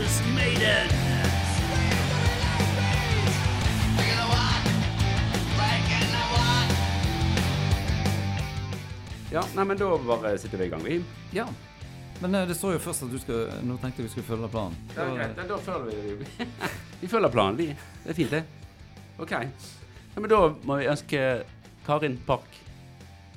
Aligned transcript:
Jesus 0.00 0.22
Maiden. 0.34 0.88
Ja, 9.32 9.42
nei, 9.54 9.64
men 9.64 9.78
da 9.78 9.98
bare 10.06 10.38
sitter 10.38 10.58
vi 10.58 10.64
i 10.64 10.68
gang, 10.68 10.84
vi. 10.84 11.02
Ja. 11.32 11.44
Men 12.20 12.34
eh, 12.34 12.46
det 12.48 12.54
står 12.56 12.72
jo 12.72 12.80
først 12.82 13.04
at 13.04 13.12
du 13.12 13.18
skal 13.20 13.50
Nå 13.64 13.76
tenkte 13.80 14.00
jeg 14.02 14.08
vi 14.08 14.12
skulle 14.14 14.26
følge 14.26 14.48
planen. 14.52 14.78
Ja, 14.96 15.04
greit. 15.14 15.42
Da 15.48 15.58
følger 15.66 16.16
vi 16.22 16.46
Vi 17.00 17.08
følger 17.08 17.32
planen, 17.34 17.58
vi. 17.58 17.66
Det 18.04 18.10
er 18.14 18.16
fint, 18.16 18.30
det. 18.30 18.44
OK. 19.18 19.34
Ja, 19.36 20.20
men 20.20 20.30
da 20.32 20.38
må 20.64 20.78
vi 20.80 20.88
ønske 20.88 21.26
Karin 21.86 22.16
Park 22.26 22.56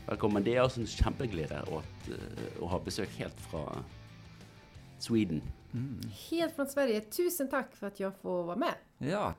velkommen. 0.07 0.45
Det 0.47 0.55
er 0.55 0.63
altså 0.63 0.79
en 0.83 0.87
kjempeglede 0.87 1.59
å, 1.67 1.83
at, 1.83 2.09
å 2.63 2.71
ha 2.71 2.79
besøk 2.87 3.19
helt 3.19 3.45
fra 3.51 3.83
Sweden. 5.03 5.43
Helt 6.29 6.55
från 6.55 6.67
Sverige. 6.67 7.01
Tusen 7.01 7.49
tack 7.49 7.75
för 7.75 7.87
att 7.87 7.99
jag 7.99 8.15
får 8.21 8.43
vara 8.43 8.55
med. 8.55 8.73
Ja. 8.97 9.33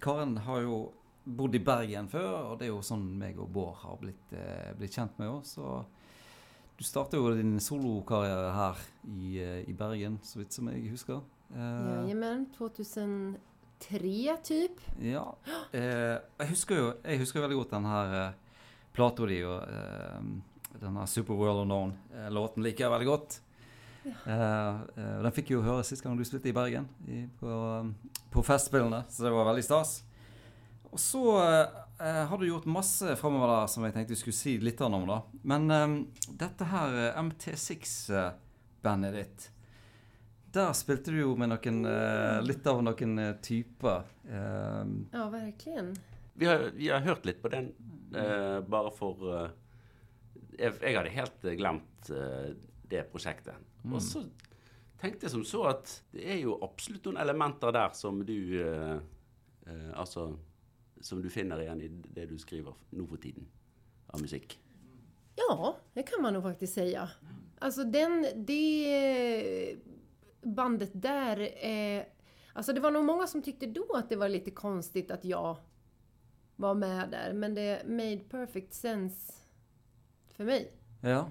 Karen 0.00 0.36
har 0.38 0.60
jo 0.60 0.92
bodd 1.24 1.54
i 1.54 1.60
Bergen 1.60 2.08
før, 2.08 2.52
og 2.52 2.58
det 2.58 2.68
er 2.68 2.72
jo 2.72 2.82
sånn 2.84 3.04
meg 3.18 3.38
og 3.40 3.50
Bård 3.52 3.74
har 3.82 3.96
blitt, 4.00 4.32
eh, 4.32 4.70
blitt 4.78 4.94
kjent 4.96 5.18
med 5.18 5.28
oss. 5.28 5.56
Og 5.58 5.84
du 6.78 6.84
startet 6.84 7.18
jo 7.18 7.34
din 7.34 7.58
solokarriere 7.60 8.52
her 8.54 8.76
i, 9.08 9.38
eh, 9.42 9.68
i 9.68 9.72
Bergen, 9.72 10.20
så 10.22 10.38
vidt 10.38 10.52
som 10.52 10.68
jeg 10.68 10.90
husker. 10.90 11.20
Eh, 11.54 11.58
Jajamän, 11.58 12.46
2003 12.56 14.36
typ. 14.42 14.80
Ja. 15.00 15.34
Eh, 15.72 16.18
jeg 16.38 16.48
husker 16.48 16.76
jo 16.76 16.92
jeg 17.04 17.18
husker 17.18 17.40
veldig 17.40 17.58
godt 17.58 17.70
den 17.70 17.84
her 17.84 18.14
eh, 18.28 18.32
plata 18.94 19.26
di 19.26 19.42
og 19.44 19.62
eh, 19.62 20.20
den 20.80 20.96
her 20.96 21.06
Super 21.06 21.34
World 21.34 21.66
Unknown-låten 21.66 22.62
liker 22.62 22.84
jeg 22.84 22.90
veldig 22.90 23.06
godt. 23.06 23.40
Eh, 24.06 24.80
eh, 24.96 25.16
den 25.24 25.34
fikk 25.36 25.50
jeg 25.50 25.58
jo 25.58 25.64
høre 25.66 25.84
sist 25.86 26.04
gang 26.04 26.16
du 26.18 26.24
spilte 26.26 26.50
i 26.50 26.56
Bergen, 26.56 26.86
i, 27.08 27.24
på, 27.40 27.50
på 28.32 28.44
Festspillene, 28.46 29.02
så 29.10 29.26
det 29.26 29.34
var 29.34 29.50
veldig 29.50 29.64
stas. 29.66 29.98
Og 30.88 31.00
så 31.02 31.22
eh, 31.42 32.24
har 32.30 32.38
du 32.40 32.46
gjort 32.48 32.68
masse 32.70 33.16
framover 33.20 33.50
der 33.52 33.70
som 33.72 33.84
jeg 33.84 33.96
tenkte 33.96 34.14
vi 34.14 34.20
skulle 34.22 34.38
si 34.38 34.56
litt 34.62 34.80
om, 34.86 35.02
da. 35.08 35.20
Men 35.42 35.70
eh, 35.74 35.86
dette 36.40 36.70
her 36.70 36.98
eh, 37.08 37.22
MT6-bandet 37.26 39.16
ditt 39.18 39.48
der 40.58 40.72
spilte 40.72 41.12
du 41.12 41.18
jo 41.20 41.34
med 41.36 41.50
noen 41.52 41.82
eh, 41.84 42.38
Litt 42.40 42.66
av 42.70 42.80
noen 42.82 43.18
eh, 43.20 43.34
typer. 43.44 44.06
Eh, 44.24 44.84
Ja, 45.12 45.26
verkligen. 45.28 45.92
Vi 46.38 46.46
har, 46.48 46.70
vi 46.74 46.88
har 46.88 47.04
hørt 47.04 47.26
litt 47.28 47.42
på 47.42 47.50
den, 47.52 47.72
eh, 48.16 48.60
for 48.96 49.28
eh, 49.34 49.50
jeg, 50.58 50.72
jeg 50.80 50.96
hadde 50.96 51.12
helt 51.14 51.44
eh, 51.44 51.56
glemt 51.58 52.10
eh, 52.14 52.54
prosjektet. 53.82 53.94
Og 53.94 54.02
så 54.02 55.00
tenkte 55.00 55.26
jeg 55.26 55.34
som 55.34 55.44
så 55.46 55.64
at 55.70 55.92
det 56.14 56.26
er 56.26 56.40
jo 56.42 56.58
absolutt 56.64 57.06
noen 57.08 57.20
elementer 57.22 57.74
der 57.74 57.94
som 57.96 58.22
du 58.26 58.38
eh, 58.62 58.96
eh, 59.66 59.90
Altså 59.94 60.32
Som 61.00 61.22
du 61.22 61.28
finner 61.30 61.60
igjen 61.62 61.82
i 61.82 61.88
det 61.88 62.26
du 62.26 62.38
skriver 62.38 62.74
nå 62.90 63.06
for 63.06 63.22
tiden 63.22 63.46
av 64.10 64.20
musikk. 64.20 64.56
Ja, 65.36 65.76
det 65.94 66.02
kan 66.02 66.22
man 66.22 66.34
nog 66.34 66.42
faktiskt 66.42 66.74
säga. 66.74 67.10
Alltså 67.58 67.84
den, 67.84 68.26
det 68.34 69.78
bandet 70.42 70.90
där, 70.92 71.66
eh, 71.66 72.02
alltså 72.52 72.72
det 72.72 72.80
var 72.80 72.90
nog 72.90 73.04
många 73.04 73.26
som 73.26 73.42
tyckte 73.42 73.66
då 73.66 73.86
att 73.94 74.08
det 74.08 74.16
var 74.16 74.28
lite 74.28 74.50
konstigt 74.50 75.10
att 75.10 75.24
jag 75.24 75.56
var 76.56 76.74
med 76.74 77.10
där, 77.10 77.32
men 77.32 77.54
det 77.54 77.82
made 77.86 78.16
perfect 78.16 78.74
sense 78.74 79.32
för 80.26 80.44
mig. 80.44 80.72
Ja. 81.00 81.30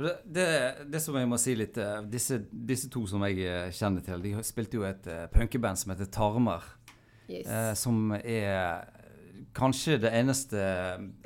Det, 0.00 0.46
det, 0.88 1.00
som 1.04 1.16
jeg 1.18 1.28
må 1.28 1.36
si 1.36 1.52
litt 1.58 1.76
eh, 1.76 1.98
Disse, 2.08 2.38
disse 2.48 2.88
to 2.88 3.02
som 3.10 3.20
jeg 3.26 3.42
eh, 3.44 3.72
kjenner 3.76 4.04
til, 4.06 4.22
de 4.24 4.32
spilte 4.46 4.78
jo 4.78 4.86
et 4.88 5.04
uh, 5.10 5.26
punkeband 5.34 5.76
som 5.76 5.92
heter 5.92 6.08
Tarmer. 6.08 6.64
Yes. 7.30 7.46
eh, 7.46 7.74
som 7.74 8.10
er 8.18 8.88
kanskje 9.54 9.98
det 10.02 10.10
eneste 10.18 10.60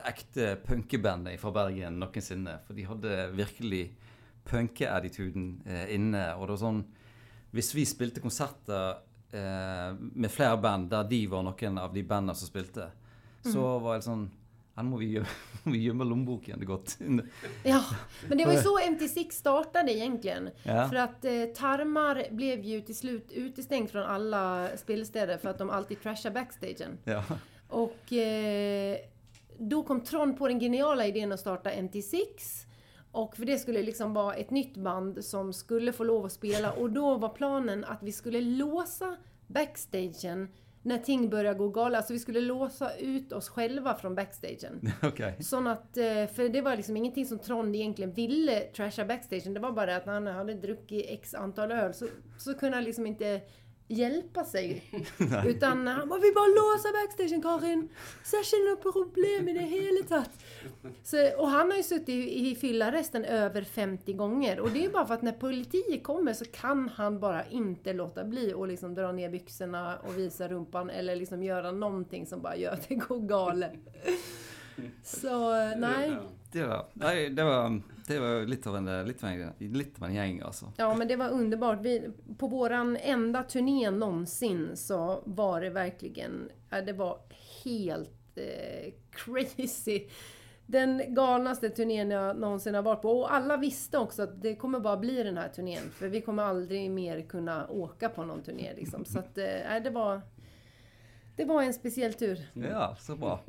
ekte 0.04 0.54
punkebandet 0.64 1.40
fra 1.40 1.52
Bergen 1.54 1.98
noensinne. 2.00 2.58
For 2.66 2.76
de 2.76 2.86
hadde 2.88 3.16
virkelig 3.36 3.84
punkeattituden 4.48 5.48
eh, 5.66 5.94
inne. 5.96 6.26
Og 6.36 6.46
det 6.46 6.56
var 6.56 6.62
sånn 6.66 6.84
Hvis 7.54 7.70
vi 7.76 7.84
spilte 7.86 8.20
konserter 8.20 8.98
eh, 9.30 9.90
med 9.94 10.32
flere 10.32 10.58
band 10.58 10.90
der 10.90 11.06
de 11.08 11.20
var 11.30 11.44
noen 11.46 11.78
av 11.78 11.92
de 11.94 12.02
bandene 12.02 12.34
som 12.34 12.50
spilte, 12.50 12.88
så 13.44 13.76
var 13.78 14.00
det 14.00 14.08
sånn 14.08 14.24
Her 14.76 14.82
må 14.82 14.96
vi 14.96 15.06
gjemme, 15.06 15.26
vi 15.64 15.78
gjemme 15.78 16.04
lommeboken 16.04 16.58
det 16.58 16.66
godt. 16.66 16.98
Ja, 17.64 17.84
men 18.28 18.38
det 18.38 18.44
var 18.44 18.52
ju 18.52 18.58
så 18.58 18.78
MT6 18.78 19.30
startade 19.30 19.92
egentligen. 19.92 20.50
Ja. 20.62 20.88
För 20.88 20.96
att 20.96 21.24
eh, 21.24 21.44
Tarmar 21.56 22.24
blev 22.30 22.60
ju 22.60 22.80
till 22.80 22.96
slut 22.96 23.32
utestängd 23.32 23.90
från 23.90 24.02
alla 24.02 24.68
spelstäder 24.76 25.38
för 25.38 25.48
att 25.48 25.58
de 25.58 25.70
alltid 25.70 26.02
trashar 26.02 26.30
backstagen. 26.30 26.98
ja. 27.04 27.24
Och 27.68 28.12
eh, 28.12 28.96
då 29.58 29.82
kom 29.82 30.00
Tron 30.00 30.36
på 30.36 30.48
den 30.48 30.60
geniala 30.60 31.06
idén 31.06 31.32
att 31.32 31.40
starta 31.40 31.70
MT6. 31.70 32.24
Och 33.12 33.36
för 33.36 33.44
det 33.44 33.58
skulle 33.58 33.82
liksom 33.82 34.14
vara 34.14 34.34
ett 34.34 34.50
nytt 34.50 34.76
band 34.76 35.24
som 35.24 35.52
skulle 35.52 35.92
få 35.92 36.04
lov 36.04 36.24
att 36.24 36.32
spela. 36.32 36.72
Och 36.72 36.90
då 36.90 37.14
var 37.16 37.28
planen 37.28 37.84
att 37.84 38.02
vi 38.02 38.12
skulle 38.12 38.40
låsa 38.40 39.16
backstagen 39.46 40.48
när 40.84 40.98
ting 40.98 41.30
började 41.30 41.58
gå 41.58 41.68
galet. 41.68 41.96
Alltså 41.96 42.12
vi 42.12 42.18
skulle 42.18 42.40
låsa 42.40 42.96
ut 42.96 43.32
oss 43.32 43.48
själva 43.48 43.94
från 43.94 44.14
backstagen. 44.14 44.92
OK. 45.02 45.20
Sån 45.40 45.66
att, 45.66 45.96
eh, 45.96 46.26
för 46.26 46.48
det 46.48 46.60
var 46.60 46.76
liksom 46.76 46.96
ingenting 46.96 47.26
som 47.26 47.38
Trond 47.38 47.76
egentligen 47.76 48.12
ville 48.12 48.60
trasha 48.60 49.04
backstagen. 49.04 49.54
Det 49.54 49.60
var 49.60 49.72
bara 49.72 49.96
att 49.96 50.06
när 50.06 50.12
han 50.12 50.26
hade 50.26 50.54
druckit 50.54 51.06
x 51.08 51.34
antal 51.34 51.72
öl 51.72 51.94
så, 51.94 52.06
så 52.38 52.54
kunde 52.54 52.76
han 52.76 52.84
liksom 52.84 53.06
inte 53.06 53.40
hjälpa 53.94 54.44
sig. 54.44 54.84
Utan 55.46 55.86
han 55.86 56.08
bara, 56.08 56.20
vi 56.20 56.32
bara 56.32 56.46
låsa 56.46 56.88
backstagen 56.92 57.42
Karin! 57.42 57.88
Så 58.24 58.36
jag 58.36 58.44
känner 58.44 58.76
problem 58.76 59.48
i 59.48 59.52
det 59.52 59.60
hela 59.60 60.02
tatt. 60.08 60.30
Så, 61.02 61.30
och 61.38 61.48
han 61.48 61.70
har 61.70 61.76
ju 61.76 61.82
suttit 61.82 62.08
i, 62.08 62.50
i 62.50 62.54
fyllarresten 62.54 63.24
över 63.24 63.62
50 63.62 64.12
gånger. 64.12 64.60
Och 64.60 64.70
det 64.70 64.84
är 64.84 64.88
bara 64.88 65.06
för 65.06 65.14
att 65.14 65.22
när 65.22 65.32
politiet 65.32 66.02
kommer 66.02 66.32
så 66.32 66.44
kan 66.44 66.88
han 66.88 67.20
bara 67.20 67.44
inte 67.46 67.92
låta 67.92 68.24
bli 68.24 68.52
och 68.54 68.68
liksom 68.68 68.94
dra 68.94 69.12
ner 69.12 69.30
byxorna 69.30 69.96
och 69.96 70.18
visa 70.18 70.48
rumpan 70.48 70.90
eller 70.90 71.16
liksom 71.16 71.42
göra 71.42 71.72
någonting 71.72 72.26
som 72.26 72.42
bara 72.42 72.56
gör 72.56 72.72
att 72.72 72.88
det 72.88 72.94
går 72.94 73.20
galet. 73.20 73.72
Så 75.02 75.54
eh, 75.54 75.78
nej. 75.78 76.16
Det 76.54 76.66
var, 76.66 76.86
nei, 76.92 77.28
det 77.28 77.44
var, 77.44 77.80
det 78.06 78.18
var 78.20 78.46
litt, 78.46 78.66
av 78.66 78.76
en, 78.76 79.06
litt, 79.06 79.24
av 79.24 79.30
en, 79.30 79.52
litt 79.58 79.96
av 79.98 80.04
en 80.08 80.14
gjeng, 80.14 80.36
altså. 80.46 80.72
Ja 80.76 80.94
men 80.94 81.08
det 81.08 81.16
var 81.16 81.28
underbart. 81.34 81.80
Vi, 81.82 82.10
på 82.38 82.46
våran 82.46 82.96
enda 82.96 83.42
turné 83.42 83.90
någonsin 83.90 84.76
så 84.76 85.22
var 85.24 85.60
det 85.60 85.70
verkligen, 85.70 86.50
det 86.86 86.92
var 86.92 87.18
helt 87.64 88.38
eh, 88.38 88.92
crazy. 89.10 90.06
Den 90.66 91.14
galnaste 91.14 91.70
turnén 91.70 92.10
jag 92.10 92.36
någonsin 92.36 92.74
har 92.74 92.82
varit 92.82 93.02
på. 93.02 93.20
Och 93.20 93.34
alla 93.34 93.56
visste 93.56 93.98
också 93.98 94.22
att 94.22 94.42
det 94.42 94.56
kommer 94.56 94.80
bara 94.80 94.96
bli 94.96 95.22
den 95.22 95.36
här 95.36 95.48
turnén. 95.48 95.90
För 95.90 96.08
vi 96.08 96.20
kommer 96.20 96.42
aldrig 96.42 96.90
mer 96.90 97.22
kunna 97.22 97.68
åka 97.68 98.08
på 98.08 98.24
någon 98.24 98.42
turné 98.42 98.74
liksom. 98.76 99.04
Så 99.04 99.18
att, 99.18 99.38
eh, 99.38 99.82
det 99.84 99.90
var... 99.90 100.20
Det 101.36 101.44
var 101.44 101.62
en 101.62 101.74
speciell 101.74 102.14
tur. 102.14 102.46
Ja, 102.52 102.96
så 103.00 103.16
bra. 103.16 103.40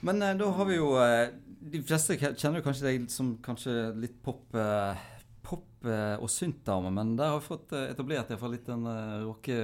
Men 0.00 0.22
eh, 0.22 0.34
da 0.34 0.44
har 0.44 0.64
vi 0.64 0.76
jo 0.76 0.98
eh, 0.98 1.28
De 1.62 1.82
fleste 1.86 2.16
kjenner 2.18 2.58
jo 2.58 2.66
kanskje 2.66 2.88
deg 2.88 3.04
som 3.12 3.36
kanskje 3.44 3.74
litt 4.02 4.16
pop, 4.24 4.48
eh, 4.58 5.02
pop 5.46 5.86
eh, 5.86 6.16
og 6.18 6.30
syntdame, 6.32 6.90
men 6.94 7.14
der 7.18 7.30
har 7.30 7.38
vi 7.38 7.46
fått 7.46 7.74
eh, 7.76 7.90
etablert 7.92 8.32
iallfall 8.32 8.56
litt 8.56 8.66
den 8.66 8.88
rocke, 9.22 9.56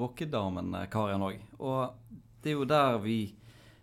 rockedamen 0.00 0.72
Karian 0.92 1.26
òg. 1.28 1.42
Og 1.60 2.22
det 2.42 2.54
er 2.54 2.58
jo 2.58 2.68
der 2.68 2.98
vi 3.04 3.18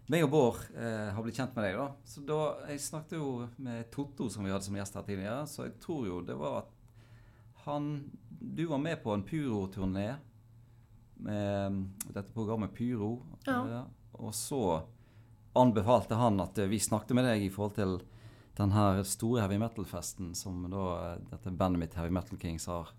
meg 0.09 0.25
og 0.25 0.31
Bård 0.33 0.61
eh, 0.73 1.11
har 1.13 1.21
blitt 1.21 1.37
kjent 1.37 1.53
med 1.53 1.67
deg, 1.67 1.77
da. 1.77 1.87
Så 2.09 2.23
da, 2.25 2.39
Jeg 2.71 2.81
snakket 2.81 3.19
jo 3.19 3.45
med 3.61 3.91
Totto, 3.93 4.29
som 4.33 4.45
vi 4.45 4.49
hadde 4.49 4.65
som 4.65 4.77
gjest 4.79 4.97
her 4.97 5.05
tidligere, 5.05 5.43
så 5.45 5.67
jeg 5.67 5.75
tror 5.83 6.07
jo 6.07 6.21
det 6.25 6.37
var 6.39 6.63
at 6.63 6.75
han 7.67 8.09
Du 8.39 8.63
var 8.71 8.81
med 8.81 9.03
på 9.03 9.13
en 9.13 9.25
Puro-turné 9.27 10.07
med 11.19 11.81
dette 12.07 12.31
programmet 12.31 12.71
Pyro. 12.73 13.19
Ja. 13.45 13.83
Og 14.15 14.31
så 14.33 14.79
anbefalte 15.53 16.17
han 16.19 16.39
at 16.43 16.57
eh, 16.57 16.69
vi 16.69 16.79
snakket 16.79 17.15
med 17.17 17.27
deg 17.29 17.45
i 17.45 17.51
forhold 17.53 17.75
til 17.77 17.99
den 18.59 18.73
her 18.75 19.03
store 19.07 19.45
heavy 19.45 19.59
metal-festen 19.61 20.33
som 20.35 20.65
da 20.71 20.85
eh, 20.97 21.19
dette 21.31 21.53
bandet 21.55 21.83
mitt 21.83 21.99
Heavy 21.99 22.13
Metal 22.13 22.39
Kings 22.41 22.67
har 22.69 22.91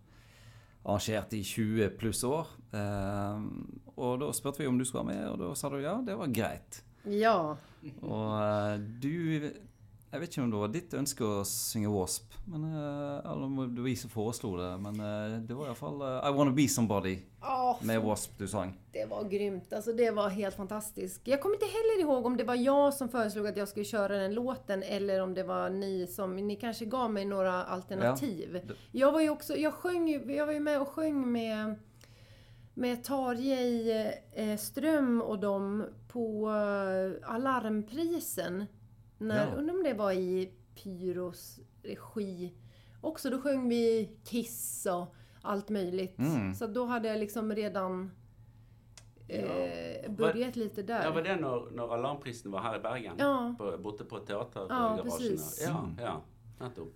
arrangert 0.83 1.35
i 1.37 1.43
20 1.45 1.91
pluss 2.01 2.23
år. 2.25 2.49
Eh, 2.73 3.43
og 3.97 4.21
da 4.23 4.31
spurte 4.37 4.63
vi 4.63 4.71
om 4.71 4.79
du 4.81 4.87
skulle 4.89 5.07
være 5.07 5.17
med, 5.17 5.27
og 5.33 5.43
da 5.43 5.51
sa 5.59 5.73
du 5.73 5.81
ja, 5.83 5.99
det 6.05 6.17
var 6.17 6.33
greit. 6.33 6.83
Ja. 7.09 7.37
Og 8.03 8.31
eh, 8.41 8.77
du 9.03 9.51
Jeg 10.11 10.21
vet 10.25 10.33
ikke 10.33 10.43
om 10.43 10.51
det 10.51 10.59
var 10.59 10.71
ditt 10.75 10.95
ønske 10.99 11.23
å 11.23 11.43
synge 11.47 11.91
Wasp, 11.95 12.33
men, 12.51 12.65
eh, 12.67 13.19
eller 13.31 13.45
om 13.47 13.53
det 13.61 13.79
var 13.79 13.85
vi 13.87 13.93
som 13.97 14.11
foreslo 14.11 14.57
det, 14.59 14.71
men 14.83 14.97
eh, 14.99 15.37
det 15.47 15.55
var 15.55 15.69
iallfall 15.69 16.03
uh, 16.03 16.17
I 16.27 16.33
Wanna 16.35 16.51
Be 16.57 16.65
Somebody 16.69 17.13
Ja, 17.41 17.79
med 17.87 18.03
Wasp 18.03 18.33
du 18.39 18.49
sang. 18.49 18.73
Det 18.93 19.05
var 19.07 19.29
grymt. 19.31 19.73
Alltså 19.73 19.93
det 19.93 20.11
var 20.11 20.29
helt 20.29 20.57
fantastiskt. 20.57 21.21
Jag 21.25 21.41
kommer 21.41 21.55
inte 21.55 21.67
heller 21.67 22.01
ihåg 22.01 22.27
om 22.27 22.37
det 22.37 22.45
var 22.45 22.55
jag 22.55 22.95
som 22.95 23.09
föreslog 23.09 23.47
att 23.47 23.57
jag 23.57 23.69
skulle 23.69 23.85
köra 23.85 24.17
den 24.17 24.35
låten 24.35 24.83
eller 24.83 25.23
om 25.23 25.35
det 25.35 25.43
var 25.43 25.71
ni 25.71 26.07
som, 26.07 26.37
ni 26.37 26.57
kanske 26.57 26.85
gav 26.85 27.13
mig 27.13 27.25
några 27.25 27.65
alternativ. 27.65 28.61
Ja. 28.69 28.75
Jag 28.93 29.13
var 29.13 29.21
ju 29.21 29.31
också, 29.31 29.57
jag 29.57 29.75
sjöng 29.75 30.33
jag 30.35 30.47
var 30.47 30.53
ju 30.53 30.61
med 30.61 30.81
och 30.81 30.89
sjöng 30.89 31.33
med 31.33 31.79
med 32.75 33.05
Tarjei 33.05 34.13
eh, 34.33 34.57
Ström 34.57 35.23
och 35.23 35.39
dem 35.39 35.87
på 36.09 36.49
eh, 36.49 37.35
Alarmprisen. 37.35 38.67
När, 39.21 39.47
Ja. 39.47 39.55
Undrar 39.55 39.75
om 39.75 39.83
det 39.83 39.95
var 39.95 40.13
i 40.13 40.51
Pyros 40.75 41.61
regi. 41.83 42.55
Också 43.01 43.31
då 43.31 43.41
sjöng 43.41 43.69
vi 43.69 44.11
Kiss 44.25 44.87
och 44.91 45.15
allt 45.43 45.69
möjligt. 45.69 46.19
Mm. 46.19 46.55
Så 46.55 46.67
då 46.67 46.85
hade 46.85 47.09
jag 47.09 47.19
liksom 47.19 47.55
redan 47.55 48.11
eh, 49.29 50.11
börjat 50.11 50.57
lite 50.57 50.83
där. 50.83 51.03
Ja, 51.05 51.11
var 51.11 51.23
det 51.23 51.37
när, 51.37 51.71
när 51.71 51.95
Alarmprisen 51.95 52.51
var 52.53 52.61
här 52.61 52.77
i 52.77 52.81
Bergen? 52.81 53.15
Ja. 53.19 53.55
På, 53.59 53.79
borte 53.79 54.05
på 54.05 54.19
teatergaragen? 54.19 54.97
Ja, 54.97 55.03
precis. 55.03 55.65
Ja, 55.69 55.79
Mm. 55.79 55.97
ja, 56.01 56.23
nettopp. 56.67 56.95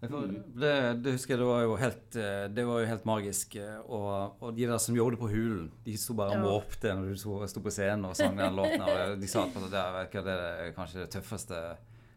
For 0.00 0.26
Det, 0.60 0.72
det 1.02 1.12
husker 1.16 1.34
jeg, 1.34 1.40
det 1.40 1.46
var 1.48 1.62
jo 1.64 1.76
helt, 1.80 2.16
eh, 2.20 2.42
det 2.52 2.64
var 2.68 2.80
jo 2.82 2.86
helt 2.90 3.04
magisk. 3.08 3.56
eh, 3.56 3.78
Og, 3.88 4.36
og 4.42 4.54
de 4.56 4.66
der 4.68 4.78
som 4.78 4.94
jobbet 4.96 5.18
på 5.18 5.28
Hulen, 5.32 5.70
de 5.86 5.96
sto 5.96 6.14
bare 6.14 6.36
og 6.36 6.36
Ja. 6.36 6.42
måpte 6.44 6.92
når 6.94 7.08
du 7.14 7.16
sto, 7.48 7.60
på 7.64 7.70
scenen 7.72 8.04
og 8.04 8.14
sang 8.16 8.36
den 8.36 8.54
låten. 8.54 8.82
Og 8.84 9.18
de 9.20 9.26
sa 9.26 9.44
at 9.46 9.54
det 9.54 9.70
der 9.72 10.04
det 10.12 10.26
er 10.36 10.72
kanskje 10.76 11.00
det 11.06 11.10
tøffeste 11.16 11.76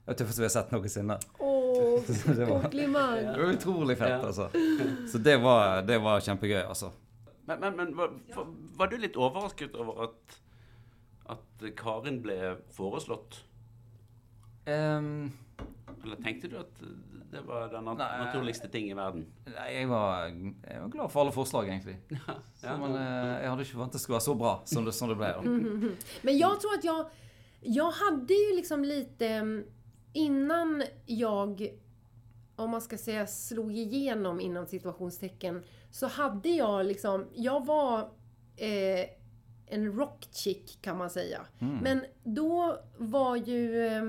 det 0.10 0.18
tøffeste 0.18 0.42
vi 0.42 0.48
har 0.48 0.50
sett 0.50 0.72
noensinne. 0.74 1.20
Åh, 1.40 2.02
Det 2.38 2.48
var-! 2.50 2.70
Det 2.72 2.88
var 3.44 3.54
utrolig 3.54 3.98
fett, 3.98 4.24
altså. 4.26 4.50
Så 5.08 5.18
det 5.24 5.38
var, 5.42 5.82
det 5.86 6.00
var 6.02 6.20
kjempegøy, 6.20 6.64
altså. 6.68 6.90
Men, 7.46 7.60
men, 7.62 7.76
men 7.78 7.96
var, 7.98 8.10
var- 8.36 8.48
var 8.78 8.88
du 8.88 8.98
litt 8.98 9.16
overrasket 9.18 9.76
over 9.76 10.04
at, 10.10 10.40
at 11.30 11.70
Karin 11.78 12.22
ble 12.26 12.58
foreslått? 12.74 13.44
Ehm, 14.66 15.32
Eller 16.04 16.16
tenkte 16.24 16.50
du 16.52 16.58
at 16.60 16.82
det 17.32 17.42
var 17.46 17.68
den 17.72 17.86
nat 17.86 17.98
Nei. 17.98 18.26
naturligste 18.26 18.68
ting 18.74 18.90
i 18.92 18.94
verden? 18.98 19.26
nei, 19.46 19.68
jeg 19.76 19.88
var, 19.90 20.28
jeg 20.30 20.82
var 20.82 20.90
glad 20.94 21.12
for 21.12 21.22
alle 21.22 21.32
forslag, 21.36 21.68
egentlig. 21.70 21.98
Så, 22.60 22.66
Ja. 22.68 22.78
men 22.78 22.96
eh, 22.96 23.42
jeg 23.44 23.50
hadde 23.50 23.62
ikke 23.66 23.74
forventet 23.78 23.94
det 24.00 24.02
skulle 24.04 24.16
være 24.18 24.28
så 24.30 24.36
bra 24.40 24.54
som 24.66 24.86
det, 24.86 24.94
som 24.94 25.10
det 25.10 25.18
ble. 25.20 25.32
da. 25.36 25.42
Men 26.28 26.38
jag 26.38 26.60
tror 26.62 26.74
att 26.78 26.84
jag, 26.84 27.06
jag 27.62 27.92
hade 27.92 28.34
ju 28.34 28.56
liksom 28.56 28.84
lite 28.84 29.28
mm, 29.28 29.64
innan 30.14 30.84
jag, 31.06 31.68
om 32.56 32.70
man 32.70 32.82
ska 32.82 32.98
säga 32.98 33.28
slog 33.28 33.72
igenom 33.78 34.40
inom 34.40 34.66
situationstecken, 34.68 35.64
så 35.92 36.08
hade 36.08 36.50
jag 36.50 36.86
liksom, 36.86 37.28
jag 37.36 37.66
var 37.66 38.00
eh, 38.58 39.06
en 39.72 39.94
rockchick 39.98 40.78
kan 40.82 40.98
man 40.98 41.10
säga. 41.10 41.42
Men 41.60 42.06
då 42.24 42.78
var 42.98 43.36
ju 43.36 43.86
eh, 43.88 44.04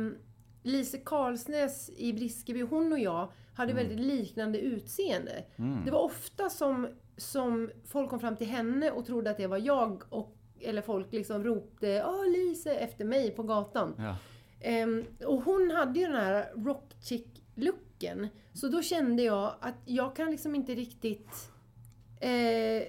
Lise 0.63 0.99
Karlsnäs 0.99 1.91
i 1.97 2.13
Briskeby, 2.13 2.63
hon 2.63 2.93
och 2.93 2.99
jag 2.99 3.33
hade 3.55 3.73
väldigt 3.73 4.01
liknande 4.01 4.59
utseende. 4.59 5.45
Det 5.85 5.91
var 5.91 6.01
ofta 6.01 6.51
som, 6.51 6.89
som 7.17 7.71
folk 7.85 8.11
kom 8.11 8.21
fram 8.21 8.37
till 8.37 8.47
henne 8.47 8.91
och 8.91 9.07
trodde 9.07 9.31
att 9.31 9.37
det 9.37 9.47
var 9.47 9.59
jag 9.59 10.03
och 10.09 10.37
eller 10.61 10.83
folk 10.83 11.13
liksom 11.13 11.45
ropte 11.45 12.05
Åh 12.07 12.31
Lise 12.31 12.75
efter 12.75 13.05
mig 13.05 13.31
på 13.31 13.43
gatan. 13.43 13.95
Ja. 13.99 14.17
Ehm, 14.61 15.05
och 15.27 15.43
hon 15.43 15.71
hade 15.71 16.01
ju 16.01 16.07
den 16.07 16.17
här 16.17 16.53
rock 16.57 16.95
chick 17.01 17.45
looken. 17.55 18.29
Så 18.53 18.69
då 18.69 18.83
kände 18.83 19.23
jag 19.23 19.55
att 19.61 19.75
jag 19.85 20.17
kan 20.17 20.31
liksom 20.31 20.55
inte 20.55 20.75
riktigt 20.75 21.51
eh, 22.21 22.83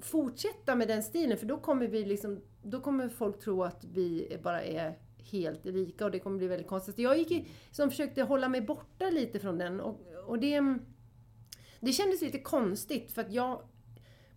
fortsätta 0.00 0.74
med 0.74 0.88
den 0.88 1.02
stilen 1.02 1.38
för 1.38 1.46
då 1.46 1.58
kommer 1.58 1.86
vi 1.86 2.04
liksom 2.04 2.40
då 2.62 2.80
kommer 2.80 3.08
folk 3.08 3.40
tro 3.40 3.62
att 3.62 3.84
vi 3.84 4.38
bara 4.42 4.62
är 4.62 4.98
helt 5.32 5.64
lika 5.64 6.04
och 6.04 6.10
det 6.10 6.18
kommer 6.18 6.38
bli 6.38 6.46
väldigt 6.46 6.68
konstigt. 6.68 6.98
Jag 6.98 7.18
gick 7.18 7.30
i, 7.30 7.48
som 7.70 7.90
försökte 7.90 8.22
hålla 8.22 8.48
mig 8.48 8.60
borta 8.60 9.10
lite 9.10 9.40
från 9.40 9.58
den 9.58 9.80
och, 9.80 10.00
och 10.26 10.38
det, 10.38 10.78
det 11.80 11.92
kändes 11.92 12.22
lite 12.22 12.38
konstigt 12.38 13.12
för 13.12 13.22
att 13.22 13.32
jag 13.32 13.62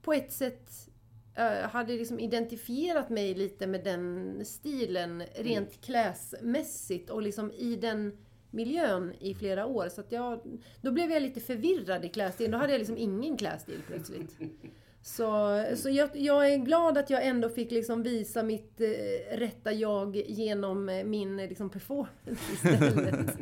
på 0.02 0.14
ett 0.14 0.32
sätt 0.32 0.90
eh, 1.36 1.70
hade 1.70 1.94
liksom 1.94 2.20
identifierat 2.20 3.10
mig 3.10 3.34
lite 3.34 3.68
med 3.68 3.84
den 3.84 4.46
stilen 4.46 5.24
rent 5.36 5.82
kläsmässigt 5.82 7.10
och 7.10 7.22
liksom 7.22 7.52
i 7.52 7.76
den 7.76 8.18
miljön 8.52 9.14
i 9.20 9.36
flera 9.36 9.66
år. 9.66 9.90
Så 9.90 10.02
att 10.02 10.12
jag, 10.12 10.60
då 10.82 10.92
blev 10.92 11.12
jag 11.12 11.22
lite 11.22 11.40
förvirrad 11.40 12.06
i 12.06 12.10
klädstilen. 12.10 12.52
Då 12.52 12.58
hade 12.58 12.72
jag 12.72 12.80
liksom 12.80 12.98
ingen 12.98 13.38
klädstil 13.38 13.82
plötsligt. 13.88 14.38
Så, 15.08 15.64
så 15.78 15.90
jag, 15.90 16.10
jag 16.14 16.54
är 16.54 16.58
glad 16.58 16.98
att 16.98 17.10
jag 17.10 17.26
ändå 17.26 17.50
fick 17.50 17.72
liksom 17.72 18.04
visa 18.04 18.44
mitt 18.44 18.82
eh, 18.82 19.38
rätta 19.38 19.72
jag 19.74 20.16
genom 20.16 20.90
eh, 20.90 21.04
min 21.04 21.40
eh, 21.40 21.50
liksom 21.50 21.70
performance 21.70 22.54
istället. 22.54 23.36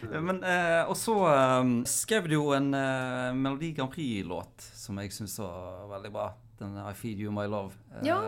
Men, 0.22 0.44
eh, 0.44 0.88
og 0.90 0.96
så 0.96 1.16
eh, 1.34 1.64
skrev 1.84 2.28
du 2.28 2.38
en 2.54 2.74
eh, 2.74 3.34
Melodi 3.34 3.72
Grand 3.72 3.90
Prix-låt 3.90 4.62
som 4.74 4.98
jeg 5.02 5.12
syns 5.12 5.38
var 5.42 5.88
veldig 5.90 6.12
bra. 6.14 6.28
Den 6.58 6.78
I 6.78 6.94
Feed 6.94 7.18
You 7.20 7.34
My 7.34 7.48
Love. 7.50 7.74
Eh, 7.96 8.06
Ja. 8.06 8.20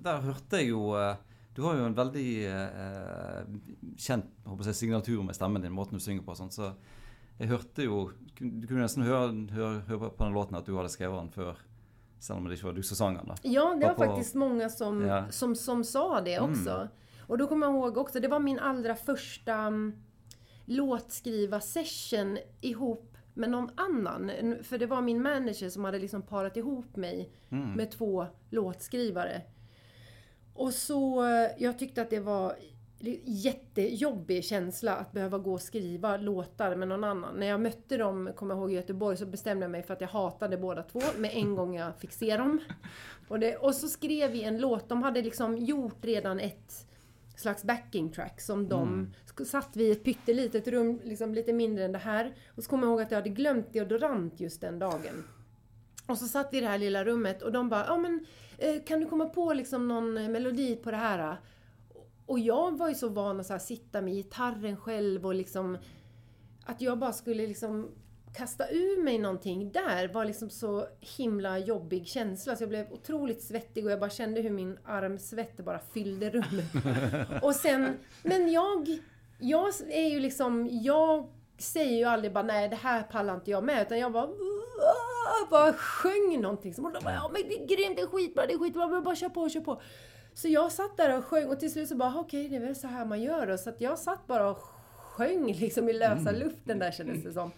Der 0.00 0.22
hørte 0.22 0.56
jeg 0.62 0.70
jo 0.70 0.94
eh, 0.96 1.16
Du 1.54 1.62
har 1.66 1.76
jo 1.76 1.84
en 1.90 1.98
veldig 1.98 2.28
eh, 2.46 3.42
håper 4.46 4.70
jeg, 4.70 4.74
signatur 4.78 5.22
med 5.26 5.34
stemmen 5.34 5.62
din, 5.66 5.74
måten 5.74 5.98
du 5.98 6.04
synger 6.04 6.22
på. 6.22 6.30
og 6.30 6.38
Sånt, 6.38 6.54
så 6.54 6.70
jeg 7.40 7.48
hørte 7.48 7.82
jo 7.86 8.10
Du 8.40 8.66
kunne 8.68 8.80
nesten 8.84 9.02
høre, 9.04 9.32
høre, 9.52 9.80
høre 9.88 10.10
på 10.16 10.24
den 10.24 10.32
låten 10.36 10.56
at 10.56 10.64
du 10.68 10.76
hadde 10.76 10.88
skrevet 10.92 11.18
den 11.20 11.32
før, 11.34 11.56
selv 12.20 12.38
om 12.38 12.46
det 12.48 12.56
ikke 12.56 12.68
var 12.70 12.76
du 12.78 12.82
som 12.82 12.96
sang 12.96 13.16
den. 13.18 13.26
da. 13.28 13.34
Ja, 13.42 13.74
det 13.74 13.86
var 13.86 13.94
på- 13.94 14.04
faktiskt 14.06 14.34
många 14.34 14.68
som, 14.68 15.02
Ja. 15.06 15.18
Mm. 15.18 15.32
som, 15.32 15.54
som 15.54 15.84
sa 15.84 16.20
det 16.20 16.38
också. 16.40 16.88
Och 17.28 17.38
då 17.38 17.46
kommer 17.46 17.66
jag 17.66 17.74
ihåg 17.76 17.96
också, 17.96 18.20
det 18.20 18.28
var 18.28 18.38
min 18.40 18.58
allra 18.58 18.94
första 18.94 19.52
mm, 19.54 19.92
låtskriva-session 20.66 22.38
ihop 22.60 23.16
med 23.34 23.50
någon 23.50 23.70
annan. 23.76 24.30
För 24.62 24.78
det 24.78 24.86
var 24.86 25.00
min 25.02 25.22
manager 25.22 25.68
som 25.68 25.84
hade 25.84 25.98
liksom 25.98 26.22
parat 26.22 26.56
ihop 26.56 26.96
mig 26.96 27.30
Mm. 27.50 27.72
med 27.72 27.90
två 27.90 28.26
låtskrivare. 28.50 29.42
Och 30.54 30.72
så, 30.74 31.24
eh, 31.24 31.50
jag 31.58 31.78
tyckte 31.78 32.02
att 32.02 32.10
det 32.10 32.20
var 32.20 32.54
jättejobbig 33.24 34.44
känsla 34.44 34.94
att 34.94 35.12
behöva 35.12 35.38
gå 35.38 35.52
och 35.52 35.60
skriva 35.62 36.16
låtar 36.16 36.76
med 36.76 36.88
någon 36.88 37.04
annan. 37.04 37.34
När 37.36 37.46
jag 37.46 37.60
mötte 37.60 37.96
dem, 37.96 38.30
kommer 38.36 38.54
jag 38.54 38.60
ihåg 38.60 38.72
i 38.72 38.74
Göteborg, 38.74 39.16
så 39.16 39.26
bestämde 39.26 39.64
jag 39.64 39.70
mig 39.70 39.82
för 39.82 39.94
att 39.94 40.00
jag 40.00 40.08
hatade 40.08 40.56
båda 40.56 40.82
två 40.82 41.00
med 41.16 41.30
en 41.34 41.54
gång 41.54 41.76
jag 41.76 41.96
fick 41.98 42.12
se 42.12 42.36
dem. 42.36 42.58
Och, 43.28 43.40
det, 43.40 43.56
och 43.56 43.74
så 43.74 43.88
skrev 43.88 44.30
vi 44.30 44.42
en 44.42 44.58
låt, 44.58 44.88
de 44.88 45.02
hade 45.02 45.22
liksom 45.22 45.56
gjort 45.58 46.04
redan 46.04 46.40
ett 46.40 46.86
slags 47.36 47.64
backing 47.64 48.12
track 48.12 48.40
som 48.40 48.68
de 48.68 49.10
sk- 49.36 49.44
satt 49.44 49.76
vi 49.76 49.84
i 49.84 49.90
ett 49.90 50.04
pyttelitet 50.04 50.68
rum, 50.68 51.00
liksom 51.04 51.34
lite 51.34 51.52
mindre 51.52 51.84
än 51.84 51.92
det 51.92 51.98
här. 51.98 52.34
Och 52.56 52.62
så 52.64 52.70
kommer 52.70 52.86
jag 52.86 52.90
ihåg 52.92 53.02
att 53.02 53.10
jag 53.10 53.18
hade 53.18 53.30
glömt 53.30 53.72
deodorant 53.72 54.40
just 54.40 54.60
den 54.60 54.78
dagen. 54.78 55.24
Och 56.06 56.18
så 56.18 56.28
satt 56.28 56.52
vi 56.52 56.58
i 56.58 56.60
det 56.60 56.66
här 56.66 56.78
lilla 56.78 57.04
rummet 57.04 57.42
och 57.42 57.52
de 57.52 57.68
bara, 57.68 57.84
ja 57.86 57.96
men 57.96 58.26
eh, 58.58 58.82
kan 58.86 59.00
du 59.00 59.06
komma 59.06 59.26
på 59.26 59.52
liksom 59.52 59.88
någon 59.88 60.18
eh, 60.18 60.28
melodi 60.28 60.76
på 60.76 60.90
det 60.90 60.96
här? 60.96 61.36
Och 62.30 62.38
jag 62.38 62.78
var 62.78 62.88
ju 62.88 62.94
så 62.94 63.08
van 63.08 63.40
att 63.40 63.46
så 63.46 63.52
här, 63.52 63.60
sitta 63.60 64.00
med 64.00 64.14
gitarren 64.14 64.76
själv 64.76 65.26
och 65.26 65.34
liksom 65.34 65.78
att 66.64 66.80
jag 66.80 66.98
bara 66.98 67.12
skulle 67.12 67.46
liksom 67.46 67.90
kasta 68.36 68.68
ur 68.70 69.02
mig 69.02 69.18
någonting 69.18 69.72
där 69.72 70.08
var 70.08 70.24
liksom 70.24 70.50
så 70.50 70.86
himla 71.00 71.58
jobbig 71.58 72.06
känsla. 72.06 72.56
Så 72.56 72.62
jag 72.62 72.68
blev 72.68 72.92
otroligt 72.92 73.42
svettig 73.42 73.84
och 73.84 73.90
jag 73.90 74.00
bara 74.00 74.10
kände 74.10 74.40
hur 74.40 74.50
min 74.50 74.78
armsvett 74.84 75.56
bara 75.56 75.78
fyllde 75.78 76.30
rummet. 76.30 76.66
Och 77.42 77.54
sen, 77.54 77.98
men 78.22 78.52
jag, 78.52 78.98
jag 79.38 79.68
är 79.90 80.08
ju 80.08 80.20
liksom, 80.20 80.68
jag 80.70 81.30
säger 81.58 81.98
ju 81.98 82.04
aldrig 82.04 82.32
bara 82.32 82.44
nej 82.44 82.68
det 82.68 82.76
här 82.76 83.02
pallar 83.02 83.34
inte 83.34 83.50
jag 83.50 83.64
med. 83.64 83.82
Utan 83.82 83.98
jag 83.98 84.12
bara, 84.12 84.28
bara 85.50 85.72
sjöng 85.72 86.40
någonting. 86.40 86.74
Som, 86.74 86.84
och 86.84 86.92
de 86.92 87.04
bara, 87.04 87.14
ja 87.14 87.30
men 87.32 87.42
det 87.42 87.54
är 87.54 87.66
grymt, 87.66 87.96
det 87.96 88.02
är 88.02 88.06
skitbra, 88.06 88.46
det 88.46 88.52
är 88.52 88.58
skitbra, 88.58 88.86
men 88.86 89.02
bara 89.02 89.16
kör 89.16 89.28
på, 89.28 89.48
kör 89.48 89.60
på. 89.60 89.80
Så 90.42 90.48
jag 90.48 90.72
satt 90.72 90.96
där 90.96 91.18
och 91.18 91.24
sjöng 91.24 91.48
och 91.48 91.60
till 91.60 91.72
slut 91.72 91.88
så 91.88 91.96
bara, 91.96 92.14
okej 92.18 92.48
det 92.48 92.56
är 92.56 92.60
väl 92.60 92.76
så 92.76 92.86
här 92.86 93.04
man 93.04 93.22
gör 93.22 93.46
då. 93.46 93.58
Så 93.58 93.70
att 93.70 93.80
jag 93.80 93.98
satt 93.98 94.26
bara 94.26 94.50
och 94.50 94.58
sjöng 94.96 95.52
liksom 95.52 95.88
i 95.88 95.92
lösa 95.92 96.30
luften 96.32 96.78
där 96.78 96.90
kändes 96.92 97.22
det 97.22 97.32
som. 97.32 97.50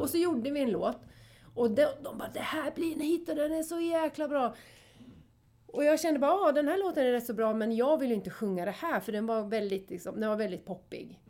Och 0.00 0.10
så 0.10 0.16
gjorde 0.16 0.50
vi 0.50 0.60
en 0.60 0.70
låt. 0.70 0.96
Och 1.54 1.70
de, 1.70 1.86
de 2.02 2.18
bara, 2.18 2.30
det 2.34 2.40
här 2.40 2.70
blir 2.70 2.92
en 2.94 3.00
hit 3.00 3.28
och 3.28 3.34
den 3.34 3.52
är 3.52 3.62
så 3.62 3.80
jäkla 3.80 4.28
bra. 4.28 4.54
Och 5.66 5.84
jag 5.84 6.00
kände 6.00 6.20
bara, 6.20 6.30
ja 6.30 6.52
den 6.52 6.68
här 6.68 6.78
låten 6.78 7.06
är 7.06 7.12
rätt 7.12 7.26
så 7.26 7.34
bra 7.34 7.54
men 7.54 7.76
jag 7.76 7.98
vill 7.98 8.08
ju 8.08 8.14
inte 8.14 8.30
sjunga 8.30 8.64
det 8.64 8.70
här 8.70 9.00
för 9.00 9.12
den 9.12 9.26
var 9.26 9.42
väldigt, 9.42 9.90
liksom, 9.90 10.20
den 10.20 10.28
var 10.28 10.36
väldigt 10.36 10.66
poppig. 10.66 11.20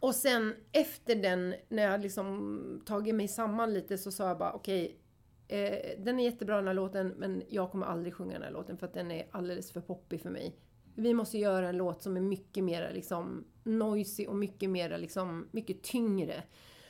Och 0.00 0.14
sen 0.14 0.54
efter 0.72 1.14
den, 1.14 1.54
när 1.68 1.82
jag 1.82 2.00
liksom 2.00 2.82
tagit 2.86 3.14
mig 3.14 3.28
samman 3.28 3.74
lite 3.74 3.98
så 3.98 4.12
sa 4.12 4.28
jag 4.28 4.38
bara 4.38 4.52
okej, 4.52 4.98
eh, 5.48 5.78
den 5.98 6.20
är 6.20 6.24
jättebra 6.24 6.56
den 6.56 6.66
här 6.66 6.74
låten 6.74 7.14
men 7.16 7.42
jag 7.48 7.70
kommer 7.70 7.86
aldrig 7.86 8.14
sjunga 8.14 8.32
den 8.32 8.42
här 8.42 8.50
låten 8.50 8.76
för 8.76 8.86
att 8.86 8.94
den 8.94 9.10
är 9.10 9.26
alldeles 9.30 9.72
för 9.72 9.80
poppig 9.80 10.20
för 10.20 10.30
mig. 10.30 10.56
Vi 10.94 11.14
måste 11.14 11.38
göra 11.38 11.68
en 11.68 11.76
låt 11.76 12.02
som 12.02 12.16
är 12.16 12.20
mycket 12.20 12.64
mer 12.64 12.90
liksom 12.94 13.44
noisy 13.64 14.26
och 14.26 14.36
mycket 14.36 14.70
mer 14.70 14.98
liksom, 14.98 15.48
mycket 15.50 15.82
tyngre. 15.82 16.42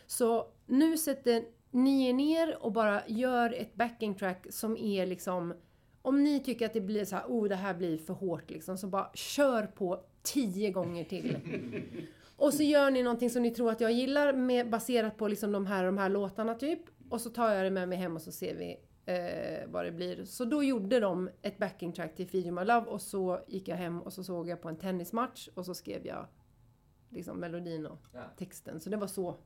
Så 0.06 0.48
nu 0.66 0.98
sätter 0.98 1.44
ni 1.70 2.08
er 2.08 2.12
ner 2.12 2.64
och 2.64 2.72
bara 2.72 3.02
gör 3.06 3.52
ett 3.52 3.74
backing 3.74 4.14
track 4.14 4.46
som 4.50 4.76
är 4.76 5.06
liksom 5.06 5.54
om 6.02 6.24
ni 6.24 6.40
tycker 6.40 6.66
att 6.66 6.72
det 6.72 6.80
blir 6.80 7.04
så 7.04 7.16
här, 7.16 7.24
oh 7.28 7.48
det 7.48 7.54
här 7.54 7.74
blir 7.74 7.98
för 7.98 8.14
hårt 8.14 8.50
liksom, 8.50 8.78
så 8.78 8.86
bara 8.86 9.10
kör 9.14 9.62
på 9.62 10.04
tio 10.22 10.70
gånger 10.70 11.04
till. 11.04 11.36
Och 12.36 12.54
så 12.54 12.62
gör 12.62 12.90
ni 12.90 13.02
någonting 13.02 13.30
som 13.30 13.42
ni 13.42 13.50
tror 13.50 13.70
att 13.70 13.80
jag 13.80 13.92
gillar 13.92 14.32
med, 14.32 14.70
baserat 14.70 15.16
på 15.16 15.28
liksom 15.28 15.52
de 15.52 15.66
här 15.66 15.84
de 15.84 15.98
här 15.98 16.08
låtarna 16.08 16.54
typ. 16.54 16.80
Och 17.08 17.20
så 17.20 17.30
tar 17.30 17.50
jag 17.54 17.64
det 17.66 17.70
med 17.70 17.88
mig 17.88 17.98
hem 17.98 18.14
och 18.16 18.22
så 18.22 18.32
ser 18.32 18.54
vi 18.54 18.80
eh, 19.06 19.68
vad 19.70 19.84
det 19.84 19.92
blir. 19.92 20.24
Så 20.24 20.44
då 20.44 20.62
gjorde 20.62 21.00
de 21.00 21.30
ett 21.42 21.58
backing 21.58 21.92
track 21.92 22.14
till 22.16 22.28
Feed 22.28 22.46
You 22.46 22.54
My 22.54 22.64
Love 22.64 22.86
och 22.86 23.00
så 23.02 23.40
gick 23.48 23.68
jag 23.68 23.76
hem 23.76 24.02
och 24.02 24.12
så 24.12 24.24
såg 24.24 24.48
jag 24.48 24.60
på 24.62 24.68
en 24.68 24.76
tennismatch 24.76 25.48
och 25.54 25.64
så 25.66 25.74
skrev 25.74 26.06
jag 26.06 26.26
liksom 27.10 27.38
melodin 27.40 27.86
och 27.86 27.98
Ja. 28.12 28.20
texten. 28.38 28.80
Så 28.80 28.90
det 28.90 28.96
var 28.96 29.06
så 29.06 29.36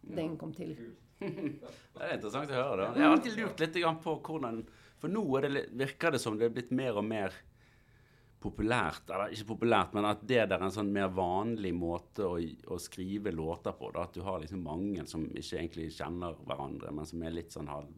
den 0.00 0.36
kom 0.36 0.52
till. 0.54 0.76
Det 1.18 2.14
interessant 2.14 2.50
å 2.50 2.54
høre. 2.54 2.76
da. 2.82 2.92
Jeg 2.94 3.02
har 3.08 3.12
alltid 3.16 3.36
lurt 3.36 3.60
litt 3.60 3.74
grann 3.74 3.96
på 4.02 4.12
hvordan 4.22 4.60
For 4.98 5.08
nå 5.10 5.22
er 5.38 5.42
det, 5.42 5.48
litt- 5.50 5.72
virker 5.78 6.10
det 6.14 6.18
som 6.18 6.38
det 6.38 6.46
er 6.46 6.50
blitt 6.54 6.70
mer 6.70 6.96
og 6.98 7.04
mer 7.04 7.32
populært 8.38 9.10
Eller 9.10 9.32
ikke 9.34 9.48
populært, 9.52 9.94
men 9.96 10.06
at 10.06 10.20
det 10.22 10.44
der 10.50 10.58
er 10.58 10.66
en 10.68 10.74
sånn 10.74 10.92
mer 10.94 11.08
vanlig 11.14 11.72
måte 11.74 12.26
å, 12.26 12.36
å 12.38 12.78
skrive 12.78 13.32
låter 13.34 13.74
på. 13.74 13.90
Da. 13.94 14.06
At 14.06 14.14
du 14.14 14.22
har 14.26 14.38
liksom 14.42 14.62
mange 14.62 15.06
som 15.10 15.26
ikke 15.26 15.58
egentlig 15.58 15.88
kjenner 15.96 16.38
hverandre, 16.46 16.92
men 16.94 17.08
som 17.08 17.22
er 17.22 17.34
litt 17.34 17.54
sånn 17.54 17.70
här 17.70 17.88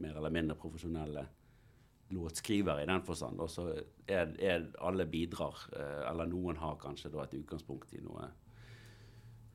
mer 0.00 0.16
eller 0.16 0.30
mindre 0.30 0.58
profesjonelle 0.60 1.24
låtskrivere 2.14 2.84
i 2.84 2.86
den 2.90 3.02
forstand. 3.06 3.42
Og 3.42 3.50
så 3.50 3.66
er, 4.06 4.30
er 4.38 4.68
alle 4.82 5.06
bidrar, 5.10 5.58
eh, 5.74 6.04
eller 6.10 6.30
noen 6.30 6.58
har 6.62 6.78
kanskje 6.82 7.10
da 7.14 7.24
et 7.24 7.36
utgangspunkt 7.38 7.94
i 7.94 8.02
noe 8.04 8.30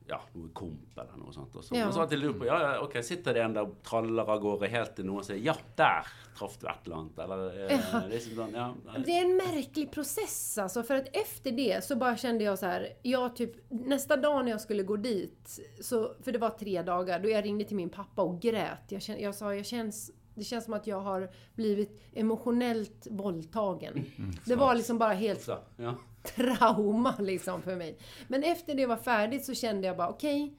ja, 0.08 0.20
noe 0.34 0.48
komp 0.54 0.98
eller 0.98 1.16
noe 1.18 1.32
sånt. 1.34 1.56
Og 1.56 1.64
så, 1.64 1.74
Ja. 1.74 1.86
og 1.88 1.94
så 1.94 2.00
alltid 2.04 2.18
lurer 2.20 2.38
på, 2.38 2.46
ja, 2.46 2.80
ok, 2.82 2.96
sitter 3.04 3.34
det 3.34 3.42
en 3.42 3.54
der 3.56 3.62
og 3.66 3.82
traller 3.82 4.28
av 4.30 4.40
gårde 4.40 4.68
helt 4.70 4.94
til 4.96 5.04
noen 5.08 5.24
sier, 5.26 5.38
ja, 5.42 5.54
der 5.76 6.06
traff 6.36 6.58
du 6.60 6.66
et 6.68 6.86
eller 6.86 6.96
annet, 6.96 7.18
eller 7.18 7.66
eh, 7.70 7.80
Ja. 7.92 8.00
liksom 8.08 8.34
sånn, 8.36 8.54
ja. 8.54 8.74
Det 9.06 9.12
är 9.18 9.24
en 9.24 9.36
märklig 9.36 9.90
process 9.92 10.58
alltså, 10.58 10.82
för 10.82 10.94
att 10.96 11.08
efter 11.16 11.50
det 11.50 11.84
så 11.84 11.96
bara 11.96 12.16
kände 12.16 12.44
jag 12.44 12.58
så 12.58 12.66
här, 12.66 12.88
jag 13.02 13.36
typ, 13.36 13.52
nästa 13.70 14.16
dag 14.16 14.44
när 14.44 14.50
jag 14.50 14.60
skulle 14.60 14.82
gå 14.82 14.96
dit, 14.96 15.60
så, 15.80 16.12
för 16.22 16.32
det 16.32 16.38
var 16.38 16.50
tre 16.50 16.82
dagar, 16.82 17.20
då 17.20 17.28
jag 17.28 17.44
ringde 17.44 17.64
till 17.64 17.76
min 17.76 17.90
pappa 17.90 18.22
och 18.22 18.40
grät. 18.40 18.82
Jag, 18.88 19.02
kände, 19.02 19.22
jag 19.22 19.34
sa, 19.34 19.54
jag 19.54 19.66
känns, 19.66 20.10
det 20.36 20.44
känns 20.44 20.64
som 20.64 20.74
att 20.74 20.86
jag 20.86 21.00
har 21.00 21.30
blivit 21.54 22.02
emotionellt 22.12 23.06
våldtagen. 23.10 24.04
det 24.44 24.56
var 24.56 24.74
liksom 24.74 24.98
bara 24.98 25.12
helt 25.12 25.48
ja. 25.76 25.94
trauma 26.22 27.14
liksom 27.18 27.62
för 27.62 27.76
mig. 27.76 27.98
Men 28.28 28.42
efter 28.42 28.74
det 28.74 28.86
var 28.86 28.96
färdigt 28.96 29.44
så 29.44 29.54
kände 29.54 29.86
jag 29.86 29.96
bara 29.96 30.08
okej, 30.08 30.54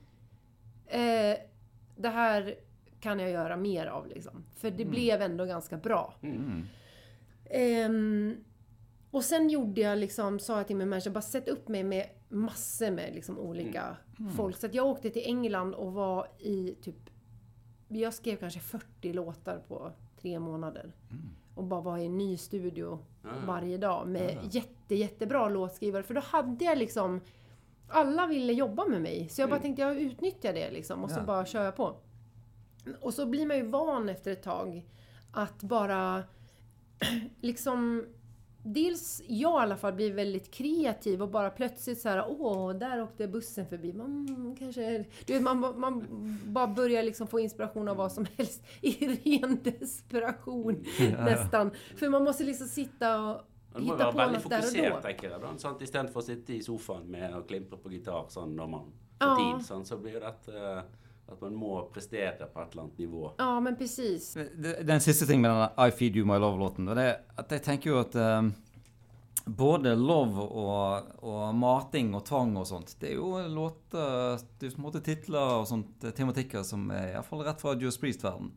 eh, 0.88 1.38
det 1.96 2.10
här 2.10 2.56
kan 3.00 3.20
jag 3.20 3.32
göra 3.32 3.58
mer 3.58 3.86
av 3.86 4.08
liksom. 4.08 4.46
För 4.56 4.72
det 4.72 4.86
blev 4.86 5.22
ändå 5.22 5.46
ganska 5.46 5.78
bra. 5.78 6.14
Ehm, 7.50 8.36
och 9.12 9.24
sen 9.24 9.50
gjorde 9.50 9.82
jag 9.82 9.98
liksom, 9.98 10.40
sa 10.40 10.58
jag 10.58 10.68
till 10.68 10.76
min 10.76 10.90
manager, 10.90 11.12
bara 11.12 11.22
sätt 11.22 11.48
upp 11.48 11.68
mig 11.68 11.84
med 11.84 12.10
massor 12.30 12.92
med 12.92 13.16
liksom 13.16 13.40
olika 13.40 13.98
folk. 14.36 14.58
Så 14.58 14.66
att 14.66 14.74
jag 14.74 14.86
åkte 14.86 15.10
till 15.10 15.22
England 15.26 15.74
och 15.74 15.94
var 15.94 16.28
i 16.40 16.76
typ, 16.82 17.10
jag 17.88 18.14
skrev 18.14 18.36
kanske 18.38 18.60
40 18.60 19.14
låtar 19.14 19.60
på 19.68 19.92
tre 20.22 20.40
månader. 20.40 20.92
Och 21.56 21.64
bara 21.64 21.82
var 21.82 21.98
i 21.98 22.06
en 22.06 22.18
ny 22.18 22.38
studio 22.38 23.00
varje 23.46 23.78
dag 23.78 24.08
med 24.08 24.38
jätte, 24.52 24.96
jättebra 24.96 25.50
låtskrivare. 25.50 26.04
För 26.04 26.14
då 26.14 26.22
hade 26.22 26.66
jag 26.66 26.78
liksom, 26.78 27.22
alla 27.88 28.28
ville 28.28 28.54
jobba 28.54 28.86
med 28.86 29.02
mig. 29.02 29.30
Så 29.30 29.42
jag 29.42 29.50
bara 29.50 29.60
tänkte, 29.60 29.82
jag 29.82 29.98
utnyttjar 30.02 30.54
det 30.54 30.72
liksom 30.72 31.04
och 31.04 31.12
så 31.12 31.20
Ja. 31.20 31.24
bara 31.24 31.46
kör 31.46 31.64
jag 31.66 31.76
på. 31.76 31.96
Och 33.02 33.14
så 33.14 33.26
blir 33.26 33.46
man 33.46 33.58
ju 33.58 33.68
van 33.68 34.10
efter 34.10 34.32
ett 34.32 34.44
tag 34.44 34.86
att 35.32 35.64
bara 35.64 36.24
liksom 37.42 38.06
Dels 38.74 39.22
jag 39.28 39.52
i 39.52 39.64
alla 39.64 39.78
fall 39.78 39.94
blir 39.94 40.14
väldigt 40.14 40.52
kreativ 40.52 41.22
och 41.22 41.30
bara 41.30 41.50
plötsligt 41.50 42.02
så 42.02 42.10
här, 42.10 42.26
åh, 42.28 42.74
där 42.74 43.02
åkte 43.04 43.28
bussen 43.28 43.68
förbi. 43.68 43.94
Man 43.94 44.56
kanske... 44.60 45.06
Du 45.26 45.34
vet, 45.34 45.42
man, 45.42 45.80
man 45.80 46.06
bara 46.46 46.68
börjar 46.68 47.04
liksom 47.04 47.28
få 47.28 47.40
inspiration 47.40 47.88
av 47.88 47.98
vad 47.98 48.12
som 48.12 48.26
helst 48.38 48.64
i 48.82 49.08
ren 49.08 49.60
desperation 49.64 50.86
nästan. 51.00 51.72
För 51.96 52.10
man 52.10 52.24
måste 52.24 52.44
liksom 52.44 52.68
sitta 52.68 53.32
och 53.32 53.42
hitta 53.82 54.12
på 54.12 54.18
något 54.18 54.50
där 54.50 54.92
och 54.92 54.96
då. 54.96 55.02
tenker 55.02 55.30
jeg. 55.30 55.60
sant? 55.60 55.82
Istedenfor 55.82 56.20
å 56.20 56.24
sitte 56.24 56.54
i 56.54 56.64
sofaen 56.64 57.12
med 57.12 57.36
å 57.38 57.42
klimpre 57.48 57.78
på 57.78 57.92
gitar 57.92 58.26
sånn 58.30 58.56
når 58.56 58.68
man 58.68 58.86
får 59.20 59.28
Ja. 59.28 59.36
tid, 59.38 59.66
sånn, 59.66 59.86
så 59.86 59.98
blir 59.98 60.20
det 60.20 60.54
eh, 60.54 60.82
at 61.28 61.42
man 61.42 61.56
må 61.60 61.82
prestere 61.94 62.48
på 62.48 62.62
et 62.62 62.72
eller 62.72 62.84
annet 62.86 63.02
nivå. 63.04 63.32
Ja, 63.38 63.60
men 63.60 63.76
precis. 63.76 64.34
Det, 64.34 64.54
det 64.62 64.88
er 64.88 64.96
en 64.96 65.04
siste 65.04 65.28
ting 65.28 65.42
med 65.44 65.52
denne 65.52 65.88
I 65.88 65.92
Feed 65.92 66.16
You 66.16 66.28
My 66.28 66.40
Love-låten. 66.40 66.88
det 66.88 67.04
er 67.04 67.18
at 67.36 67.52
Jeg 67.52 67.64
tenker 67.66 67.92
jo 67.92 67.98
at 68.00 68.16
eh, 68.16 68.50
både 69.48 69.96
love 69.96 70.46
og, 70.46 71.12
og 71.24 71.56
mating 71.56 72.14
og 72.16 72.24
tvang 72.28 72.56
og 72.60 72.68
sånt, 72.68 72.96
det 73.02 73.12
er 73.12 73.20
jo 73.20 73.34
låter 73.52 74.40
Det 74.60 74.68
er 74.68 74.72
jo 74.72 74.76
på 74.78 74.82
en 74.82 74.88
måte 74.88 75.04
titler 75.04 75.60
og 75.60 75.68
sånt, 75.68 76.04
eh, 76.04 76.16
tematikker 76.16 76.64
som 76.68 76.88
er 76.92 77.14
iallfall 77.14 77.44
rett 77.48 77.62
fra 77.64 77.76
Judas 77.76 78.00
Priest-verden. 78.02 78.54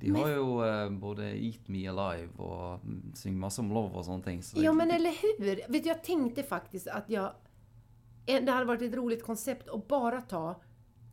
De 0.00 0.10
har 0.16 0.30
jo 0.32 0.62
eh, 0.64 0.88
både 0.90 1.28
Eat 1.36 1.68
Me 1.68 1.84
Alive 1.90 2.32
og 2.40 2.84
mm, 2.84 3.12
synger 3.20 3.42
masse 3.42 3.60
om 3.60 3.70
love 3.74 4.02
sånne 4.06 4.24
ting. 4.24 4.42
Så 4.42 4.58
Ja, 4.62 4.72
men 4.72 4.90
eller 4.90 5.12
hur? 5.12 5.44
Vet 5.44 5.82
du, 5.84 5.88
jag 5.88 6.02
tänkte 6.04 6.42
faktiskt 6.42 6.88
att 6.88 7.10
jag... 7.10 7.32
Det 8.26 8.50
hade 8.50 8.64
varit 8.64 8.82
ett 8.82 8.94
roligt 8.94 9.22
koncept 9.22 9.68
att 9.68 9.88
bara 9.88 10.20
ta 10.20 10.60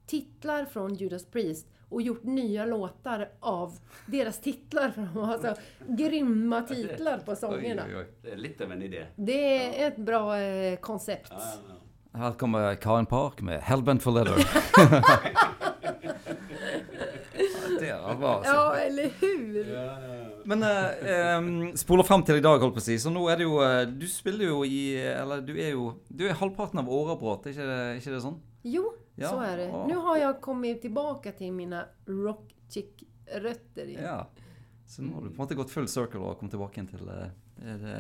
titlar 0.08 0.66
från 0.66 0.96
Judas 0.96 1.26
Priest 1.26 1.68
och 1.90 2.02
gjort 2.02 2.24
nya 2.24 2.66
låtar 2.66 3.30
av 3.40 3.74
deras 4.06 4.40
titlar. 4.42 4.90
För 4.90 5.02
de 5.02 5.18
har 5.18 5.38
så 5.38 5.54
grymma 5.88 6.62
titlar 6.62 7.18
på 7.18 7.36
sångerna. 7.36 7.84
Oi, 7.86 7.96
oi, 7.96 8.00
oi. 8.00 8.06
Det 8.22 8.32
er 8.32 8.38
litt 8.38 8.62
av 8.62 8.72
en 8.72 8.82
idé. 8.82 9.06
Det 9.16 9.84
är 9.84 9.88
ett 9.88 9.98
bra 9.98 10.40
eh, 10.40 10.80
koncept. 10.80 11.32
Ja, 11.32 11.40
ja, 11.40 11.74
ja. 12.14 12.20
Her 12.20 12.32
kommer 12.34 12.76
Karin 12.76 13.06
Park 13.06 13.42
med 13.42 13.60
'Hellbent 13.62 14.04
for 14.04 14.12
Leather'. 14.12 14.46
er. 17.88 18.42
Ja, 18.46 18.76
eller 18.76 19.10
hur? 19.20 20.46
Men 20.48 20.64
eh, 20.64 21.36
em, 21.36 21.78
spoler 21.78 22.04
frem 22.04 22.24
til 22.24 22.40
i 22.40 22.44
dag, 22.44 22.60
holdt 22.62 22.78
på 22.78 22.84
å 22.84 22.86
si. 22.86 22.98
Så 23.02 23.12
nå 23.14 23.26
er 23.32 23.40
det 23.40 23.48
jo 23.48 23.58
eh, 23.64 23.84
Du 23.88 24.08
spiller 24.10 24.52
jo 24.52 24.62
i 24.66 24.96
Eller 25.02 25.42
du 25.46 25.54
er 25.58 25.74
jo 25.74 25.90
Du 26.08 26.26
er 26.28 26.38
halvparten 26.40 26.80
av 26.82 26.90
Årebrott, 26.90 27.48
er 27.48 27.56
ikke 27.56 27.68
det, 27.68 27.82
ikke 28.02 28.16
det 28.16 28.24
sånn? 28.24 28.38
Jo, 28.68 28.94
Ja, 29.16 29.30
så 29.30 29.40
är 29.40 29.58
det. 29.58 29.64
ja. 29.64 29.88
Nu 29.88 29.96
har 29.96 30.18
jag 30.18 30.42
kommit 30.42 30.82
tillbaka 30.82 31.32
till 31.32 31.52
mina 31.54 31.86
rock 32.06 32.56
chick-rötter 32.70 33.86
igen. 33.86 34.04
Ja. 34.04 34.28
Så 34.88 35.02
nå 35.02 35.14
har 35.16 35.22
du 35.22 35.30
på 35.30 35.42
måte 35.42 35.56
gått 35.56 35.72
full 35.72 35.88
circle 35.88 36.20
og 36.20 36.38
kommet 36.40 36.54
tilbake 36.54 36.78
igjen 36.80 36.88
til 36.88 37.10
eh, 37.10 37.32
det, 37.56 37.78
det, 37.84 37.96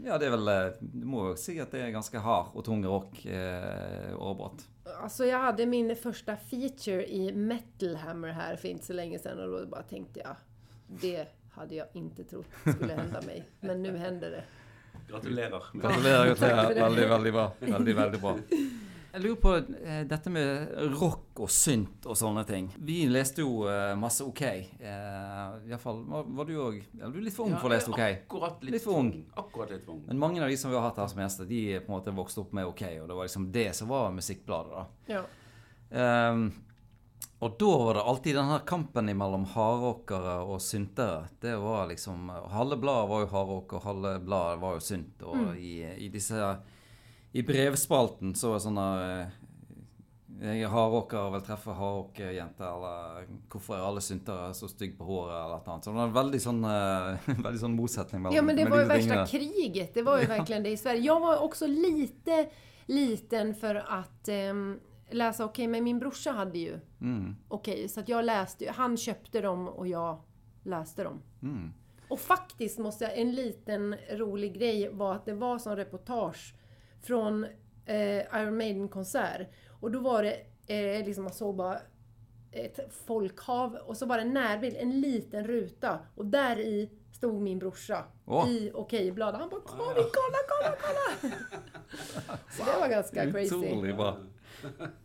Ja, 0.00 0.16
det 0.18 0.26
er 0.26 0.32
vel 0.34 0.48
eh, 0.48 0.78
Du 0.80 1.04
må 1.06 1.26
jo 1.28 1.36
si 1.38 1.58
at 1.60 1.70
det 1.70 1.82
är 1.84 1.90
ganska 1.90 2.18
hard 2.18 2.46
och 2.54 2.64
tung 2.64 2.84
rock, 2.86 3.24
eh, 3.26 4.16
Årebrott. 4.18 4.64
Alltså 5.02 5.24
jag 5.24 5.38
hade 5.38 5.66
min 5.66 5.96
första 5.96 6.36
feature 6.36 7.06
i 7.12 7.32
Metal 7.32 7.96
Hammer 7.96 8.28
här 8.28 8.56
för 8.56 8.68
inte 8.68 8.86
så 8.86 8.92
länge 8.92 9.18
sedan 9.18 9.38
och 9.38 9.60
då 9.60 9.66
bara 9.66 9.82
tänkte 9.82 10.20
jag 10.20 10.36
det 10.86 11.26
hade 11.50 11.74
jag 11.74 11.86
inte 11.92 12.24
trott 12.24 12.46
skulle 12.76 12.94
hända 12.94 13.20
mig. 13.22 13.44
Men 13.60 13.82
nu 13.82 13.96
händer 13.96 14.30
det. 14.30 14.44
Takk 15.10 15.94
for 15.94 16.74
det. 16.74 16.80
Veldig, 16.80 17.08
veldig 17.08 17.32
bra. 17.32 17.52
Veldig, 17.58 17.94
veldig 17.94 18.20
bra. 18.20 18.36
Jeg 19.10 19.22
lurer 19.24 19.38
på 19.42 19.52
eh, 19.82 20.02
dette 20.06 20.30
med 20.30 20.70
rock 20.94 21.40
og 21.42 21.50
synt 21.50 22.06
og 22.06 22.14
sånne 22.18 22.44
ting. 22.46 22.68
Vi 22.86 23.00
leste 23.10 23.42
jo 23.42 23.64
eh, 23.66 23.96
masse 23.98 24.22
OK. 24.22 24.42
Eh, 24.46 25.66
Iallfall 25.70 26.04
var, 26.06 26.28
var 26.38 26.46
du 26.46 26.54
òg 26.62 26.78
Du 26.94 27.04
er 27.08 27.24
litt 27.24 27.34
for 27.34 27.50
ung 27.50 27.56
for 27.58 27.66
å 27.66 27.74
lese 27.74 27.90
OK. 27.90 28.02
Akkurat 28.04 28.62
litt, 28.62 28.76
Litt 28.76 28.86
for 28.86 29.00
ung. 29.02 29.10
Akkurat 29.34 29.74
litt 29.74 29.82
for 29.84 29.96
ung. 29.96 30.04
Men 30.06 30.22
mange 30.22 30.42
av 30.44 30.52
de 30.52 30.56
som 30.60 30.70
vi 30.70 30.78
har 30.78 30.86
hatt 30.86 31.02
her 31.02 31.10
som 31.10 31.22
gjester, 31.24 31.50
de 31.50 31.62
på 31.82 31.90
en 31.90 31.96
måte 31.98 32.14
vokste 32.14 32.44
opp 32.44 32.54
med 32.54 32.70
OK, 32.70 32.86
og 33.02 33.10
det 33.10 33.18
var 33.18 33.30
liksom 33.30 33.50
det 33.54 33.68
som 33.76 33.90
var 33.90 34.10
musikkbladet. 34.14 34.78
da. 34.78 35.14
Ja. 35.16 35.22
Ehm, 35.90 36.50
og 37.40 37.54
da 37.58 37.70
var 37.82 37.94
det 37.96 38.02
alltid 38.12 38.36
den 38.36 38.50
her 38.52 38.66
kampen 38.68 39.10
mellom 39.16 39.46
hardrockere 39.56 40.36
og 40.44 40.60
syntere. 40.62 41.30
Det 41.40 41.56
var 41.58 41.88
liksom 41.88 42.28
Halve 42.52 42.76
bladet 42.76 43.08
var 43.10 43.24
jo 43.24 43.30
hardrock, 43.32 43.72
og 43.78 43.86
halve 43.88 44.18
bladet 44.22 44.60
var 44.60 44.76
jo 44.76 44.84
synt. 44.84 45.24
Og 45.24 45.56
i, 45.56 45.80
i 46.04 46.10
disse 46.12 46.36
I 47.32 47.42
brevspalten 47.46 48.34
så 48.34 48.54
det 48.54 48.62
sånn 48.64 48.78
der 48.80 49.30
eh, 50.40 50.64
Hardrockere 50.72 51.30
vil 51.34 51.42
treffe 51.44 51.74
hardrockjenter, 51.76 52.64
eller 52.64 53.26
hvorfor 53.52 53.76
er 53.76 53.84
alle 53.84 54.00
syntere 54.00 54.54
så 54.56 54.70
stygge 54.70 54.96
på 54.98 55.04
håret, 55.04 55.34
eller 55.34 55.60
eller 55.60 55.72
annet. 55.72 55.84
Så 55.84 55.92
det 55.92 56.00
var 56.00 56.08
en 56.08 56.16
veldig 56.16 56.40
sånn, 56.42 56.64
eh, 56.64 57.30
veldig 57.46 57.60
sånn 57.60 57.76
motsetning 57.76 58.22
mellom 58.24 58.36
ja 58.38 58.42
men 58.42 58.56
det 58.56 58.68
var 58.70 58.80
ju 58.82 58.88
värsta 58.90 59.26
kriget. 59.26 59.94
Det 59.94 60.02
var 60.02 60.20
ju 60.20 60.26
verkligen 60.36 60.62
det 60.62 60.70
i 60.70 60.76
Sverige. 60.76 61.00
Jag 61.00 61.20
var 61.20 61.38
också 61.38 61.66
lite 61.66 62.48
liten 62.86 63.54
för 63.54 63.74
att 63.74 64.28
ehm, 64.28 64.80
läsa 65.10 65.44
Okej, 65.44 65.66
men 65.66 65.84
min 65.84 65.98
brorsa 65.98 66.32
hade 66.32 66.58
ju 66.58 66.80
Mm, 67.00 67.36
Okej, 67.48 67.88
så 67.88 68.00
att 68.00 68.08
jag 68.08 68.24
läste 68.24 68.64
ju. 68.64 68.70
Han 68.70 68.96
köpte 68.96 69.40
dem 69.40 69.68
och 69.68 69.88
jag 69.88 70.18
läste 70.62 71.04
dem. 71.04 71.22
mm. 71.42 71.72
Och 72.08 72.20
faktiskt 72.20 72.78
måste 72.78 73.04
jag, 73.04 73.18
en 73.18 73.32
liten 73.34 73.96
rolig 74.12 74.54
grej 74.54 74.90
var 74.92 75.14
att 75.14 75.24
det 75.24 75.34
var 75.34 75.58
som 75.58 75.76
reportage 75.76 76.54
från 77.02 77.44
eh, 77.86 78.40
Iron 78.40 78.56
Maiden-konsert. 78.56 79.48
Och 79.80 79.90
då 79.90 80.00
var 80.00 80.22
det, 80.22 80.36
eh, 80.66 81.06
liksom 81.06 81.24
man 81.24 81.32
såg 81.32 81.56
bara 81.56 81.78
ett 82.52 82.92
folkhav 83.06 83.74
och 83.74 83.96
så 83.96 84.06
var 84.06 84.16
det 84.16 84.22
en 84.22 84.34
närbild, 84.34 84.76
en 84.76 85.00
liten 85.00 85.46
ruta. 85.46 85.98
Och 86.14 86.26
där 86.26 86.58
i 86.58 86.90
stod 87.12 87.42
min 87.42 87.58
brorsa 87.58 88.04
Åh. 88.26 88.48
i 88.48 88.70
Okej-bladet. 88.74 89.40
Han 89.40 89.50
bara 89.50 89.60
Kom 89.60 89.78
vi 89.78 90.02
kolla, 90.02 90.40
kolla, 90.48 90.76
kolla! 90.80 91.34
så 92.50 92.64
det 92.64 92.80
var 92.80 92.88
ganska 92.88 93.32
crazy. 93.32 93.92
Bra. 93.92 94.16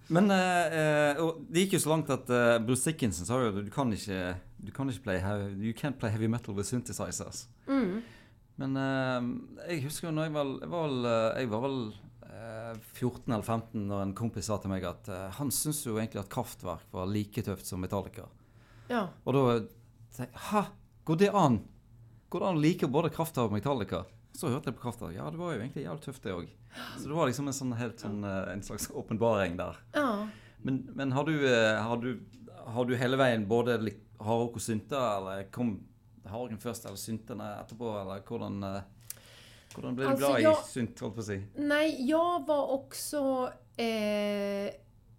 Men 0.08 0.32
eh, 0.32 1.22
og 1.24 1.46
det 1.50 1.66
gikk 1.66 1.78
jo 1.78 1.80
så 1.86 1.92
langt 1.94 2.10
at 2.12 2.30
eh, 2.30 2.58
Bruce 2.66 2.92
Dickinson 2.92 3.28
sa 3.28 3.40
at 3.48 3.56
du 3.56 3.72
kan 3.72 3.94
ikke 3.94 4.36
du 4.58 4.72
kan 4.75 4.90
ikke 4.90 5.04
play 5.04 5.20
heavy, 5.20 5.68
You 5.68 5.74
can't 5.74 6.00
play 6.00 6.12
heavy 6.12 6.28
metal 6.28 6.56
with 6.56 6.68
synthesizers. 6.68 7.48
Mm. 7.68 8.02
Men 8.62 8.79
eh, 8.79 9.29
jeg 9.74 9.85
husker 9.85 10.13
når 10.15 10.29
jeg 10.29 10.35
var, 10.35 10.51
var, 10.71 10.97
eh, 11.12 11.41
jeg 11.41 11.51
var 11.51 11.63
vel 11.65 11.79
eh, 12.29 12.74
14 12.95 13.27
eller 13.27 13.43
15 13.43 13.85
når 13.89 14.03
en 14.05 14.15
kompis 14.17 14.50
sa 14.50 14.57
til 14.62 14.71
meg 14.71 14.88
at 14.88 15.09
eh, 15.12 15.27
han 15.39 15.51
syntes 15.51 15.83
jo 15.88 15.97
egentlig 16.00 16.24
at 16.24 16.31
Kraftverk 16.31 16.88
var 16.95 17.09
like 17.12 17.43
tøft 17.45 17.67
som 17.67 17.83
Metallica. 17.83 18.27
Ja. 18.91 19.07
Og 19.25 19.35
da 19.35 19.45
tenkte 20.15 20.29
jeg 20.29 20.43
Hæ? 20.51 20.67
Går 21.05 21.17
det 21.21 21.31
an? 21.38 21.59
Går 22.33 22.41
det 22.41 22.47
an 22.50 22.59
å 22.59 22.63
like 22.63 22.88
både 22.89 23.12
Kraftverk 23.13 23.51
og 23.51 23.57
Metallica? 23.57 24.05
Så 24.35 24.50
hørte 24.51 24.71
jeg 24.71 24.77
på 24.79 24.88
Kraftverk. 24.88 25.15
Ja, 25.15 25.27
det 25.31 25.39
var 25.39 25.53
jo 25.53 25.62
egentlig 25.62 25.85
jævlig 25.85 26.03
tøft, 26.03 26.24
det 26.24 26.33
òg. 26.35 26.47
Så 26.97 27.07
det 27.07 27.15
var 27.15 27.29
liksom 27.29 27.47
en 27.47 27.55
sånn 27.55 27.75
helt 27.79 28.01
sånn 28.03 28.25
eh, 28.27 28.50
en 28.55 28.63
slags 28.65 28.89
åpenbaring 28.91 29.59
der. 29.59 29.79
ja. 29.95 30.09
Men, 30.65 30.79
men 30.97 31.12
har, 31.13 31.27
du, 31.29 31.43
eh, 31.45 31.77
har, 31.77 32.00
du, 32.01 32.24
har 32.74 32.88
du 32.89 32.95
hele 32.97 33.19
veien 33.21 33.43
både 33.45 33.75
hardrock 34.17 34.55
og 34.57 34.63
synter, 34.63 34.97
eller 35.19 35.43
kom 35.53 35.75
hardrocken 36.29 36.58
først, 36.62 36.86
eller 36.86 36.98
syntene 36.98 37.50
etterpå, 37.62 37.89
eller 38.01 38.22
hvordan 38.27 38.63
eh, 38.63 38.82
Hvordan 39.75 39.96
ble 39.96 40.05
du 40.05 40.10
Altså, 40.10 40.27
glad 40.27 40.41
jag- 40.41 40.53
i 40.63 40.67
synt, 40.72 41.00
holdt 41.00 41.15
på 41.15 41.22
å 41.22 41.24
si? 41.27 41.38
Nej, 41.55 42.08
jag 42.10 42.46
var 42.48 42.67
också... 42.72 43.51
Eh, 43.77 44.70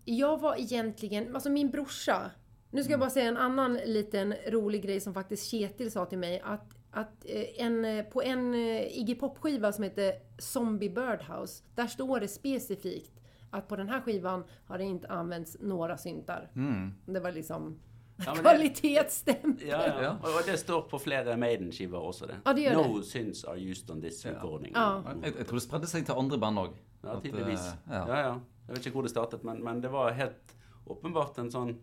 jag 0.05 0.41
var 0.41 0.57
egentligen... 0.61 1.35
Alltså 1.35 1.51
min 1.51 1.71
brorsa... 1.71 2.31
Nu 2.71 2.83
ska 2.83 2.93
jag 2.93 3.01
bara 3.01 3.11
säga 3.11 3.29
en 3.29 3.37
annan 3.37 3.75
liten 3.75 4.35
rolig 4.49 4.83
grej 4.83 5.01
som 5.01 5.15
faktiskt 5.15 5.51
Kjetil 5.51 5.91
sa 5.91 6.07
till 6.07 6.19
mig. 6.19 6.41
Att, 6.45 6.75
att 6.91 7.25
eh, 7.25 7.65
en, 7.67 7.85
eh, 7.85 8.05
på 8.05 8.23
en 8.23 8.55
eh, 8.55 8.99
Iggy 8.99 9.15
Pop-skiva 9.15 9.73
som 9.73 9.85
heter 9.85 10.13
Zombie 10.39 10.91
Birdhouse, 10.91 11.65
där 11.75 11.87
står 11.87 12.21
det 12.21 12.29
specifikt 12.29 13.13
att 13.51 13.69
på 13.69 13.77
den 13.77 13.89
här 13.89 14.01
skivan 14.01 14.45
har 14.67 14.79
det 14.79 14.85
inte 14.85 15.09
använts 15.09 15.57
några 15.61 15.97
syntar. 15.99 16.51
Mm. 16.55 16.95
Det 17.07 17.21
var 17.21 17.33
liksom 17.33 17.81
Ja, 18.25 18.33
det- 18.33 18.41
kvalitetsstämpel. 18.41 19.67
Ja, 19.69 19.81
ja. 19.87 20.03
Ja. 20.03 20.11
Og 20.23 20.47
det 20.47 20.59
står 20.59 20.83
på 20.91 20.99
flere 20.99 21.37
Maiden-skiver 21.37 21.99
også, 22.01 22.27
det. 22.27 22.37
Ja, 22.47 22.53
det 22.53 22.63
gjør 22.65 22.75
no 22.89 23.03
sins 23.03 23.45
are 23.45 23.59
used 23.71 23.91
on 23.91 24.01
this 24.01 24.23
recording. 24.27 24.73
Ja. 24.75 25.03
Jeg, 25.23 25.35
jeg 25.37 25.47
tror 25.47 25.59
det 25.59 25.63
spredde 25.67 25.87
seg 25.91 26.07
til 26.07 26.15
andre 26.17 26.39
band 26.39 26.59
òg. 26.59 26.71
Ja, 27.05 27.19
tydeligvis. 27.21 27.67
ja. 27.91 28.07
Ja, 28.09 28.19
ja. 28.21 28.33
Jeg 28.69 28.77
vet 28.77 28.87
ikke 28.87 28.97
hvor 28.99 29.03
det 29.03 29.11
startet, 29.13 29.45
men, 29.45 29.61
men 29.65 29.81
det 29.81 29.91
var 29.93 30.13
helt 30.13 30.57
åpenbart 30.87 31.39
en 31.39 31.51
sånn 31.51 31.77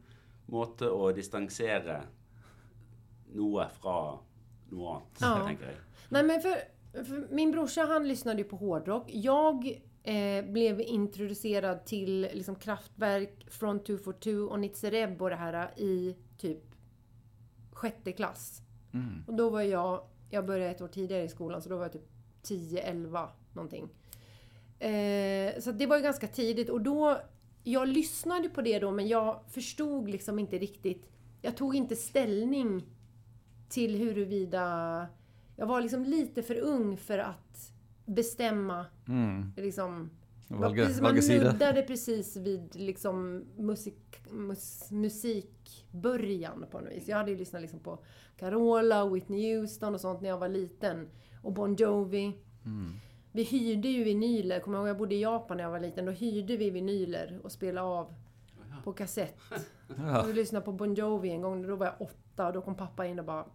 måte 0.52 0.90
å 0.92 1.12
distansere 1.16 2.02
noe 3.34 3.68
fra 3.80 3.98
noe 4.72 4.96
annet, 4.98 5.22
Ja. 5.22 5.46
tenker 5.48 5.66
jeg. 5.70 5.78
Nej 6.10 6.24
men 6.24 6.42
för, 6.42 6.56
för 7.06 7.28
min 7.32 7.52
brorsa 7.52 7.86
han 7.86 8.08
lyssnade 8.08 8.38
ju 8.42 8.44
på 8.50 8.56
hårdrock. 8.58 9.06
Jag 9.14 9.82
eh, 10.04 10.46
blev 10.46 10.82
introducerad 10.82 11.86
till 11.86 12.22
liksom 12.22 12.56
Kraftwerk, 12.56 13.50
Front 13.50 13.86
242 13.86 14.32
och 14.32 14.60
Nitzereb 14.60 15.22
och 15.22 15.30
det 15.30 15.36
här 15.36 15.80
i 15.80 16.16
typ 16.38 16.64
sjätte 17.72 18.12
klass. 18.12 18.62
Mm. 18.94 19.24
Och 19.28 19.34
då 19.34 19.50
var 19.50 19.62
jag, 19.62 20.04
jag 20.30 20.46
började 20.46 20.72
ett 20.72 20.82
år 20.82 20.88
tidigare 20.88 21.24
i 21.24 21.30
skolan 21.30 21.62
så 21.62 21.70
då 21.70 21.76
var 21.76 21.84
jag 21.84 21.94
typ 21.94 22.10
10-11 22.44 23.28
någonting. 23.54 23.90
Eh, 24.80 25.60
så 25.60 25.72
det 25.72 25.86
var 25.86 25.98
ju 25.98 26.04
ganska 26.04 26.28
tidigt 26.28 26.70
och 26.70 26.82
då, 26.82 27.22
jag 27.64 27.88
lyssnade 27.88 28.50
på 28.50 28.62
det 28.62 28.80
då 28.80 28.92
men 28.92 29.08
jag 29.08 29.44
förstod 29.48 30.10
liksom 30.10 30.40
inte 30.40 30.58
riktigt, 30.58 31.10
jag 31.42 31.58
tog 31.58 31.76
inte 31.76 31.96
ställning 31.96 32.84
till 33.70 33.96
huruvida, 33.98 35.08
jag 35.56 35.66
var 35.66 35.82
liksom 35.82 36.04
lite 36.04 36.44
för 36.44 36.56
ung 36.56 36.98
för 36.98 37.18
att 37.18 37.73
bestämma 38.06 38.86
Mm. 39.08 39.54
liksom 39.58 40.10
Valge, 40.48 40.86
precis, 40.86 41.02
man 41.02 41.16
nuddade 41.16 41.82
precis 41.82 42.38
vid 42.38 42.76
liksom 42.76 43.46
musik, 43.58 44.22
mus, 44.32 44.92
musikbörjan 44.92 46.66
på 46.72 46.80
något 46.80 46.92
vis. 46.92 47.08
Jag 47.08 47.18
hade 47.18 47.32
ju 47.32 47.38
lyssnat 47.38 47.62
liksom 47.62 47.80
på 47.80 48.00
Carola, 48.38 49.10
Whitney 49.10 49.58
Houston 49.58 49.94
och 49.94 50.02
sånt 50.02 50.22
när 50.22 50.30
jag 50.30 50.38
var 50.38 50.50
liten. 50.50 51.08
Och 51.42 51.54
Bon 51.54 51.76
Jovi. 51.76 52.38
Mm. 52.66 52.92
Vi 53.32 53.44
hyrde 53.44 53.88
ju 53.88 54.04
vinyler. 54.04 54.60
Kommer 54.60 54.78
jag 54.78 54.82
ihåg 54.84 54.90
jag 54.90 54.98
bodde 54.98 55.16
i 55.16 55.22
Japan 55.22 55.58
när 55.58 55.64
jag 55.64 55.72
var 55.72 55.80
liten. 55.80 56.06
Då 56.06 56.12
hyrde 56.12 56.58
vi 56.58 56.70
vinyler 56.70 57.40
och 57.44 57.52
spelade 57.52 57.88
av 57.88 58.14
på 58.84 58.94
kassett. 58.94 59.36
Ja. 59.98 60.24
Vi 60.28 60.34
lyssnade 60.34 60.66
på 60.66 60.72
Bon 60.72 60.94
Jovi 60.94 61.30
en 61.30 61.42
gång. 61.42 61.68
Då 61.68 61.76
var 61.76 61.86
jag 61.86 61.96
åtta 62.02 62.48
och 62.48 62.54
då 62.54 62.62
kom 62.62 62.76
pappa 62.76 63.06
in 63.06 63.20
och 63.20 63.26
bara 63.26 63.46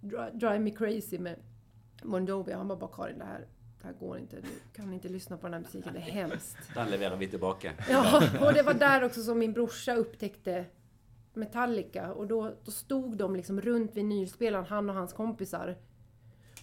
"Dri- 0.00 0.30
Drive 0.38 0.58
me 0.58 0.70
crazy 0.70 1.18
med 1.18 1.36
Bon 2.02 2.26
Jovi. 2.26 2.52
Han 2.52 2.68
bara, 2.68 2.78
bara 2.78 2.90
Karin 2.92 3.18
det 3.18 3.24
här, 3.24 3.46
det 3.80 3.86
här 3.86 3.94
går 3.94 4.18
inte. 4.18 4.36
Du 4.36 4.48
kan 4.72 4.92
inte 4.92 5.08
lyssna 5.08 5.36
på 5.36 5.46
den 5.46 5.54
här 5.54 5.60
musiken. 5.60 5.92
Det 5.92 5.98
är 5.98 6.02
hemskt. 6.02 6.56
Den 6.74 6.90
leverer 6.90 7.16
vi 7.16 7.28
tilbake. 7.28 7.74
Ja, 7.90 8.22
och 8.40 8.52
det 8.54 8.62
var 8.62 8.74
där 8.74 9.04
också 9.04 9.22
som 9.22 9.38
min 9.38 9.52
brorsa 9.52 9.94
upptäckte 9.94 10.64
Metallica. 11.34 12.12
Och 12.12 12.26
då, 12.26 12.54
då 12.64 12.70
stod 12.70 13.16
de 13.16 13.36
liksom 13.36 13.60
runt 13.60 13.96
vinylspelaren, 13.96 14.64
han 14.64 14.90
och 14.90 14.96
hans 14.96 15.12
kompisar. 15.12 15.76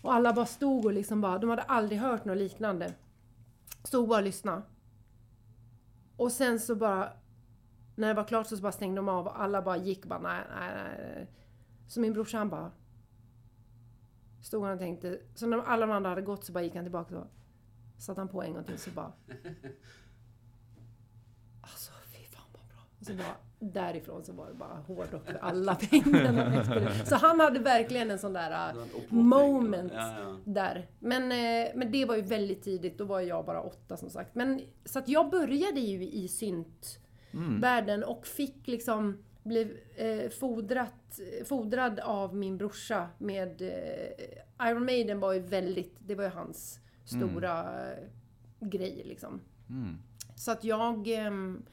Och 0.02 0.14
alla 0.14 0.34
bara 0.34 0.46
stod 0.46 0.86
och 0.86 0.94
liksom 0.94 1.22
bara, 1.22 1.38
de 1.38 1.50
hade 1.50 1.62
aldrig 1.62 2.00
hört 2.00 2.26
något 2.26 2.38
liknande. 2.38 2.94
Stod 3.84 4.08
bara 4.08 4.20
och 4.20 4.26
lyssnade. 4.26 4.62
Och 6.18 6.32
sen 6.32 6.60
så 6.60 6.76
bara, 6.76 7.10
när 7.96 8.08
det 8.08 8.14
var 8.14 8.24
klart 8.24 8.48
så 8.48 8.58
bara 8.58 8.72
stängde 8.72 8.96
de 8.96 9.10
av 9.10 9.28
och 9.28 9.42
alla 9.42 9.62
bara 9.62 9.78
gick 9.78 10.06
bara 10.06 10.20
nej, 10.20 10.42
nej. 10.60 10.72
nej. 10.76 11.28
Så 11.88 12.00
min 12.00 12.14
brorsa 12.14 12.38
han 12.38 12.50
bara 12.50 12.72
Stod 14.46 14.64
han 14.64 14.74
och 14.74 14.80
tänkte, 14.80 15.20
så 15.36 15.48
när 15.48 15.58
alla 15.58 15.86
de 15.86 15.92
andra 15.92 16.10
hade 16.10 16.22
gått 16.22 16.44
så 16.44 16.52
bara 16.52 16.64
gick 16.64 16.76
han 16.76 16.86
tillbaka 16.86 17.18
och 17.18 17.28
satte 17.98 18.22
han 18.22 18.28
på 18.28 18.44
en 18.44 18.54
gång 18.54 18.64
till 18.64 18.78
så 18.78 18.90
bara 18.90 19.12
Alltså 21.62 21.92
fy 22.12 22.26
fan 22.26 22.44
vad 22.54 22.68
bra. 22.68 22.78
Och 23.00 23.06
så 23.06 23.14
bara 23.14 23.36
därifrån 23.60 24.26
så 24.26 24.34
var 24.34 24.48
det 24.48 24.54
bara 24.54 24.74
hårdrock 24.74 25.26
för 25.26 25.34
alla 25.34 25.76
pengarna. 25.76 26.64
Så 27.06 27.16
han 27.16 27.40
hade 27.40 27.60
verkligen 27.60 28.12
en 28.12 28.20
sån 28.20 28.34
där 28.34 28.74
oppvåkning. 28.78 29.26
moment 29.26 29.92
Ja, 29.96 30.20
ja. 30.20 30.38
där. 30.46 30.88
Men, 31.00 31.24
eh, 31.32 31.72
men 31.76 31.92
det 31.92 32.06
var 32.06 32.16
ju 32.16 32.22
väldigt 32.22 32.64
tidigt, 32.64 32.98
då 32.98 33.06
var 33.06 33.22
jag 33.22 33.46
bara 33.46 33.62
åtta 33.62 33.98
som 33.98 34.10
sagt. 34.10 34.36
Men, 34.36 34.62
så 34.86 35.00
att 35.00 35.08
jag 35.08 35.30
började 35.32 35.80
ju 35.80 36.10
i 36.10 36.28
syntvärlden 36.28 38.04
och 38.04 38.28
fick 38.28 38.68
liksom 38.68 39.24
blev 39.46 39.78
eh, 39.96 40.30
fodrat, 40.30 41.20
fodrad 41.46 42.00
av 42.00 42.36
min 42.36 42.58
brorsa 42.58 43.08
med 43.18 43.62
eh, 43.62 44.68
Iron 44.70 44.86
Maiden 44.86 45.20
var 45.20 45.34
ju 45.34 45.40
väldigt, 45.40 45.96
det 46.00 46.16
var 46.16 46.24
ju 46.24 46.30
hans 46.30 46.80
stora 47.06 47.60
eh, 47.92 47.98
grej 48.60 49.02
liksom. 49.06 49.42
Mm. 49.70 49.98
Så 50.36 50.52
att 50.52 50.64
jag, 50.64 51.08
ehm, 51.08 51.66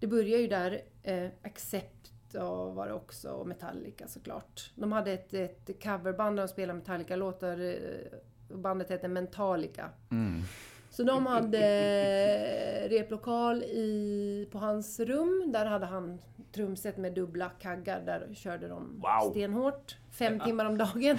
det 0.00 0.06
började 0.06 0.42
ju 0.42 0.48
där, 0.48 0.82
eh, 1.02 1.30
Accept 1.42 2.34
och 2.34 2.74
var 2.74 2.86
det 2.86 2.92
också, 2.92 3.30
och 3.30 3.46
Metallica 3.46 4.08
såklart. 4.08 4.72
De 4.74 4.92
hade 4.92 5.12
ett, 5.12 5.34
ett 5.34 5.82
coverband 5.82 6.36
där 6.36 6.42
de 6.42 6.48
spelade 6.48 6.78
Metallica-låtar, 6.78 7.60
eh, 7.60 8.56
bandet 8.58 8.90
hette 8.90 9.08
Mentalica. 9.08 9.90
Mm. 10.10 10.42
Så 10.92 11.02
de 11.02 11.26
hade 11.26 11.58
eh, 11.58 12.88
replokal 12.88 13.62
i, 13.62 14.48
på 14.52 14.58
hans 14.58 15.00
rum. 15.00 15.52
Där 15.52 15.66
hade 15.66 15.86
han 15.86 16.18
trumset 16.54 16.96
med 16.96 17.14
dubbla 17.14 17.48
kaggar. 17.48 18.00
Där 18.06 18.34
körde 18.34 18.68
de 18.68 19.00
Wow. 19.00 19.30
stenhårt. 19.30 19.96
Fem 20.10 20.40
timmar 20.40 20.64
om 20.64 20.78
dagen. 20.78 21.18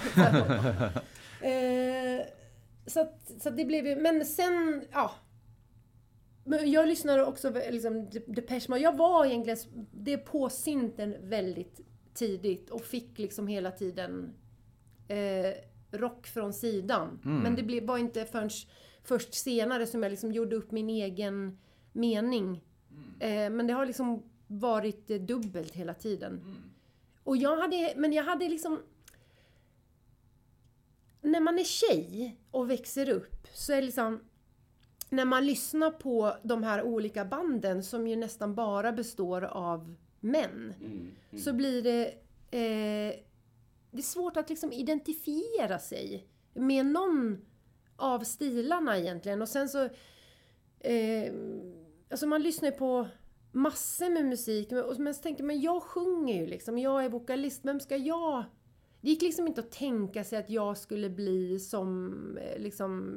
eh, 1.40 2.26
så, 2.86 3.00
att, 3.00 3.32
så 3.38 3.48
att 3.48 3.56
det 3.56 3.64
blev 3.64 3.86
ju... 3.86 3.96
Men 3.96 4.24
sen, 4.24 4.84
ja. 4.92 5.10
Men 6.44 6.70
jag 6.70 6.88
lyssnade 6.88 7.24
också 7.24 7.52
liksom 7.70 8.10
Depeche 8.26 8.66
Mode. 8.68 8.80
Jag 8.82 8.96
var 8.96 9.24
egentligen 9.26 9.58
det 9.92 10.18
på 10.18 10.48
synten 10.48 11.16
väldigt 11.20 11.80
tidigt 12.14 12.70
och 12.70 12.82
fick 12.84 13.18
liksom 13.18 13.46
hela 13.46 13.70
tiden 13.70 14.34
eh, 15.08 15.54
rock 15.98 16.26
från 16.26 16.52
sidan. 16.52 17.20
Men 17.42 17.54
det 17.56 17.62
blev, 17.62 17.86
var 17.86 17.98
inte 17.98 18.24
förrän 18.24 18.50
först 19.04 19.34
senare 19.34 19.86
som 19.86 20.02
jag 20.02 20.10
liksom 20.10 20.32
gjorde 20.32 20.56
upp 20.56 20.70
min 20.70 20.90
egen 20.90 21.58
mening. 21.92 22.64
Eh, 23.20 23.50
men 23.50 23.66
det 23.66 23.72
har 23.72 23.86
liksom 23.86 24.22
varit 24.46 25.10
eh, 25.10 25.20
dubbelt 25.20 25.74
hela 25.74 25.94
tiden. 25.94 26.44
Och 27.24 27.36
jag 27.36 27.56
hade, 27.56 27.92
men 27.96 28.12
jag 28.12 28.24
hade 28.24 28.48
liksom... 28.48 28.80
När 31.22 31.40
man 31.40 31.58
är 31.58 31.64
tjej 31.64 32.40
och 32.50 32.70
växer 32.70 33.08
upp 33.08 33.46
så 33.52 33.72
är 33.72 33.76
det 33.76 33.82
liksom... 33.82 34.20
När 35.10 35.24
man 35.24 35.46
lyssnar 35.46 35.90
på 35.90 36.36
de 36.42 36.62
här 36.62 36.82
olika 36.82 37.24
banden 37.24 37.82
som 37.82 38.06
ju 38.06 38.16
nästan 38.16 38.54
bara 38.54 38.92
består 38.92 39.44
av 39.44 39.94
män. 40.20 40.74
Mm. 40.80 41.40
Så 41.40 41.52
blir 41.52 41.82
det... 41.82 42.06
Eh, 42.50 43.20
det 43.90 44.00
är 44.00 44.02
svårt 44.02 44.36
att 44.36 44.48
liksom 44.48 44.72
identifiera 44.72 45.78
sig 45.78 46.26
med 46.54 46.86
någon 46.86 47.44
av 47.96 48.20
stilarna 48.20 48.98
egentligen. 48.98 49.42
Och 49.42 49.48
sen 49.48 49.68
så... 49.68 49.88
Eh, 50.80 51.32
alltså 52.10 52.26
man 52.26 52.42
lyssnar 52.42 52.70
ju 52.70 52.76
på 52.76 53.08
massor 53.52 54.10
med 54.10 54.24
musik. 54.24 54.70
Men 54.98 55.14
så 55.14 55.22
tänkte 55.22 55.42
jag, 55.42 55.46
men 55.46 55.60
jag 55.60 55.82
sjunger 55.82 56.34
ju 56.34 56.46
liksom. 56.46 56.78
Jag 56.78 57.04
är 57.04 57.08
vokalist. 57.08 57.64
Vem 57.64 57.80
ska 57.80 57.96
jag... 57.96 58.44
Det 59.00 59.10
gick 59.10 59.22
liksom 59.22 59.46
inte 59.46 59.60
att 59.60 59.72
tänka 59.72 60.24
sig 60.24 60.38
att 60.38 60.50
jag 60.50 60.78
skulle 60.78 61.10
bli 61.10 61.58
som 61.58 62.14
eh, 62.38 62.58
liksom 62.58 63.14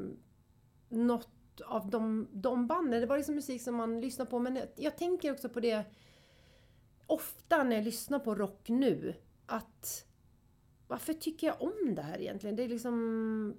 något 0.89 1.29
av 1.65 1.89
de, 1.89 2.27
de 2.31 2.67
banden. 2.67 3.01
Det 3.01 3.07
var 3.07 3.17
liksom 3.17 3.35
musik 3.35 3.61
som 3.61 3.75
man 3.75 4.01
lyssnar 4.01 4.25
på. 4.25 4.39
Men 4.39 4.55
jag, 4.55 4.67
jag 4.75 4.97
tänker 4.97 5.31
också 5.31 5.49
på 5.49 5.59
det 5.59 5.85
ofta 7.07 7.63
när 7.63 7.75
jag 7.75 7.85
lyssnar 7.85 8.19
på 8.19 8.35
rock 8.35 8.69
nu. 8.69 9.15
att 9.45 10.07
varför 10.87 11.13
tycker 11.13 11.47
jag 11.47 11.61
om 11.61 11.95
det 11.95 12.01
här 12.01 12.21
egentligen? 12.21 12.55
Det 12.55 12.63
är 12.63 12.67
liksom... 12.67 13.55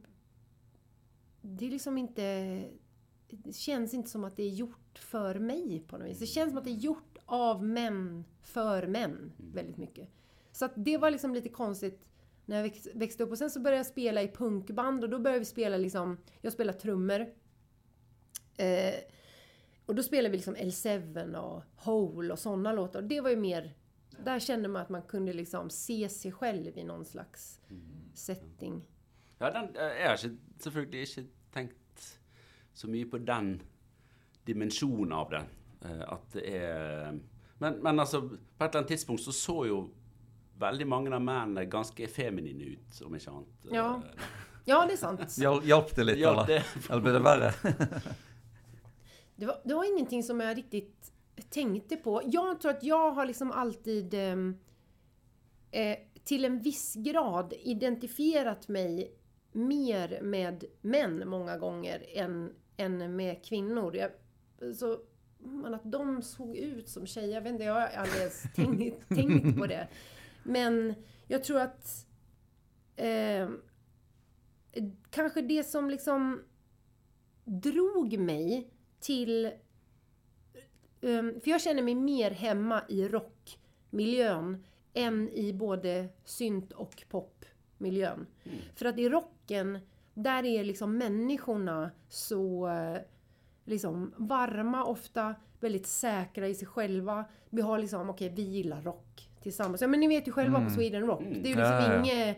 Det 1.41 1.67
är 1.67 1.71
liksom 1.71 1.99
inte... 1.99 2.65
Det 3.31 3.53
känns 3.53 3.95
inte 3.95 4.11
som 4.11 4.25
att 4.25 4.37
det 4.37 4.43
är 4.43 4.51
gjort 4.51 4.99
för 4.99 5.39
mig 5.39 5.85
på 5.89 5.99
något 5.99 6.09
vis. 6.09 6.19
Det 6.19 6.27
känns 6.27 6.51
som 6.51 6.59
att 6.59 6.65
det 6.65 6.71
är 6.71 6.75
gjort 6.75 7.19
av 7.27 7.65
män 7.65 8.25
för 8.43 8.87
män 8.87 9.33
väldigt 9.37 9.77
mycket. 9.77 10.09
Så 10.53 10.65
att 10.65 10.73
det 10.77 10.99
var 10.99 11.11
liksom 11.11 11.35
lite 11.35 11.49
konstigt 11.49 12.09
när 12.47 12.57
jag 12.57 12.63
väx- 12.63 12.89
växte 12.95 13.25
upp. 13.25 13.31
Och 13.31 13.39
sen 13.39 13.51
så 13.51 13.61
började 13.61 13.79
jag 13.79 13.87
spela 13.87 14.23
i 14.23 14.29
punkband 14.29 15.05
och 15.05 15.11
då 15.11 15.19
började 15.19 15.39
vi 15.39 15.45
spela 15.45 15.77
liksom... 15.77 16.19
Jag 16.41 16.53
spelar 16.53 16.73
trummor. 16.73 17.21
Eh, 18.57 18.95
och 19.87 19.95
då 19.95 20.03
spelade 20.03 20.29
vi 20.29 20.37
liksom 20.37 20.57
L7 20.57 21.35
och 21.35 21.63
Hole 21.77 22.33
och 22.33 22.39
sådana 22.39 22.73
låtar. 22.73 23.03
Och 23.03 23.09
det 23.09 23.21
var 23.21 23.31
ju 23.31 23.37
mer... 23.37 23.75
Där 24.25 24.39
kände 24.39 24.69
man 24.69 24.83
att 24.83 24.89
man 24.89 25.03
kunde 25.03 25.33
liksom 25.33 25.71
se 25.71 26.09
sig 26.09 26.33
själv 26.33 26.79
i 26.79 26.85
någon 26.85 27.05
slags 27.05 27.61
setting. 28.15 28.83
Ja, 29.41 29.51
den, 29.55 29.69
jeg 29.75 30.09
har 30.09 30.17
ikke, 30.19 30.37
selvfølgelig 30.61 31.03
ikke 31.09 31.27
tenkt 31.55 32.07
så 32.75 32.89
mye 32.91 33.07
på 33.11 33.19
den 33.19 33.53
dimensjonen 34.47 35.13
av 35.13 35.31
det. 35.31 35.43
eh, 35.85 36.03
At 36.09 36.33
det 36.33 36.45
er 36.59 37.19
men, 37.59 37.81
men 37.83 37.99
altså, 38.01 38.21
på 38.23 38.65
et 38.65 38.69
eller 38.69 38.79
annet 38.85 38.89
tidspunkt 38.93 39.23
så 39.23 39.33
så 39.35 39.57
jo 39.67 39.79
veldig 40.59 40.87
mange 40.87 41.11
av 41.15 41.23
mennene 41.23 41.65
ganske 41.71 42.07
feminine 42.11 42.73
ut, 42.75 43.01
om 43.07 43.15
ikke 43.19 43.31
annet. 43.31 43.67
Eh, 43.67 43.75
Ja. 43.75 44.03
Ja, 44.69 44.87
det 44.87 44.93
är 44.93 44.97
sant. 45.01 45.39
Hjalp 45.65 45.95
det 45.97 46.05
litt, 46.05 46.19
eller? 46.21 46.45
det, 46.47 46.59
Eller 46.91 47.01
ble 47.01 47.13
det 47.13 47.23
verre? 47.25 47.53
Det 49.37 49.47
var, 49.47 49.61
det 49.65 49.75
var 49.75 49.85
ingenting 49.85 50.23
som 50.23 50.41
jag 50.41 50.57
riktigt 50.59 51.13
tänkte 51.51 51.97
på. 51.97 52.21
Jag 52.25 52.61
tror 52.61 52.71
att 52.71 52.83
jag 52.83 53.11
har 53.13 53.27
liksom 53.27 53.51
alltid 53.53 54.15
eh, 54.15 55.97
till 56.25 56.45
en 56.45 56.61
viss 56.63 56.95
grad 56.95 57.53
identifierat 57.61 58.69
mig 58.69 59.13
mer 59.59 60.21
med 60.23 60.65
män 60.81 61.29
många 61.29 61.59
gånger 61.59 62.07
än, 62.15 62.55
än 62.77 63.17
med 63.17 63.45
kvinnor. 63.45 63.97
Jag, 63.97 64.11
så, 64.77 65.01
men 65.39 65.75
att 65.75 65.93
de 65.93 66.23
såg 66.23 66.57
ut 66.57 66.89
som 66.89 67.07
tjejer, 67.07 67.35
jag 67.35 67.43
vet 67.43 67.53
inte, 67.53 67.65
jag 67.65 67.75
har 67.75 67.81
aldrig 67.81 68.21
ens 68.21 68.43
tänkt, 68.55 69.09
tänkt 69.09 69.59
på 69.59 69.67
det. 69.67 69.89
Men 70.43 70.95
jag 71.27 71.45
tror 71.45 71.61
att 71.61 72.07
eh, 72.97 73.49
kanske 75.11 75.43
det 75.43 75.65
som 75.65 75.91
liksom 75.91 76.43
drog 77.45 78.19
mig 78.19 78.71
till... 79.01 79.51
Um, 81.01 81.41
för 81.41 81.51
jag 81.51 81.61
känner 81.61 81.83
mig 81.83 81.95
mer 81.95 82.31
hemma 82.31 82.83
i 82.89 83.09
rockmiljön 83.09 84.65
än 84.95 85.29
i 85.29 85.53
både 85.53 86.09
synt 86.25 86.73
och 86.73 87.03
popmiljön. 87.79 88.27
För 88.75 88.87
att 88.87 88.99
i 88.99 89.09
rocken, 89.09 89.79
där 90.15 90.45
är 90.45 90.65
liksom 90.65 90.99
människorna 90.99 91.91
så 92.09 92.69
eh, 92.69 93.01
liksom 93.65 94.13
varma 94.17 94.85
ofta, 94.85 95.35
väldigt 95.61 95.87
säkra 95.87 96.49
i 96.49 96.55
sig 96.55 96.69
själva. 96.69 97.25
Vi 97.51 97.63
har 97.63 97.79
liksom, 97.79 98.11
okej 98.11 98.29
vi 98.29 98.43
gillar 98.43 98.83
rock 98.83 99.29
tillsammans. 99.43 99.81
Ja 99.81 99.89
men 99.89 100.01
ni 100.01 100.09
vet 100.09 100.29
ju 100.29 100.33
själva 100.33 100.65
på 100.65 100.71
Sweden 100.71 101.07
Rock. 101.07 101.21
Det 101.21 101.27
är 101.27 101.35
ju 101.35 101.43
liksom 101.43 101.63
Ja, 101.63 101.95
ja, 101.95 102.05
inget... 102.05 102.37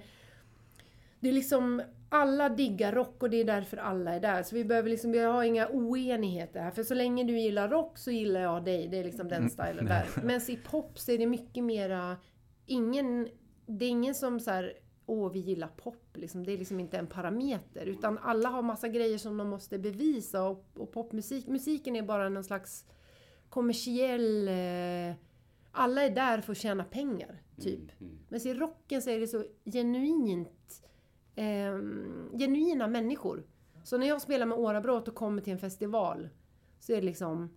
Det 1.21 1.29
är 1.29 1.33
liksom, 1.33 1.83
alla 2.09 2.49
diggar 2.49 2.93
rock 2.93 3.23
och 3.23 3.31
det 3.31 3.37
är 3.37 3.45
därför 3.45 3.77
alla 3.77 4.15
är 4.15 4.21
där. 4.21 4.43
Så 4.43 4.55
vi 4.55 4.65
behöver 4.65 4.91
liksom, 4.91 5.13
vi 5.13 5.19
har 5.19 5.43
inga 5.43 5.69
oenigheter 5.69 6.61
här. 6.61 6.71
För 6.71 6.83
så 6.83 6.95
länge 6.95 7.25
du 7.25 7.39
gillar 7.39 7.69
rock 7.69 7.99
så 7.99 8.11
gillar 8.11 8.41
jag 8.41 8.65
dig. 8.65 8.89
Det 8.89 8.99
är 8.99 9.05
liksom 9.05 9.29
den 9.29 9.51
stilen 9.51 9.87
där. 9.87 10.07
Men 10.25 10.41
i 10.51 10.57
pop 10.57 10.99
så 10.99 11.13
är 11.13 11.19
det 11.19 11.27
mycket 11.27 11.65
mera, 11.65 12.17
ingen, 12.67 13.29
det 13.67 13.85
är 13.85 13.89
ingen 13.89 14.15
som 14.15 14.41
så 14.41 14.51
här, 14.51 14.73
åh 15.11 15.33
vi 15.33 15.39
gillar 15.39 15.69
pop 15.69 16.17
liksom. 16.17 16.45
Det 16.45 16.53
är 16.53 16.59
liksom 16.59 16.81
inte 16.81 16.99
en 16.99 17.07
parameter. 17.07 17.87
Utan 17.87 18.19
alla 18.19 18.49
har 18.49 18.63
massa 18.63 18.89
grejer 18.89 19.19
som 19.19 19.37
de 19.37 19.49
måste 19.49 19.79
bevisa 19.79 20.43
och, 20.45 20.67
och 20.75 20.93
popmusik, 20.93 21.47
musiken 21.47 21.97
är 21.97 22.03
bara 22.03 22.29
någon 22.29 22.45
slags 22.45 22.85
kommersiell, 23.49 24.49
eh, 24.49 25.15
alla 25.73 26.03
är 26.03 26.11
där 26.11 26.41
för 26.41 26.53
att 26.53 26.59
tjäna 26.59 26.85
pengar, 26.85 27.43
typ. 27.61 27.93
Men 28.29 28.47
i 28.47 28.55
rocken 28.55 29.03
så 29.03 29.11
är 29.11 29.21
det 29.21 29.27
så 29.27 29.45
genuint, 29.65 30.83
eh, 31.35 31.79
genuina 32.39 32.87
människor. 32.87 33.47
Så 33.85 33.99
när 33.99 34.09
jag 34.09 34.23
spelar 34.23 34.47
med 34.47 34.59
Årabrott 34.59 35.09
och 35.09 35.15
kommer 35.15 35.43
till 35.43 35.53
en 35.53 35.59
festival 35.59 36.29
så 36.79 36.93
är 36.93 36.97
det 36.97 37.07
liksom 37.07 37.51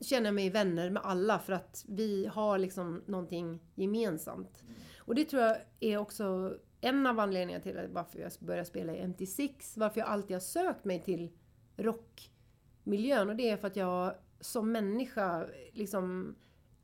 känner 0.00 0.26
jag 0.26 0.34
mig 0.34 0.50
vänner 0.50 0.90
med 0.90 1.02
alla 1.04 1.38
för 1.38 1.52
att 1.52 1.84
vi 1.88 2.26
har 2.26 2.58
liksom 2.58 3.02
någonting 3.06 3.60
gemensamt. 3.74 4.62
Och 5.08 5.14
det 5.14 5.24
tror 5.24 5.42
jag 5.42 5.56
är 5.80 5.98
också 5.98 6.56
en 6.80 7.06
av 7.06 7.20
anledningarna 7.20 7.62
till 7.62 7.88
varför 7.92 8.18
jag 8.18 8.32
började 8.40 8.64
spela 8.64 8.96
i 8.96 9.00
MT6, 9.00 9.50
varför 9.76 10.00
jag 10.00 10.08
alltid 10.08 10.36
har 10.36 10.40
sökt 10.40 10.84
mig 10.84 11.02
till 11.02 11.30
rockmiljön. 11.76 13.28
Och 13.28 13.36
det 13.36 13.50
är 13.50 13.56
för 13.56 13.66
att 13.66 13.76
jag 13.76 14.14
som 14.40 14.72
människa 14.72 15.46
liksom 15.72 16.36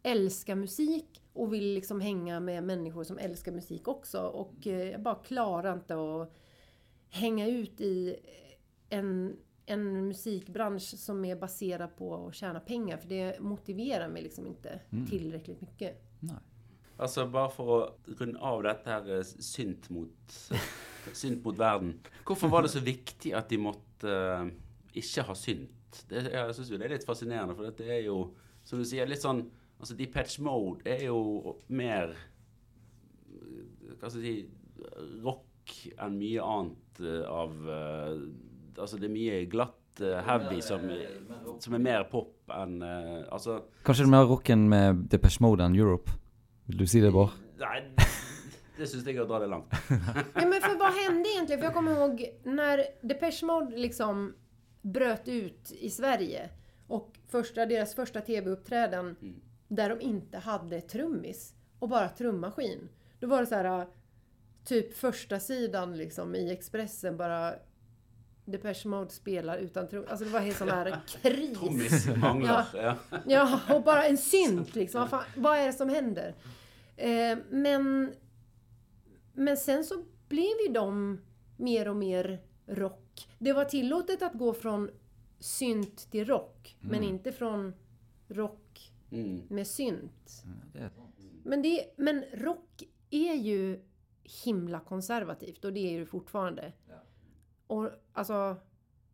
älskar 0.02 0.54
musik 0.54 1.22
och 1.32 1.54
vill 1.54 1.74
liksom 1.74 2.00
hänga 2.00 2.40
med 2.40 2.64
människor 2.64 3.04
som 3.04 3.18
älskar 3.18 3.52
musik 3.52 3.88
också. 3.88 4.20
Och 4.20 4.66
eh, 4.66 4.90
jag 4.90 5.02
bara 5.02 5.14
klarar 5.14 5.72
inte 5.72 5.94
att 5.94 6.32
hänga 7.08 7.48
ut 7.48 7.80
i 7.80 8.16
en, 8.88 9.36
en 9.66 10.06
musikbransch 10.08 10.98
som 10.98 11.24
är 11.24 11.36
baserad 11.36 11.96
på 11.96 12.26
att 12.26 12.34
tjäna 12.34 12.60
pengar. 12.60 12.96
För 12.96 13.08
det 13.08 13.40
motiverar 13.40 14.08
mig 14.08 14.22
liksom 14.22 14.46
inte 14.46 14.80
tillräckligt 15.08 15.60
mycket. 15.60 16.02
Nei. 16.20 16.34
Altså, 16.96 17.26
bare 17.30 17.52
for 17.52 17.74
å 17.74 17.78
runde 18.18 18.40
av 18.40 18.62
dette 18.66 18.90
her 18.90 19.10
eh, 19.18 19.32
synt 19.44 19.88
mot, 19.94 20.38
synt 21.22 21.44
mot 21.44 21.58
verden. 21.58 21.96
Hvorfor 22.26 22.52
var 22.52 22.66
det 22.66 22.74
så 22.74 22.82
viktig 22.84 23.34
at 23.36 23.50
de 23.52 23.60
måtte 23.60 24.10
eh, 24.10 24.52
ikke 25.02 25.26
ha 25.28 25.36
synt? 25.38 26.00
Det, 26.10 26.24
jeg 26.32 26.56
syns 26.56 26.72
jo 26.72 26.78
det 26.80 26.88
er 26.88 26.96
litt 26.96 27.06
fascinerende, 27.06 27.54
for 27.54 27.70
det 27.70 27.86
er 27.86 28.02
jo, 28.08 28.18
som 28.66 28.80
du 28.80 28.86
sier, 28.88 29.08
litt 29.10 29.24
sånn 29.24 29.44
Altså, 29.74 29.96
Depeche 29.98 30.40
Mode 30.40 30.86
er 30.88 31.00
jo 31.08 31.56
mer 31.74 32.12
Hva 33.98 34.08
skal 34.08 34.22
jeg 34.22 34.44
si 34.46 35.16
Rock 35.24 35.72
enn 35.98 36.14
mye 36.16 36.44
annet 36.44 37.00
eh, 37.02 37.24
av 37.28 37.70
eh, 37.74 38.20
Altså, 38.78 38.98
det 38.98 39.10
er 39.10 39.14
mye 39.14 39.40
glatt 39.50 39.80
heavy 40.26 40.58
som, 40.64 40.82
som 41.62 41.76
er 41.76 41.82
mer 41.82 42.06
pop 42.10 42.50
enn 42.54 42.80
eh, 42.82 43.26
Altså 43.34 43.60
Kanskje 43.86 44.06
det 44.06 44.08
er 44.08 44.14
mer 44.16 44.26
rocken 44.30 44.64
med 44.70 45.04
Depeche 45.12 45.44
Mode 45.44 45.66
enn 45.66 45.76
Europe? 45.78 46.16
Vill 46.66 46.78
du 46.78 46.86
si 46.86 47.00
det, 47.00 47.10
Bård? 47.10 47.30
Nei, 47.58 47.82
det 48.76 48.86
syns 48.88 49.06
jeg 49.06 49.18
er 49.18 49.24
å 49.24 49.28
dra 49.28 49.38
det 49.42 49.50
langt. 49.52 49.72
Nej, 50.34 50.46
men 50.46 50.60
för 50.60 50.78
vad 50.78 50.92
hände 50.92 51.28
egentligen? 51.28 51.60
För 51.60 51.66
jag 51.66 51.74
kommer 51.74 51.92
ihåg 51.92 52.30
när 52.42 52.84
Depeche 53.00 53.46
Mode 53.46 53.76
liksom 53.76 54.34
bröt 54.82 55.28
ut 55.28 55.72
i 55.72 55.90
Sverige 55.90 56.50
och 56.86 57.18
första, 57.28 57.66
deras 57.66 57.94
första 57.94 58.20
tv-uppträden 58.20 59.16
där 59.68 59.88
de 59.88 60.00
inte 60.00 60.38
hade 60.38 60.80
trummis 60.80 61.54
och 61.78 61.88
bara 61.88 62.08
trummaskin. 62.08 62.88
Då 63.20 63.26
var 63.26 63.40
det 63.40 63.46
så 63.46 63.54
här 63.54 63.86
typ 64.64 64.96
första 64.96 65.40
sidan 65.40 65.96
liksom 65.96 66.34
i 66.34 66.52
Expressen 66.52 67.16
bara 67.16 67.54
Depeche 68.44 68.88
Mode 68.88 69.10
spelar 69.10 69.58
utan 69.58 69.88
trum. 69.88 70.04
Alltså 70.08 70.24
det 70.24 70.30
var 70.30 70.40
helt 70.40 70.56
sån 70.56 70.68
här 70.68 71.00
kris. 71.22 71.58
Trommis 71.58 72.06
mangler. 72.16 72.64
Ja. 72.74 72.96
Ja, 73.26 73.60
och 73.74 73.82
bara 73.82 74.04
en 74.06 74.18
synt 74.18 74.74
liksom. 74.74 75.00
Vad, 75.00 75.10
fan, 75.10 75.24
vad 75.36 75.58
är 75.58 75.66
det 75.66 75.72
som 75.72 75.88
händer? 75.88 76.34
Eh, 76.96 77.38
men, 77.50 78.12
men 79.32 79.56
sen 79.56 79.84
så 79.84 80.04
blev 80.28 80.52
ju 80.66 80.72
de 80.72 81.20
mer 81.56 81.88
och 81.88 81.96
mer 81.96 82.42
rock. 82.66 83.28
Det 83.38 83.52
var 83.52 83.64
tillåtet 83.64 84.22
att 84.22 84.32
gå 84.34 84.52
från 84.54 84.90
synt 85.38 86.10
till 86.10 86.24
rock, 86.26 86.76
men 86.80 87.02
inte 87.02 87.32
från 87.32 87.74
rock 88.28 88.60
Mm. 89.10 89.42
med 89.48 89.66
synt. 89.66 90.44
Det 90.72 90.78
er 90.78 90.90
Men, 91.44 91.62
det, 91.62 91.84
men 91.96 92.24
rock 92.32 92.82
är 93.10 93.34
ju 93.34 93.80
himla 94.44 94.80
konservativt 94.80 95.64
och 95.64 95.72
det 95.72 95.80
är 95.80 95.90
ju 95.92 96.06
fortfarande. 96.06 96.72
Och 97.74 97.90
alltså, 98.12 98.56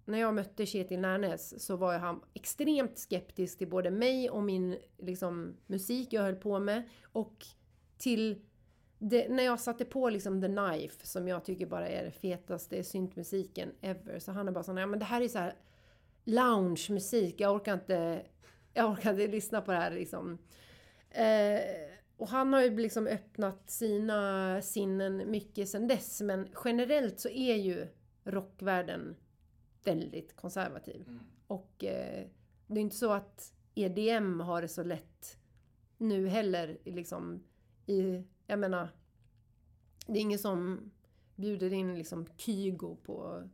när 0.04 0.18
jag 0.18 0.34
mötte 0.34 0.66
Kjetil 0.66 1.00
Närnes 1.00 1.64
så 1.64 1.76
var 1.76 1.98
han 1.98 2.20
extremt 2.34 2.98
skeptisk 2.98 3.58
till 3.58 3.68
både 3.68 3.90
mig 3.90 4.30
och 4.30 4.42
min 4.42 4.78
liksom, 4.98 5.56
musik 5.66 6.12
jag 6.12 6.22
höll 6.22 6.36
på 6.36 6.58
med. 6.58 6.82
Och 7.02 7.46
till 7.98 8.42
det, 8.98 9.28
när 9.28 9.42
jag 9.42 9.60
satte 9.60 9.84
på 9.84 10.10
liksom 10.10 10.40
The 10.42 10.46
Knife, 10.46 11.06
som 11.06 11.28
jag 11.28 11.44
tycker 11.44 11.66
bara 11.66 11.88
är 11.88 12.04
det 12.04 12.10
fetaste 12.10 12.84
syntmusiken 12.84 13.72
ever. 13.80 14.18
Så 14.18 14.32
han 14.32 14.48
är 14.48 14.52
bara 14.52 14.64
sån, 14.64 14.76
ja 14.76 14.86
men 14.86 14.98
det 14.98 15.04
här 15.04 15.22
är 15.22 15.28
så 15.28 15.38
här 15.38 15.54
lounge-musik, 16.24 17.40
jag 17.40 17.54
orkar 17.54 17.74
inte, 17.74 18.22
jag 18.74 18.90
orkar 18.90 19.10
inte 19.10 19.26
lyssna 19.26 19.60
på 19.60 19.72
det 19.72 19.78
här 19.78 19.90
liksom. 19.90 20.38
Eh, 21.10 21.60
och 22.16 22.28
han 22.28 22.52
har 22.52 22.62
ju 22.62 22.76
liksom 22.76 23.06
öppnat 23.06 23.70
sina 23.70 24.62
sinnen 24.62 25.30
mycket 25.30 25.68
sen 25.68 25.88
dess. 25.88 26.20
Men 26.20 26.48
generellt 26.64 27.20
så 27.20 27.28
är 27.28 27.54
ju 27.54 27.86
rockvärlden 28.30 29.16
väldigt 29.84 30.36
konservativ. 30.36 31.18
Och 31.46 31.84
eh, 31.84 32.26
det 32.66 32.80
är 32.80 32.82
inte 32.82 32.96
så 32.96 33.12
att 33.12 33.52
EDM 33.74 34.40
har 34.40 34.62
det 34.62 34.68
så 34.68 34.82
lätt 34.82 35.38
nu 35.98 36.28
heller 36.28 36.78
liksom 36.84 37.42
i 37.86 38.24
jag 38.46 38.58
menar, 38.58 38.88
det 40.06 40.18
är 40.18 40.22
ingen 40.22 40.38
som 40.38 40.90
bjuder 41.36 41.72
in 41.72 41.94
liksom 41.94 42.26
Kygo 42.36 42.96
på 42.96 43.48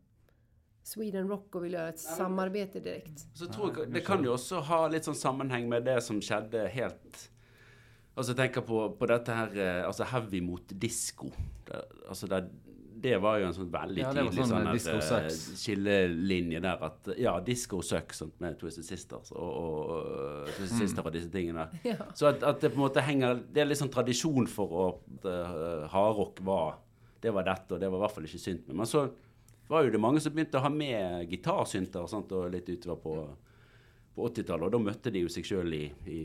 Sweden 0.82 1.28
Rock 1.28 1.54
och 1.54 1.64
vill 1.64 1.72
göra 1.72 1.88
ett 1.88 2.00
samarbete 2.00 2.80
direkt. 2.80 3.26
Så 3.34 3.46
tror 3.46 3.78
jeg, 3.78 3.92
Det 3.92 4.00
kan 4.00 4.24
jo 4.24 4.32
også 4.32 4.60
ha 4.68 4.86
litt 4.88 5.04
sånn 5.04 5.18
sammenheng 5.18 5.68
med 5.68 5.84
det 5.84 5.98
som 6.02 6.20
skjedde 6.22 6.68
helt 6.70 7.30
Altså 8.16 8.32
tenker 8.32 8.64
på, 8.64 8.78
på 8.96 9.08
dette 9.10 9.34
her 9.34 9.58
eh, 9.60 9.80
Altså 9.84 10.06
heavy 10.08 10.40
mot 10.40 10.70
disko. 10.70 11.28
Det, 11.66 11.82
altså 12.08 12.30
det, 13.02 13.16
var 13.22 13.38
jo 13.40 13.48
en 13.48 13.54
sånn 13.56 13.68
veldig 13.72 14.00
Ja, 14.00 14.10
tydelig 14.14 14.44
sånn, 14.46 14.68
sånn, 14.76 14.96
eh, 14.96 15.26
eh, 15.26 15.56
skillelinje 15.60 16.62
der 16.64 16.84
at 16.88 17.10
Ja, 17.20 17.34
disco 17.44 17.82
sucks 17.84 18.22
sånt, 18.22 18.34
med 18.42 18.56
Twisted 18.60 18.86
Sisters 18.86 19.32
og, 19.34 19.50
og 19.50 20.50
Twisted 20.56 20.80
Sister 20.80 21.06
og 21.06 21.14
disse 21.16 21.30
tingene. 21.32 21.68
Ja. 21.86 22.08
Så 22.16 22.30
at, 22.30 22.42
at 22.46 22.62
det 22.62 22.72
på 22.72 22.80
en 22.80 22.86
måte 22.86 23.04
henger 23.04 23.38
Det 23.52 23.62
er 23.62 23.68
litt 23.68 23.78
sånn 23.78 23.92
tradisjon 23.92 24.48
for 24.50 24.72
å 24.72 24.86
uh, 25.26 25.86
Hardrock 25.92 26.40
var 26.46 26.80
Det 27.22 27.32
var 27.34 27.46
dette, 27.46 27.76
og 27.76 27.82
det 27.82 27.90
var 27.90 28.00
i 28.00 28.04
hvert 28.04 28.16
fall 28.16 28.28
ikke 28.28 28.42
synt 28.42 28.66
med. 28.68 28.80
Men 28.80 28.90
så 28.90 29.06
var 29.68 29.84
jo 29.84 29.92
det 29.94 30.00
mange 30.02 30.22
som 30.22 30.34
begynte 30.34 30.60
å 30.60 30.64
ha 30.64 30.70
med 30.70 31.30
gitarsynter 31.30 32.04
og 32.04 32.10
sånt, 32.10 32.32
og 32.36 32.52
litt 32.52 32.68
utover 32.70 33.00
på, 33.02 33.14
på 34.16 34.26
80-tallet. 34.30 34.66
Og 34.66 34.72
da 34.74 34.80
møtte 34.82 35.12
de 35.14 35.22
jo 35.26 35.30
seg 35.32 35.44
sjøl 35.46 35.74
i, 35.76 35.84
i 36.08 36.18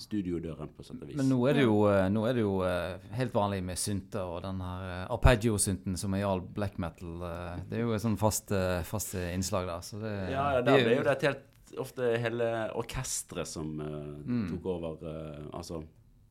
studiodøren, 0.00 0.70
på 0.74 0.84
sett 0.86 1.02
og 1.02 1.10
vis. 1.10 1.16
Men 1.20 1.28
nå 1.30 1.38
er 1.50 1.58
det 1.60 1.66
jo, 1.66 1.76
eh, 1.92 2.06
nå 2.12 2.24
er 2.28 2.38
det 2.38 2.44
jo 2.44 2.54
eh, 2.66 3.06
helt 3.18 3.34
vanlig 3.36 3.60
med 3.68 3.78
synter 3.80 4.24
og 4.34 4.42
den 4.46 4.60
her 4.64 4.86
eh, 4.88 5.06
arpeggio-synten 5.12 5.98
som 6.00 6.16
er 6.16 6.24
i 6.24 6.26
all 6.26 6.40
black 6.56 6.78
metal. 6.82 7.22
Det 7.68 7.78
er 7.78 7.84
jo 7.84 7.94
et 7.96 8.04
sånn 8.04 8.18
fast, 8.20 8.52
fast 8.88 9.16
innslag 9.20 9.68
der. 9.68 9.84
Så 9.86 10.00
det, 10.02 10.14
ja, 10.32 10.46
ja, 10.58 10.62
der 10.66 10.80
ble 10.86 10.96
jo 10.98 11.06
det 11.06 11.16
et 11.18 11.26
helt 11.30 11.48
ofte 11.80 12.08
hele 12.20 12.48
orkesteret 12.76 13.48
som 13.48 13.76
eh, 13.80 14.32
tok 14.52 14.66
over 14.74 15.04
eh, 15.08 15.44
Altså, 15.56 15.82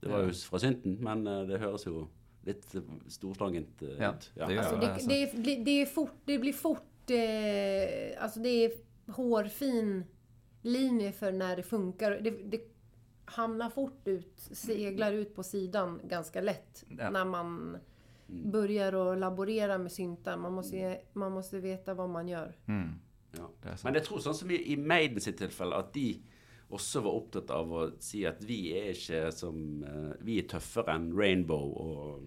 det 0.02 0.10
var 0.12 0.26
jo 0.28 0.34
fra 0.50 0.60
synten, 0.62 0.98
men 1.06 1.24
eh, 1.30 1.44
det 1.50 1.62
høres 1.62 1.86
jo 1.88 2.08
litt 2.46 2.64
uh, 2.74 2.86
storslagent 3.12 3.84
eh, 3.86 4.00
Ja, 4.02 4.12
ut. 4.18 4.32
det 4.36 4.58
Alltså 4.58 4.78
det. 4.82 4.88
det, 4.98 5.44
det, 5.44 5.52
är- 5.54 5.66
det, 5.66 5.86
fort, 5.94 6.16
det 6.26 6.40
blir 6.42 6.54
fort... 6.54 6.88
Eh, 7.12 8.24
alltså 8.24 8.40
det 8.40 8.66
är 8.66 8.72
hårfin 9.12 10.04
linje 10.62 11.12
för 11.12 11.32
när 11.32 11.56
det 11.56 11.64
funkar. 11.64 12.12
Det, 12.12 12.30
det 12.32 12.62
hamnar 13.26 13.70
fort 13.70 14.08
ut, 14.08 14.34
seglar 14.52 15.14
ut 15.14 15.36
på 15.36 15.44
sidan 15.44 16.00
ganska 16.04 16.42
lätt 16.42 16.84
Ja. 16.98 17.10
när 17.10 17.26
man 17.26 17.78
börjar 18.28 18.94
att 19.14 19.20
laborera 19.20 19.78
med 19.78 19.92
syntar. 19.92 20.38
Man 20.38 20.54
måste, 20.54 21.02
man 21.14 21.32
måste 21.32 21.60
veta 21.60 21.94
vad 21.94 22.10
man 22.10 22.28
gör. 22.28 22.56
Mm, 22.68 22.90
Ja. 23.38 23.50
Men 23.84 23.94
jeg 23.94 24.04
tror 24.06 24.20
sånn 24.20 24.36
som 24.36 24.52
i, 24.52 24.58
i 24.74 24.76
Maiden 24.78 25.22
sitt 25.24 25.38
tilfelle, 25.40 25.76
at 25.80 25.94
de 25.94 26.18
også 26.70 27.00
var 27.02 27.12
opptatt 27.16 27.50
av 27.56 27.72
å 27.74 27.84
si 28.00 28.26
at 28.28 28.42
vi 28.44 28.74
er 28.76 28.90
ikke 28.92 29.32
som 29.32 29.84
eh, 29.88 30.10
Vi 30.20 30.38
er 30.40 30.48
tøffere 30.52 30.92
enn 30.96 31.10
Rainbow 31.16 31.72
og 31.80 32.26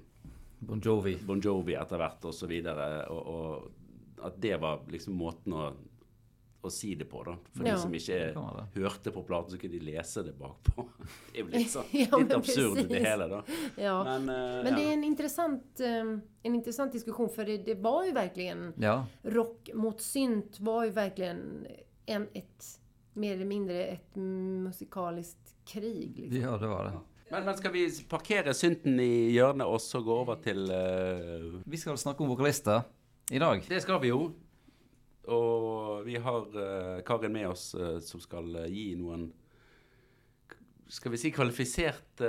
Bon 0.64 0.81
Jovi. 0.81 1.16
Bon 1.27 1.40
Jovi 1.44 1.75
etter 1.77 2.01
hvert, 2.01 2.25
og 2.25 2.33
så 2.35 2.47
videre. 2.49 3.05
Og, 3.12 3.27
og 3.27 4.25
at 4.25 4.38
det 4.40 4.57
var 4.61 4.81
liksom 4.88 5.14
måten 5.20 5.53
å, 5.53 5.66
å 6.64 6.70
si 6.72 6.94
det 6.98 7.05
på, 7.11 7.22
da. 7.27 7.35
For 7.57 7.66
Ja. 7.66 7.74
de 7.74 7.81
som 7.83 7.92
ikke 7.94 8.18
Det 8.18 8.35
det. 8.74 8.83
hørte 8.83 9.12
på 9.12 9.22
platen, 9.27 9.50
så 9.53 9.59
kunne 9.61 9.72
de 9.79 9.81
lese 9.92 10.22
det 10.24 10.33
bakpå. 10.38 10.87
Det 11.33 11.38
er 11.38 11.44
jo 11.44 11.46
litt 11.53 11.70
sånn 11.70 11.85
Ja, 11.92 12.18
litt 12.18 12.33
absurd, 12.33 12.77
det 12.77 12.88
precis. 12.88 13.07
hele, 13.07 13.29
da. 13.29 13.42
Ja. 13.77 14.05
Men, 14.05 14.29
eh, 14.29 14.64
Men 14.64 14.74
det 14.74 14.83
ja. 14.83 14.88
är 14.88 14.92
en 14.92 15.05
intressant, 15.05 15.81
eh, 15.81 16.18
en 16.42 16.55
intressant 16.55 16.92
diskussion 16.92 17.29
för 17.29 17.44
det, 17.44 17.59
det 17.66 17.74
var 17.74 18.05
ju 18.05 18.12
verkligen 18.12 18.72
Ja. 18.77 19.07
rock 19.22 19.70
mot 19.74 20.00
synt 20.00 20.61
var 20.61 20.85
ju 20.85 20.90
verkligen 20.90 21.66
en, 22.07 22.29
ett 22.35 22.64
mer 23.14 23.35
eller 23.35 23.44
mindre 23.46 23.85
ett 23.87 24.16
musikaliskt 24.64 25.55
krig. 25.66 26.12
Liksom. 26.18 26.40
ja, 26.42 26.59
det 26.59 26.66
var 26.66 26.85
det. 26.85 26.92
Men, 27.31 27.44
men 27.44 27.57
skal 27.57 27.72
vi 27.72 27.88
parkere 28.09 28.53
synten 28.55 28.98
i 29.00 29.31
hjørnet 29.33 29.66
og 29.66 29.81
så 29.81 30.00
gå 30.05 30.12
over 30.22 30.37
til 30.44 30.68
eh, 30.70 31.61
Vi 31.64 31.77
skal 31.81 31.96
snakke 31.98 32.22
om 32.22 32.29
vokalister 32.35 32.83
i 33.33 33.38
dag. 33.40 33.62
Det 33.68 33.81
skal 33.83 34.00
vi 34.03 34.11
jo. 34.12 34.27
Og 35.33 36.05
vi 36.05 36.19
har 36.21 36.57
eh, 36.61 36.99
Karin 37.07 37.33
med 37.33 37.49
oss 37.49 37.71
eh, 37.75 37.99
som 38.05 38.21
skal 38.21 38.51
eh, 38.65 38.69
gi 38.73 38.91
noen 39.01 39.31
Skal 40.93 41.15
vi 41.15 41.21
si 41.23 41.31
kvalifiserte 41.33 42.29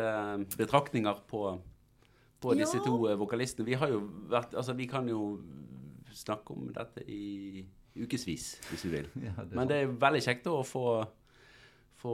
betraktninger 0.55 1.19
på, 1.27 1.41
på 2.41 2.53
disse 2.55 2.77
Ja. 2.79 2.85
to 2.87 3.01
eh, 3.09 3.17
vokalistene. 3.19 3.65
Vi 3.67 3.75
har 3.81 3.91
jo 3.91 3.99
vært 4.31 4.55
Altså, 4.55 4.73
vi 4.79 4.87
kan 4.87 5.07
jo 5.11 5.41
snakke 6.15 6.53
om 6.55 6.69
dette 6.71 7.03
i 7.11 7.65
ukevis, 7.99 8.53
hvis 8.69 8.85
vi 8.85 8.93
vil. 8.93 9.09
Ja, 9.27 9.33
det 9.43 9.55
Men 9.55 9.67
det 9.67 9.81
er 9.81 9.91
veldig 9.99 10.21
kjekt 10.23 10.47
å 10.47 10.61
få, 10.63 10.85
få 11.99 12.13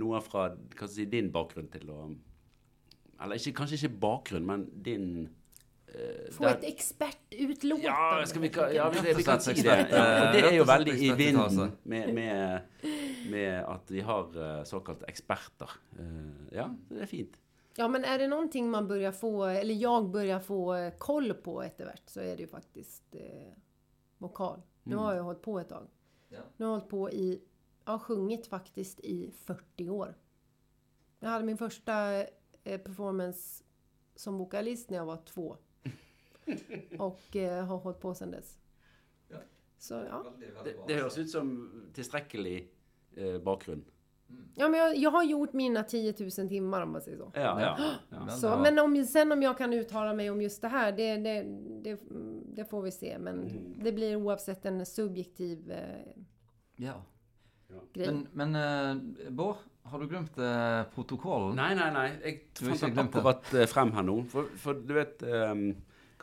noe 0.00 0.20
fra 0.24 0.48
hva 0.54 0.72
skal 0.72 0.88
jeg 0.88 0.94
si, 0.96 1.04
din 1.12 1.28
bakgrunn 1.32 1.68
til 1.72 1.90
å 1.92 2.06
Eller 3.20 3.36
ikke, 3.36 3.52
kanskje 3.60 3.76
ikke 3.82 4.00
bakgrunn, 4.00 4.46
men 4.48 4.64
din 4.84 5.28
Få 6.32 6.44
der- 6.44 6.50
ett 6.50 6.64
expertutlåtande. 6.64 7.86
ja, 7.86 8.22
skal 8.26 8.42
vi, 8.42 8.50
ja, 8.74 8.90
vi, 8.90 9.12
vi 9.14 9.22
kan 9.22 9.40
si 9.40 9.52
det. 9.52 9.62
det 9.62 10.42
er 10.42 10.54
jo 10.56 10.64
rett 10.64 10.64
og 10.64 10.66
slett 10.66 10.78
veldig 10.78 10.94
i 11.02 11.12
vinden 11.12 11.42
tase. 11.42 11.70
med, 11.82 12.14
med, 12.14 12.60
med 13.30 13.64
at 13.64 13.90
vi 13.90 14.00
har 14.00 14.58
eh, 14.58 14.64
såkalte 14.64 15.06
eksperter. 15.06 15.70
Eh, 15.98 16.56
ja, 16.56 16.68
det 16.88 17.02
er 17.02 17.06
fint. 17.06 17.40
Ja, 17.76 17.88
men 17.88 18.04
är 18.04 18.18
det 18.18 18.28
någonting 18.28 18.70
man 18.70 18.88
börjar 18.88 19.12
få, 19.12 19.44
eller 19.44 19.74
jag 19.74 20.10
börjar 20.10 20.40
få 20.40 20.74
eh, 20.74 20.92
koll 20.98 21.34
på 21.34 21.62
efterhvert 21.62 22.02
så 22.06 22.20
är 22.20 22.36
det 22.36 22.42
ju 22.42 22.46
faktiskt 22.48 23.14
eh, 23.14 23.52
vokal. 24.18 24.62
Nu 24.82 24.96
har 24.96 25.14
jag 25.14 25.22
hållit 25.24 25.42
på 25.42 25.58
ett 25.60 25.68
tag. 25.68 25.86
Ja. 26.28 26.38
Nu 26.56 26.64
har 26.64 26.72
jag 26.72 26.78
hållit 26.78 26.90
på 26.90 27.10
i, 27.10 27.40
jag 27.84 27.92
har 27.92 27.98
sjungit 27.98 28.46
faktiskt 28.46 29.00
i 29.00 29.30
40 29.44 29.88
år. 29.88 30.14
Jag 31.20 31.28
hade 31.28 31.44
min 31.44 31.58
första 31.58 32.22
eh, 32.64 32.80
performance 32.80 33.64
som 34.16 34.38
vokalist 34.38 34.90
när 34.90 34.98
jag 34.98 35.06
var 35.06 35.16
två. 35.16 35.56
Och 36.98 37.36
eh, 37.36 37.64
har 37.64 37.76
hållit 37.76 38.00
på 38.00 38.14
sedan 38.14 38.30
dess. 38.30 38.58
Ja. 39.28 39.36
Så 39.78 39.94
ja. 39.94 40.24
Det, 40.64 40.74
det 40.88 40.94
høres 40.94 41.18
ut 41.18 41.30
som 41.30 41.70
tilstrekkelig 41.94 42.68
eh, 43.16 43.38
bakgrunn. 43.38 43.84
Ja, 44.54 44.68
men 44.68 44.80
jag, 44.80 44.96
jag 44.96 45.10
har 45.10 45.22
gjort 45.24 45.52
mina 45.52 45.82
10 45.82 46.14
000 46.38 46.48
timmar 46.48 46.82
om 46.82 46.90
man 46.92 47.02
säger 47.02 47.18
så. 47.18 47.32
Ja, 47.34 47.60
ja. 47.60 47.76
ja. 48.10 48.24
Men, 48.24 48.30
Så, 48.30 48.58
men 48.58 48.78
om, 48.78 49.04
sen 49.04 49.32
om 49.32 49.42
jag 49.42 49.58
kan 49.58 49.72
uttala 49.72 50.14
mig 50.14 50.30
om 50.30 50.42
just 50.42 50.62
det 50.62 50.68
här, 50.68 50.92
det, 50.92 51.16
det, 51.16 51.42
det, 51.82 51.98
det 52.56 52.64
får 52.64 52.82
vi 52.82 52.90
se. 52.90 53.18
Men 53.18 53.34
Mm. 53.44 53.74
det 53.84 53.92
blir 53.92 54.16
oavsett 54.16 54.64
en 54.66 54.86
subjektiv 54.86 55.70
eh, 55.70 55.78
ja. 56.76 57.02
grej. 57.92 58.06
Men, 58.06 58.26
men 58.52 58.54
eh, 59.26 59.30
Bård, 59.30 59.56
har 59.82 59.98
du 60.00 60.08
glemt 60.08 60.38
eh, 60.38 60.82
protokollen? 60.94 61.56
Nei, 61.56 61.74
nei, 61.74 61.90
nei. 61.92 62.08
Jeg 62.24 62.40
Du 62.60 62.68
har 62.70 62.76
glemt 62.76 63.12
det? 63.12 63.18
akkurat 63.18 63.54
eh, 63.54 63.66
frem 63.66 63.92
her 63.92 64.02
nå. 64.02 64.22
For, 64.32 64.48
for 64.56 64.74
du 64.74 64.94
vet, 64.94 65.22
eh, 65.22 65.54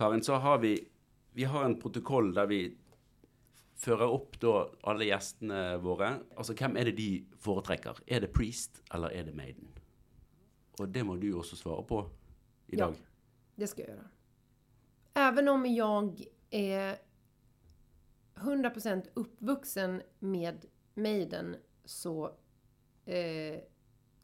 Karin, 0.01 0.23
så 0.23 0.33
har 0.33 0.57
vi 0.57 0.87
Vi 1.33 1.43
har 1.43 1.65
en 1.65 1.79
protokoll 1.79 2.33
der 2.33 2.47
vi 2.49 2.77
fører 3.75 4.09
opp 4.09 4.39
da 4.41 4.65
alle 4.89 5.05
gjestene 5.05 5.77
våre. 5.79 6.09
Altså, 6.35 6.55
hvem 6.57 6.75
er 6.77 6.89
det 6.89 6.95
de 6.97 7.09
foretrekker? 7.39 8.01
Er 8.07 8.23
det 8.25 8.31
Priest, 8.33 8.81
eller 8.93 9.13
er 9.13 9.29
det 9.29 9.35
Maiden? 9.37 9.69
Og 10.79 10.89
det 10.89 11.05
må 11.05 11.15
du 11.21 11.29
også 11.37 11.55
svare 11.55 11.85
på 11.87 12.01
i 12.67 12.79
Ja. 12.79 12.89
Det 13.55 13.67
ska 13.67 13.81
jag 13.81 13.89
göra. 13.89 14.09
Även 15.13 15.47
om 15.47 15.65
jag 15.65 16.25
är 16.49 16.97
100% 18.35 19.07
uppvuxen 19.13 20.01
med 20.19 20.65
Maiden 20.93 21.55
så 21.85 22.25
eh, 23.05 23.59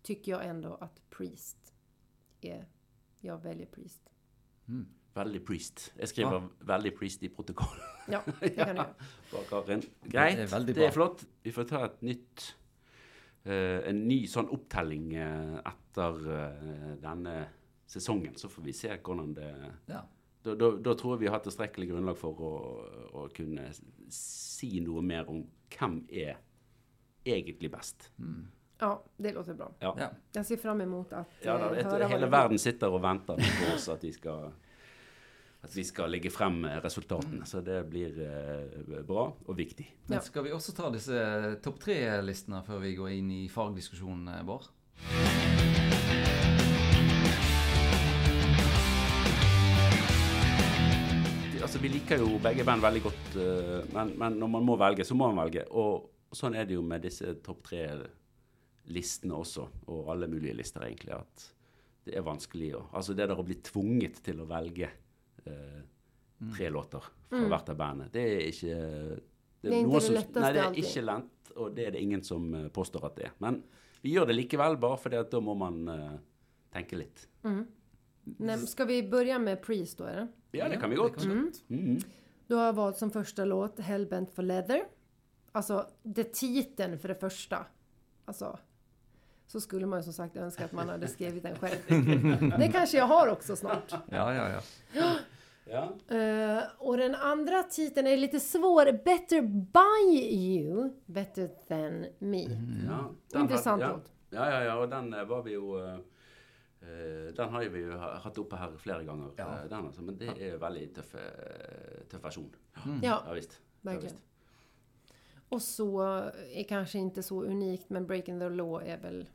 tycker 0.03 0.31
jag 0.31 0.45
ändå 0.45 0.75
att 0.75 1.09
Priest 1.09 1.73
är... 2.41 2.65
Jag 3.19 3.43
väljer 3.43 3.65
Priest. 3.65 4.09
Veldig 5.17 5.41
Priest. 5.47 5.87
Jeg 5.97 6.11
skriver 6.11 6.47
veldig 6.69 6.91
Priest 6.97 7.23
i 7.25 7.29
protokollen. 7.33 7.83
Ja, 8.07 8.21
det 8.39 8.53
kan 8.55 8.75
du 8.75 8.81
göra. 8.81 9.45
Karin. 9.49 9.81
Greit, 10.05 10.37
Det 10.37 10.53
er 10.53 10.65
det 10.67 10.77
er, 10.77 10.81
bra. 10.83 10.91
flott. 10.95 11.23
Vi 11.43 11.51
får 11.51 11.65
ta 11.67 11.81
et 11.87 12.01
nytt 12.05 12.45
eh, 13.45 13.89
En 13.89 14.03
ny 14.07 14.21
sånn 14.31 14.47
opptelling 14.53 15.09
eh, 15.17 15.57
etter 15.67 16.21
eh, 16.37 16.93
denne 17.03 17.37
sesongen. 17.87 18.37
Så 18.39 18.49
får 18.51 18.63
vi 18.69 18.75
se 18.75 18.93
hvordan 18.95 19.33
det 19.37 19.49
Ja. 19.91 20.03
Da, 20.45 20.53
da, 20.55 20.69
da 20.79 20.93
tror 20.95 21.15
jeg 21.17 21.25
vi 21.25 21.31
har 21.33 21.41
tilstrekkelig 21.43 21.89
grunnlag 21.89 22.15
for 22.15 22.37
å, 22.39 22.51
å 23.19 23.23
kunne 23.35 23.65
si 24.13 24.77
noe 24.79 25.01
mer 25.03 25.27
om 25.27 25.41
hvem 25.73 25.97
er 26.07 26.37
egentlig 27.27 27.71
best. 27.73 28.05
Ja, 28.79 28.93
det 29.17 29.33
låter 29.35 29.57
bra. 29.57 29.67
Ja. 29.81 29.95
ja. 29.99 30.07
Jag 30.31 30.45
ser 30.45 30.57
fram 30.57 30.81
emot 30.81 31.13
att 31.13 31.27
Ja, 31.41 31.57
da, 31.57 31.73
jeg, 31.75 31.83
höra 31.83 31.99
vad 31.99 32.11
hele 32.13 32.29
verden 32.31 32.59
sitter 32.61 32.93
og 32.93 33.01
venter 33.03 33.35
på 33.41 33.73
oss 33.73 33.89
at 33.89 34.03
vi 34.05 34.13
skal 34.15 34.53
at 35.65 35.73
vi 35.73 35.83
skal 35.87 36.11
legge 36.13 36.31
frem 36.31 36.61
resultatene. 36.83 37.45
Så 37.49 37.61
det 37.65 37.81
blir 37.89 38.17
eh, 38.23 39.01
bra 39.07 39.29
og 39.33 39.57
viktig. 39.57 39.87
Men 40.11 40.21
skal 40.25 40.45
vi 40.45 40.53
også 40.55 40.75
ta 40.77 40.91
disse 40.93 41.21
topp 41.65 41.81
tre-listene 41.87 42.61
før 42.65 42.83
vi 42.85 42.95
går 42.97 43.15
inn 43.17 43.31
i 43.39 43.45
fagdiskusjonen, 43.51 44.29
eh, 44.35 44.43
Bård? 44.47 44.69
Altså, 51.67 51.81
Vi 51.83 51.89
liker 51.91 52.21
jo 52.23 52.37
begge 52.39 52.63
band 52.63 52.79
veldig 52.79 53.01
godt, 53.03 53.33
eh, 53.43 53.81
men, 53.91 54.13
men 54.15 54.37
når 54.39 54.53
man 54.53 54.63
må 54.63 54.77
velge, 54.79 55.03
så 55.03 55.17
må 55.19 55.27
man 55.27 55.43
velge. 55.43 55.65
Og 55.75 56.31
sånn 56.31 56.55
er 56.55 56.69
det 56.69 56.77
jo 56.77 56.85
med 56.85 57.03
disse 57.03 57.33
topp 57.43 57.65
tre-listene 57.67 59.35
også, 59.35 59.65
og 59.91 60.13
alle 60.13 60.29
mulige 60.31 60.55
lister, 60.55 60.85
egentlig. 60.87 61.17
At 61.17 61.49
det 62.07 62.15
er 62.15 62.23
vanskelig 62.23 62.71
å 62.77 62.85
Altså 62.95 63.17
det 63.17 63.27
der 63.27 63.35
å 63.35 63.43
bli 63.43 63.57
tvunget 63.59 64.21
til 64.23 64.39
å 64.39 64.47
velge 64.47 64.87
eh, 64.87 65.06
tre 66.55 66.69
låter 66.69 67.03
fra 67.29 67.47
hvert 67.49 67.69
av 67.69 67.77
bandene, 67.79 68.09
det 68.11 68.21
er 68.21 68.45
ikke 68.51 68.77
Mm. 69.57 69.71
Det 69.71 69.73
er 69.73 69.79
ikke 69.81 69.93
det 69.93 70.01
som- 70.03 70.15
letteste 70.15 70.39
Nei, 70.41 70.53
det 70.53 70.61
er 70.61 70.73
ikke 70.83 71.01
lett, 71.05 71.51
og 71.57 71.75
det 71.75 71.87
er 71.87 71.91
det 71.91 72.01
ingen 72.01 72.21
som 72.23 72.53
eh, 72.53 72.67
påstår 72.69 73.05
at 73.05 73.15
det 73.15 73.25
er. 73.25 73.31
Men 73.39 73.63
vi 74.03 74.13
gjør 74.13 74.27
det 74.27 74.35
likevel, 74.35 74.77
bare 74.79 74.97
fordi 74.97 75.15
at 75.17 75.31
da 75.31 75.39
må 75.39 75.55
man 75.57 75.87
eh, 75.89 76.11
tenke 76.71 76.95
litt. 76.97 77.27
Nej, 78.39 78.57
ska 78.67 78.85
vi 78.85 79.01
börja 79.03 79.39
med 79.39 79.61
Priest 79.61 79.97
då? 79.97 80.03
Eller? 80.05 80.27
Ja, 80.51 80.69
det 80.69 80.77
kan 80.79 80.89
vi 80.89 80.95
godt. 80.95 81.15
kan 81.23 81.51
Mm. 81.69 81.99
Du 82.47 82.55
har 82.55 82.73
valt 82.73 82.97
som 82.97 83.11
första 83.11 83.45
låt 83.45 83.79
Hellbent 83.79 84.31
for 84.31 84.43
Leather. 84.43 84.83
Alltså, 85.51 85.87
det 86.03 86.33
titeln 86.33 86.99
för 86.99 87.07
det 87.07 87.15
första. 87.15 87.65
Alltså, 88.25 88.59
så 89.47 89.61
skulle 89.61 89.85
man 89.85 89.99
ju 89.99 90.03
som 90.03 90.13
sagt 90.13 90.37
önska 90.37 90.65
att 90.65 90.71
man 90.71 90.89
hade 90.89 91.07
skrivit 91.07 91.43
den 91.43 91.55
själv. 91.55 91.77
Det 92.59 92.69
kanske 92.71 92.97
jag 92.97 93.05
har 93.05 93.27
också 93.27 93.55
snart. 93.55 93.91
Ja, 94.09 94.33
ja, 94.33 94.49
ja. 94.93 95.15
Ja. 95.69 96.15
Eh, 96.15 96.63
och 96.77 96.97
den 96.97 97.15
andra 97.15 97.63
titeln 97.63 98.07
är 98.07 98.17
lite 98.17 98.39
svår. 98.39 99.03
Better 99.03 99.41
by 99.41 100.19
you, 100.35 100.89
better 101.05 101.47
than 101.47 102.05
me. 102.19 102.43
ja. 102.87 103.11
Den 103.31 103.41
Intressant 103.41 103.81
ja. 103.81 103.91
låt. 103.91 104.11
Ja, 104.29 104.51
ja, 104.51 104.63
ja, 104.63 104.75
og 104.77 104.89
den 104.89 105.13
eh, 105.13 105.23
var 105.23 105.43
vi 105.43 105.53
eh, 105.55 105.93
eh, 106.89 107.33
Den 107.35 107.49
har 107.49 107.63
vi 107.69 107.79
jo 107.79 107.97
ha- 107.97 108.17
hatt 108.19 108.37
oppe 108.37 108.55
her 108.55 108.77
flere 108.77 109.03
ganger. 109.03 109.31
Ja. 109.37 109.47
Den, 109.69 109.85
altså, 109.85 110.01
men 110.01 110.17
det 110.17 110.33
er 110.35 110.53
en 110.53 110.59
veldig 110.61 110.87
tøff, 110.95 111.15
eh, 111.15 112.03
tøff 112.11 112.23
versjon. 112.23 112.49
Ja, 113.01 113.21
Ja 113.25 113.33
visst. 113.33 113.61
Ja, 113.81 113.99
visst. 113.99 114.23
Och 115.49 115.61
så 115.61 116.01
är 116.53 116.63
kanske 116.63 116.97
inte 116.99 117.23
så 117.23 117.43
unikt, 117.43 117.89
men 117.89 118.07
Breaking 118.07 118.39
the 118.39 118.49
Law 118.49 118.81
är 118.83 118.97
väl... 118.97 119.29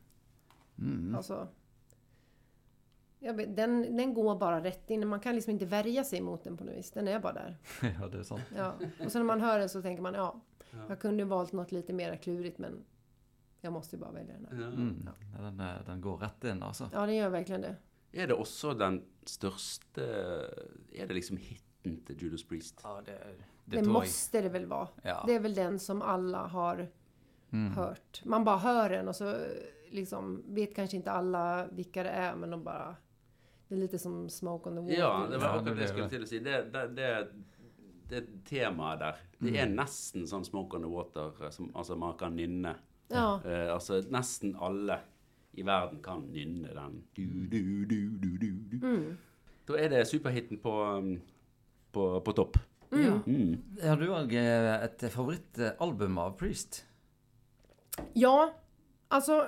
Mm. 0.77 1.15
Alltså... 1.15 1.47
Jag 3.23 3.33
vet, 3.33 3.55
den, 3.55 3.97
den 3.97 4.13
går 4.13 4.35
bara 4.39 4.63
rätt 4.63 4.89
in. 4.89 5.07
Man 5.07 5.19
kan 5.19 5.35
liksom 5.35 5.51
inte 5.51 5.65
värja 5.65 6.03
sig 6.03 6.21
mot 6.21 6.43
den 6.43 6.57
på 6.57 6.63
något 6.63 6.75
vis. 6.75 6.91
Den 6.91 7.07
är 7.07 7.19
bara 7.19 7.33
där. 7.33 7.57
ja, 8.01 8.07
det 8.07 8.17
är 8.19 8.23
sant. 8.23 8.41
Ja. 8.57 8.73
Och 9.05 9.11
sen 9.11 9.19
när 9.21 9.23
man 9.27 9.41
hör 9.41 9.59
den 9.59 9.69
så 9.69 9.81
tänker 9.81 10.03
man, 10.03 10.13
ja, 10.13 10.41
Ja. 10.71 10.77
jag 10.89 10.99
kunde 10.99 11.23
ju 11.23 11.29
valt 11.29 11.51
något 11.51 11.71
lite 11.71 11.93
mer 11.93 12.15
klurigt, 12.15 12.57
men 12.57 12.83
jag 13.61 13.73
måste 13.73 13.95
ju 13.95 13.99
bara 13.99 14.11
välja 14.11 14.33
den 14.33 14.45
här. 14.45 14.61
Ja. 14.65 14.67
Mm. 14.67 15.09
Ja, 15.37 15.41
den, 15.43 15.61
den 15.85 16.01
går 16.01 16.17
rett 16.17 16.43
inn, 16.43 16.63
altså. 16.63 16.89
Ja, 16.93 17.05
den 17.05 17.15
gör 17.15 17.29
verkligen 17.29 17.61
det. 17.61 17.75
Er 18.11 18.27
det 18.27 18.33
også 18.35 18.73
den 18.73 19.01
største 19.25 20.01
Er 20.93 21.07
det 21.07 21.13
liksom 21.13 21.37
hiten 21.37 22.03
til 22.05 22.23
Judas 22.23 22.43
Priest? 22.43 22.79
Ja, 22.83 23.01
det, 23.05 23.17
Det, 23.65 23.75
jeg. 23.77 23.87
måste 23.87 24.41
det 24.41 24.49
väl 24.49 24.65
vara. 24.65 24.87
Ja. 25.03 25.23
Det 25.27 25.35
är 25.35 25.39
väl 25.39 25.53
den 25.55 25.79
som 25.79 26.01
alla 26.01 26.47
har 26.47 26.87
Mm. 27.53 27.73
hört. 27.73 28.21
Man 28.25 28.43
bara 28.43 28.57
hör 28.57 28.89
den 28.89 29.07
och 29.07 29.15
så 29.15 29.35
liksom 29.91 30.43
vet 30.47 30.75
kanske 30.75 30.97
inte 30.97 31.11
alla 31.11 31.67
vilka 31.71 32.03
det 32.03 32.09
är, 32.09 32.35
men 32.35 32.49
de 32.49 32.63
bara... 32.63 32.95
Det 33.67 33.75
är 33.75 33.79
lite 33.79 33.99
som 33.99 34.29
Smoke 34.29 34.69
on 34.69 34.75
the 34.75 34.81
Water. 34.81 34.99
Ja, 34.99 35.27
det 35.31 35.37
var 35.37 35.47
Ja, 35.47 35.53
akkurat 35.59 35.75
det 35.77 35.83
er 35.83 35.87
skulle 35.87 36.03
det. 36.03 36.09
til 36.09 36.23
å 36.23 36.27
si. 36.29 36.39
Det, 36.39 36.57
det, 36.73 36.87
det, 36.95 37.11
det 38.09 38.21
temaet 38.45 38.99
der, 38.99 39.21
det 39.39 39.53
er 39.63 39.69
nesten 39.71 40.27
sånn 40.29 40.45
Smoke 40.45 40.77
on 40.77 40.83
the 40.85 40.89
Water, 40.91 41.31
eh, 41.45 41.49
som 41.55 41.71
altså 41.75 41.95
man 41.97 42.17
kan 42.19 42.35
nynne. 42.35 42.75
Ja, 43.13 43.39
Eh, 43.45 43.67
altså 43.73 44.01
nesten 44.11 44.55
alle 44.59 44.99
i 45.53 45.61
verden 45.65 45.99
kan 46.01 46.21
nynne 46.33 46.71
den. 46.73 47.03
Du, 47.15 47.25
du, 47.51 47.85
du, 47.85 47.97
du, 48.17 48.29
du, 48.37 48.51
du. 48.71 48.77
Mm. 48.87 49.17
Da 49.67 49.77
er 49.79 49.89
det 49.89 50.07
superhiten 50.09 50.57
på, 50.59 50.71
um, 50.97 51.11
på, 51.93 52.07
på 52.25 52.31
topp. 52.33 52.57
Ja. 52.91 53.19
Mm. 53.25 53.57
Har 53.83 53.95
du 53.97 54.07
òg 54.13 54.33
et 54.37 55.05
favorittalbum 55.13 56.17
av 56.21 56.35
Priest? 56.37 56.83
Ja, 58.13 58.53
alltså... 59.09 59.45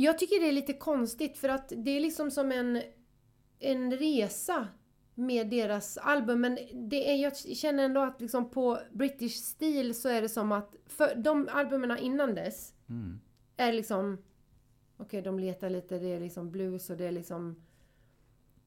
Jag 0.00 0.18
tycker 0.18 0.40
det 0.40 0.48
är 0.48 0.52
lite 0.52 0.72
konstigt 0.72 1.38
för 1.38 1.48
att 1.48 1.72
det 1.76 1.90
är 1.90 2.00
liksom 2.00 2.30
som 2.30 2.52
en, 2.52 2.82
en 3.58 3.92
resa 3.92 4.68
med 5.14 5.50
deras 5.50 5.98
album. 5.98 6.40
Men 6.40 6.58
det 6.74 7.10
är, 7.10 7.16
jag 7.16 7.36
känner 7.36 7.84
ändå 7.84 8.00
att 8.00 8.20
liksom 8.20 8.50
på 8.50 8.78
British 8.92 9.32
stil 9.32 9.94
så 9.94 10.08
är 10.08 10.22
det 10.22 10.28
som 10.28 10.52
att 10.52 10.74
för 10.86 11.14
de 11.14 11.48
albumen 11.52 11.98
innan 11.98 12.34
dess 12.34 12.74
Mm. 12.88 13.20
är 13.56 13.72
liksom... 13.72 14.18
Okej, 14.96 15.22
de 15.22 15.38
letar 15.38 15.70
lite, 15.70 15.98
det 15.98 16.08
är 16.08 16.20
liksom 16.20 16.50
blues 16.50 16.90
och 16.90 16.96
det 16.96 17.04
är 17.04 17.12
liksom... 17.12 17.62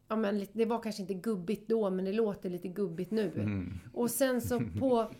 Ja, 0.08 0.15
men 0.15 0.48
det 0.54 0.65
var 0.65 0.84
kanske 0.84 1.02
inte 1.02 1.13
gubbigt 1.13 1.70
då, 1.70 1.89
men 1.89 2.06
det 2.06 2.13
låter 2.13 2.50
lite 2.50 2.67
gubbigt 2.67 3.12
nu. 3.12 3.32
Mm. 3.36 3.80
Och 3.94 4.12
sen 4.12 4.41
så 4.41 4.62
på... 4.80 5.12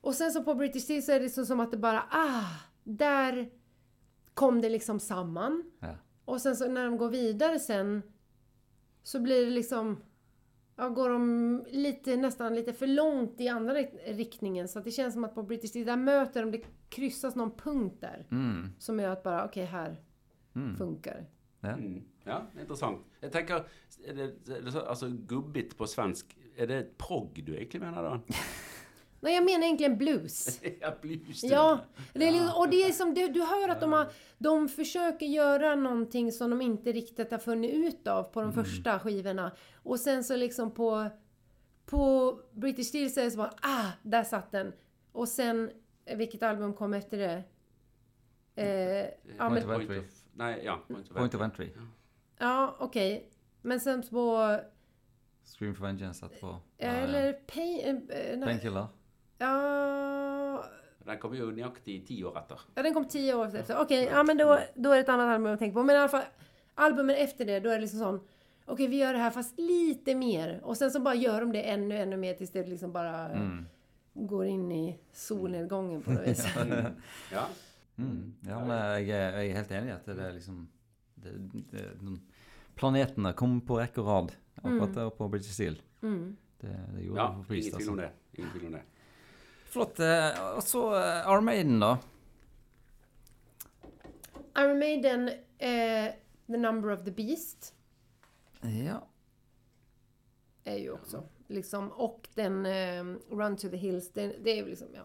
Och 0.00 0.14
sen 0.14 0.32
så 0.32 0.44
på 0.44 0.54
British 0.54 0.82
Steel 0.82 1.02
så 1.02 1.12
är 1.12 1.20
det 1.20 1.30
så 1.30 1.46
som 1.46 1.60
att 1.60 1.70
det 1.70 1.76
bara, 1.76 2.02
ah! 2.10 2.44
Där 2.82 3.50
kom 4.34 4.60
det 4.60 4.68
liksom 4.68 5.00
samman. 5.00 5.64
Ja. 5.80 5.94
Och 6.24 6.40
sen 6.40 6.56
så 6.56 6.68
när 6.68 6.84
de 6.84 6.96
går 6.98 7.08
vidare 7.10 7.58
sen 7.58 8.02
så 9.02 9.20
blir 9.20 9.44
det 9.44 9.50
liksom... 9.50 9.96
Ja, 10.76 10.88
går 10.88 11.08
de 11.10 11.64
lite, 11.70 12.16
nästan 12.16 12.54
lite 12.54 12.72
för 12.72 12.86
långt 12.86 13.40
i 13.40 13.48
andra 13.48 13.74
rikt- 13.74 14.00
riktningen. 14.06 14.68
Så 14.68 14.78
att 14.78 14.84
det 14.84 14.90
känns 14.90 15.14
som 15.14 15.24
att 15.24 15.34
på 15.34 15.42
British 15.42 15.72
där 15.86 15.96
möter 15.96 16.42
de, 16.42 16.50
det 16.50 16.62
kryssas 16.88 17.34
någon 17.34 17.50
punkt 17.56 17.96
där. 18.00 18.26
Mm. 18.30 18.68
Som 18.78 19.00
gör 19.00 19.10
att 19.10 19.22
bara, 19.22 19.44
okej 19.44 19.64
här 19.64 20.00
Mm. 20.56 20.76
funkar. 20.76 21.26
Ja. 21.60 21.68
Mm. 21.68 22.02
Ja, 22.24 22.42
interessant. 22.60 22.98
Jeg 23.20 23.32
tenker, 23.32 23.64
er 24.04 24.14
det, 24.14 24.26
det 24.46 24.72
så, 24.72 24.80
altså 24.80 25.08
Gubbigt 25.08 25.76
på 25.76 25.86
svensk, 25.86 26.36
er 26.56 26.66
det 26.66 26.98
prog 26.98 27.42
du 27.46 27.54
egentlig 27.56 27.80
mener 27.82 28.02
da? 28.02 28.20
Nej, 29.24 29.34
jag 29.34 29.44
menar 29.44 29.64
egentligen 29.64 29.98
blues. 29.98 30.60
ja, 30.80 30.94
blues. 31.00 31.42
Ja, 31.44 31.80
det 32.12 32.28
är 32.28 32.32
liksom, 32.32 32.52
och 32.56 32.68
det 32.68 32.82
är 32.82 32.92
som 32.92 33.14
du, 33.14 33.28
du 33.28 33.40
hör 33.40 33.68
att 33.68 33.80
de, 33.80 33.92
har, 33.92 34.12
de 34.38 34.68
försöker 34.68 35.26
göra 35.26 35.74
någonting 35.74 36.32
som 36.32 36.50
de 36.50 36.62
inte 36.62 36.92
riktigt 36.92 37.30
har 37.30 37.38
funnit 37.38 37.74
ut 37.74 38.08
av 38.08 38.22
på 38.22 38.40
de 38.40 38.52
första 38.52 38.98
skivorna. 38.98 39.52
Och 39.74 40.00
sen 40.00 40.24
så 40.24 40.36
liksom 40.36 40.70
på, 40.70 41.10
på 41.86 42.32
British 42.52 42.86
Steel 42.86 43.10
så 43.10 43.20
är 43.20 43.24
det 43.24 43.30
så 43.30 43.36
bara, 43.36 43.54
ah, 43.62 43.90
där 44.02 44.24
satt 44.24 44.52
den. 44.52 44.72
Och 45.12 45.28
sen, 45.28 45.70
eh, 46.04 46.16
vilket 46.16 46.42
album 46.42 46.74
kom 46.74 46.94
efter 46.94 47.18
det? 47.18 47.42
Eh, 48.62 48.66
ja, 49.38 49.48
Point 49.48 49.52
men, 49.52 49.58
of 49.58 49.64
Point 49.64 49.90
Entry. 49.90 49.98
of, 49.98 50.04
nei, 50.32 50.64
ja. 50.64 50.80
Point 50.88 51.10
of, 51.10 51.16
Point 51.16 51.34
of 51.34 51.40
Entry. 51.40 51.70
ja 52.38 52.76
okej. 52.78 53.30
Men 53.62 53.80
sen 53.80 54.02
på, 54.02 54.58
Scream 55.44 55.74
for 55.74 55.84
Vengeance 55.84 56.28
eller 56.78 57.32
Pain, 57.32 58.08
eh, 58.10 58.18
eh, 58.18 58.38
nej, 58.38 58.48
Painkiller. 58.48 58.86
Ja, 59.38 60.64
Den 61.04 61.18
kom 61.20 61.34
jo 61.36 61.50
nøyaktig 61.52 61.98
ti 62.08 62.16
år 62.24 62.36
etter. 62.40 62.60
Ja, 62.74 62.82
den 62.82 62.94
kom 62.94 63.04
tio 63.08 63.34
år 63.34 63.50
efter. 63.56 63.76
Okej, 63.82 64.04
ja 64.10 64.22
men 64.22 64.36
då, 64.38 64.58
då 64.74 64.90
är 64.90 64.94
det 64.94 65.00
ett 65.00 65.08
annat 65.08 65.28
album 65.28 65.46
jag 65.50 65.58
tänker 65.58 65.74
på. 65.74 65.82
Men 65.82 65.96
i 65.96 65.98
alla 65.98 66.08
fall, 66.08 66.22
albumen 66.74 67.16
efter 67.16 67.44
det, 67.44 67.60
då 67.60 67.68
är 67.70 67.74
det 67.74 67.80
liksom 67.80 67.98
sån... 67.98 68.20
Okej, 68.66 68.88
vi 68.88 68.96
gör 68.96 69.12
det 69.12 69.18
här 69.18 69.30
fast 69.30 69.58
lite 69.58 70.14
mer. 70.14 70.60
Och 70.62 70.76
sen 70.76 70.90
så 70.90 71.00
bara 71.00 71.14
gör 71.14 71.40
de 71.40 71.52
det 71.52 71.62
ännu, 71.62 71.96
ännu 71.98 72.16
mer 72.16 72.34
tills 72.34 72.50
det 72.50 72.66
liksom 72.66 72.92
bara 72.92 73.28
Mm. 73.28 73.66
går 74.14 74.46
in 74.46 74.72
i 74.72 74.98
solnedgången 75.12 76.02
på 76.02 76.10
något 76.12 76.26
vis. 76.26 76.46
Ja. 77.32 77.46
Mm. 77.98 78.34
Ja, 78.40 78.64
men 78.64 78.78
jeg, 79.06 79.08
er- 79.10 79.36
jeg 79.38 79.50
er 79.50 79.54
helt 79.56 79.70
enig 79.70 79.88
i 79.88 79.92
at 79.94 80.06
det 80.06 80.18
er 80.18 80.32
liksom 80.32 80.68
det, 81.14 81.32
det, 81.70 81.84
den- 82.00 82.22
Planetene 82.74 83.32
kom 83.32 83.60
på 83.60 83.76
rekke 83.78 84.00
og 84.02 84.06
rad 84.08 84.32
akkurat 84.62 84.94
der 84.94 85.10
på 85.10 85.28
British 85.28 85.52
Steel. 85.54 85.76
Mm. 86.02 86.36
Det, 86.60 86.72
det 86.94 87.04
gjorde 87.04 87.20
ja, 87.20 87.28
det 87.28 87.36
for 87.36 87.44
Priest, 87.52 87.88
om 87.88 87.96
det. 87.96 88.08
Ingen 88.32 88.50
tvil 88.50 88.66
om 88.66 88.72
det. 88.72 88.82
Flott. 89.74 89.98
eh, 90.00 90.56
Og 90.56 90.62
så 90.62 90.82
eh, 90.94 91.26
Armaden, 91.28 91.80
da. 91.80 91.98
Iron 94.58 94.78
Maiden, 94.78 95.28
eh, 95.58 96.12
The 96.46 96.56
Number 96.56 96.92
of 96.92 97.04
the 97.04 97.10
Beast, 97.10 97.74
Ja. 98.62 99.06
är 100.64 100.76
ju 100.76 100.90
också 100.92 101.22
liksom... 101.48 101.92
Och 101.92 102.28
den 102.34 102.66
eh, 102.66 103.04
Run 103.30 103.56
to 103.56 103.68
the 103.68 103.76
Hills, 103.76 104.12
det, 104.12 104.36
det 104.44 104.50
är 104.50 104.56
ju 104.56 104.66
liksom, 104.68 104.88
ja... 104.94 105.02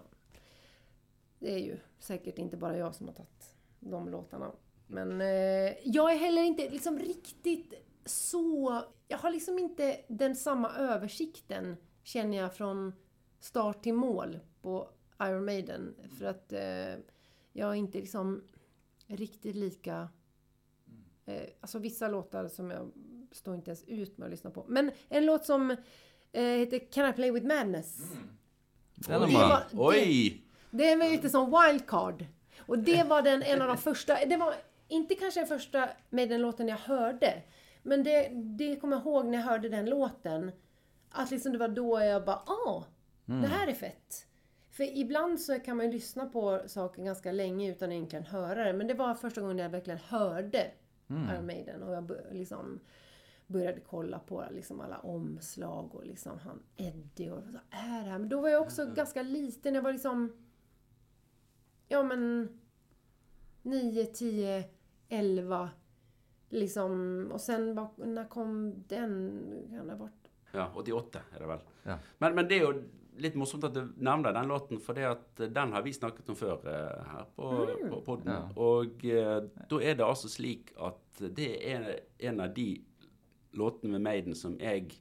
Det 1.40 1.54
är 1.54 1.58
ju 1.60 1.80
säkert 2.00 2.38
inte 2.38 2.58
bara 2.58 2.78
jag 2.78 2.96
som 2.96 3.08
har 3.08 3.14
tagit 3.14 3.56
de 3.80 4.10
låtarna. 4.10 4.52
Men 4.88 5.22
eh, 5.22 5.74
jag 5.84 6.12
är 6.14 6.18
heller 6.18 6.42
inte 6.42 6.70
liksom 6.70 7.00
riktigt 7.00 7.74
så... 8.06 8.82
Jag 9.08 9.18
har 9.18 9.32
liksom 9.32 9.60
inte 9.60 10.02
den 10.08 10.36
samma 10.36 10.72
översikten, 10.76 11.78
känner 12.04 12.38
jag, 12.38 12.56
från 12.56 12.94
start 13.40 13.84
till 13.84 13.94
mål 13.94 14.40
på 14.70 14.90
Iron 15.24 15.46
Maiden. 15.46 15.96
För 16.18 16.26
att 16.26 16.54
eh, 16.54 17.04
jag 17.54 17.70
är 17.70 17.74
inte 17.74 17.98
liksom 17.98 18.44
riktigt 19.08 19.56
lika... 19.56 20.10
Eh, 21.26 21.50
alltså 21.62 21.80
vissa 21.80 22.08
låtar 22.08 22.48
som 22.48 22.72
jag 22.72 22.92
står 23.32 23.56
inte 23.56 23.70
ens 23.72 23.84
ut 23.84 24.18
med 24.18 24.26
att 24.26 24.32
lyssna 24.32 24.50
på. 24.50 24.66
Men 24.68 24.92
en 25.10 25.26
låt 25.26 25.46
som 25.46 25.72
eh, 26.32 26.44
heter 26.44 26.92
Can 26.92 27.10
I 27.10 27.14
Play 27.14 27.32
With 27.32 27.48
Madness? 27.48 27.98
Den 28.96 29.22
er 29.24 29.28
Det 29.28 29.34
var-! 29.34 29.64
Det 30.72 30.90
är 30.90 30.98
väl 30.98 31.12
lite 31.12 31.30
som 31.30 31.46
wildcard. 31.46 32.26
Och 32.60 32.80
det 32.80 33.04
var 33.04 33.22
den, 33.22 33.44
en 33.44 33.62
av 33.62 33.68
de 33.68 33.78
första, 33.78 34.26
det 34.26 34.38
var 34.38 34.54
inte 34.88 35.16
kanske 35.16 35.40
den 35.40 35.48
första 35.48 35.90
med 36.10 36.30
den 36.30 36.42
låten 36.42 36.68
jag 36.68 36.78
hörde. 36.78 37.42
Men 37.84 38.04
det, 38.04 38.30
det 38.34 38.76
kommer 38.76 38.98
jag 38.98 39.06
ihåg 39.06 39.26
när 39.26 39.38
jag 39.38 39.46
hörde 39.46 39.70
den 39.70 39.86
låten. 39.86 40.52
Att 41.10 41.32
liksom 41.32 41.52
det 41.52 41.58
var 41.58 41.68
då 41.68 42.00
jag 42.00 42.26
bara, 42.26 42.44
ah, 42.46 42.84
det 43.26 43.48
här 43.48 43.68
är 43.68 43.74
fett. 43.74 44.26
För 44.80 44.98
ibland 44.98 45.40
så 45.40 45.60
kan 45.60 45.78
man 45.78 45.86
ju 45.86 45.92
lyssna 45.92 46.26
på 46.26 46.62
saker 46.68 47.04
ganska 47.04 47.32
länge 47.32 47.72
utan 47.72 47.92
egentligen 47.92 48.26
höra 48.26 48.64
det. 48.64 48.74
Men 48.74 48.88
det 48.88 48.94
var 48.94 49.16
första 49.16 49.42
gången 49.42 49.58
jag 49.58 49.70
verkligen 49.70 50.00
hörde 50.00 50.72
Mm. 51.10 51.30
Iron 51.30 51.46
Maiden. 51.46 51.84
Och 51.84 51.94
jag 51.94 52.12
liksom 52.32 52.80
började 53.48 53.80
kolla 53.80 54.20
på 54.20 54.46
liksom 54.52 54.82
alla 54.82 55.00
omslag 55.00 55.96
och 55.96 56.06
liksom 56.06 56.40
han 56.40 56.64
Eddie 56.76 57.30
och 57.30 57.44
så 57.44 57.50
är 57.50 57.54
det 57.54 57.62
här. 57.70 58.20
Men 58.20 58.30
då 58.30 58.42
var 58.42 58.50
jag 58.50 58.62
också 58.62 58.94
ganska 58.96 59.22
liten. 59.22 59.76
Jag 59.76 59.82
var 59.82 59.94
liksom... 59.94 60.34
Ja 61.88 62.04
men... 62.04 62.60
9, 63.62 64.06
10, 64.06 64.64
11. 65.10 65.70
Liksom. 66.50 67.30
Och 67.34 67.42
sen 67.42 67.88
när 67.98 68.30
kom 68.30 68.84
den? 68.88 69.42
Kan 69.70 69.88
det 69.88 69.94
ha 69.94 70.00
varit? 70.00 70.32
Ja, 70.52 70.72
88 70.76 71.20
er 71.36 71.40
det 71.40 71.48
vel. 71.48 71.60
Ja. 71.84 72.00
Men, 72.18 72.36
men 72.36 72.48
det 72.48 72.64
litt 73.18 73.36
morsomt 73.36 73.64
at 73.64 73.74
du 73.76 73.82
nevner 73.98 74.34
den 74.36 74.48
låten, 74.48 74.80
for 74.80 74.94
det 74.94 75.06
at 75.10 75.40
eh, 75.44 75.50
den 75.56 75.74
har 75.74 75.82
vi 75.86 75.94
snakket 75.94 76.30
om 76.30 76.36
før 76.40 76.62
eh, 76.70 77.12
her 77.14 77.26
på, 77.36 77.50
på 77.90 78.02
podden. 78.06 78.32
Ja. 78.34 78.44
Og 78.56 79.06
eh, 79.06 79.42
da 79.70 79.82
er 79.82 79.98
det 80.00 80.06
altså 80.06 80.30
slik 80.32 80.74
at 80.80 81.24
det 81.36 81.50
er 81.74 81.90
en 82.30 82.40
av 82.46 82.54
de 82.56 82.70
låtene 83.60 83.92
med 83.98 84.02
Maiden 84.06 84.36
som 84.38 84.56
jeg 84.62 84.92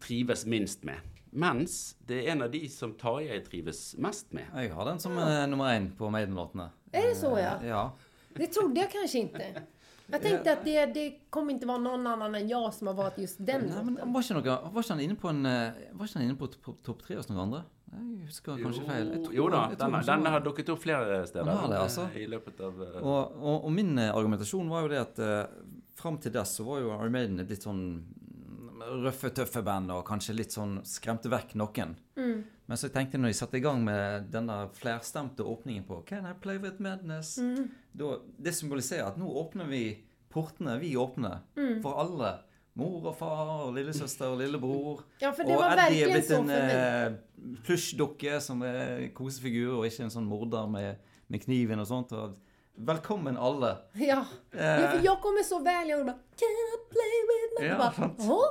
trives 0.00 0.46
minst 0.46 0.84
med. 0.84 1.00
Mens 1.36 1.96
det 2.06 2.22
er 2.24 2.32
en 2.32 2.42
av 2.46 2.50
de 2.52 2.62
som 2.72 2.94
Tarjei 2.96 3.40
trives 3.44 3.94
mest 4.00 4.32
med. 4.32 4.46
Jag 4.54 4.74
har 4.74 4.84
den 4.88 5.00
som 5.02 5.18
eh, 5.18 5.46
nummer 5.50 5.72
en 5.74 5.90
på 5.96 6.10
Maiden-låtarna. 6.10 6.70
Är 6.92 7.08
det 7.08 7.14
så, 7.14 7.38
ja? 7.38 7.56
Eh, 7.62 7.68
Ja. 7.68 7.92
Det 8.36 8.46
trodde 8.46 8.80
jag 8.80 8.90
kanske 8.92 9.18
inte. 9.18 9.62
Jag 10.08 10.22
tänkte 10.22 10.52
att 10.52 10.64
det, 10.64 10.86
det 10.86 11.10
kommer 11.30 11.52
inte 11.52 11.66
vara 11.66 11.78
någon 11.78 12.06
annan 12.06 12.34
än 12.34 12.48
jag 12.48 12.74
som 12.74 12.86
har 12.86 12.94
valt 12.94 13.18
just 13.18 13.36
den 13.46 13.60
Nei, 13.60 13.82
men 13.84 13.94
låten. 13.94 14.12
var 14.12 14.22
ikke, 14.22 14.34
noe, 14.34 14.58
var 14.72 14.82
ikke 14.82 14.92
han 14.94 15.00
inne 15.00 15.16
på 15.18 15.28
en 15.32 15.46
eh, 15.46 15.72
Var 15.92 16.06
ikke 16.06 16.18
han 16.18 16.22
inne 16.28 16.36
på, 16.38 16.48
på 16.62 16.74
topp 16.86 17.02
tre 17.06 17.16
hos 17.18 17.28
noen 17.28 17.40
andre? 17.46 17.62
Jeg 17.96 18.26
husker 18.26 18.58
kanskje 18.62 18.84
feil. 18.86 19.10
Jeg 19.14 19.24
tror- 19.24 19.34
jo 19.34 19.48
da, 19.48 19.60
jeg 19.70 19.78
tror 19.78 19.86
den, 19.86 19.94
kanskje 19.96 20.06
den 20.12 20.18
det 20.18 20.24
var- 20.24 20.32
har 20.36 20.40
dukket 20.46 20.68
opp 20.74 20.80
flere 20.82 21.26
steder 21.26 21.52
har 21.52 21.68
det, 21.68 21.78
altså. 21.80 22.06
eh, 22.14 22.22
i 22.22 22.26
løpet 22.26 22.60
av 22.60 22.82
eh, 22.82 22.96
Og, 23.02 23.36
og, 23.42 23.64
og 23.64 23.72
min 23.72 23.98
eh, 23.98 24.10
argumentasjon 24.14 24.68
var 24.68 24.82
jo 24.82 24.88
det 24.94 24.98
at 25.00 25.18
uh, 25.18 25.46
fram 25.94 26.18
til 26.18 26.32
dess 26.32 26.56
så 26.58 26.64
var 26.66 26.80
jo 26.80 26.90
Iron 26.94 27.12
Maiden 27.12 27.40
et 27.40 27.50
litt 27.50 27.62
sånn 27.66 27.82
mm, 28.02 28.82
røffe, 29.04 29.30
tøffe 29.34 29.62
band, 29.64 29.90
og 29.90 30.04
kanskje 30.06 30.34
litt 30.36 30.52
sånn 30.54 30.80
skremte 30.86 31.30
vekk 31.32 31.54
noen. 31.58 31.96
Mm. 32.16 32.44
Men 32.66 32.76
så 32.78 32.88
jeg 32.88 32.94
tenkte 32.96 33.18
når 33.18 33.30
de 33.30 33.38
satte 33.38 33.58
i 33.58 33.62
gang 33.62 33.84
med 33.86 34.26
denne 34.34 34.56
flerstemte 34.74 35.44
åpningen 35.46 35.84
på 35.86 36.00
Can 36.08 36.26
I 36.26 36.32
play 36.42 36.58
with 36.58 36.80
madness? 36.82 37.36
Mm. 37.38 37.68
Da, 37.94 38.16
det 38.42 38.54
symboliserer 38.58 39.06
at 39.12 39.18
nå 39.20 39.28
åpner 39.42 39.68
vi 39.70 39.84
portene, 40.34 40.78
vi 40.82 40.96
åpner, 40.96 41.38
Mm. 41.56 41.82
for 41.82 42.00
alle. 42.02 42.32
Mor 42.76 43.06
og 43.08 43.14
far 43.16 43.52
og 43.66 43.74
lillesøster 43.74 44.26
og 44.34 44.38
lillebror. 44.42 45.00
Ja, 45.22 45.30
för 45.32 45.44
det 45.44 45.54
og 45.56 45.62
var 45.62 45.70
Eddie 45.72 46.02
er 46.04 46.10
verkligen 46.10 46.12
blitt 46.12 46.26
så 46.28 46.40
en 46.42 46.48
för 46.48 47.06
eh, 47.06 47.62
plysjdukke 47.64 48.40
som 48.40 48.62
er 48.62 49.06
kosefigur, 49.14 49.78
og 49.78 49.86
ikke 49.86 50.02
en 50.04 50.10
sånn 50.12 50.26
morder 50.28 50.66
med, 50.68 50.98
med 51.28 51.40
kniven 51.46 51.80
og 51.80 51.86
sånt. 51.88 52.12
Og 52.12 52.34
velkommen 52.76 53.36
alle. 53.38 53.76
Ja. 53.94 54.26
ja, 54.50 54.90
för 54.92 55.00
jag 55.04 55.20
kommer 55.22 55.42
så 55.42 55.58
väl. 55.58 55.88
Jag 55.88 56.06
bara 56.06 56.18
Can 56.36 56.52
I 56.66 56.76
play 56.90 57.16
with 57.30 57.60
my... 57.60 57.66
Ja? 57.66 58.46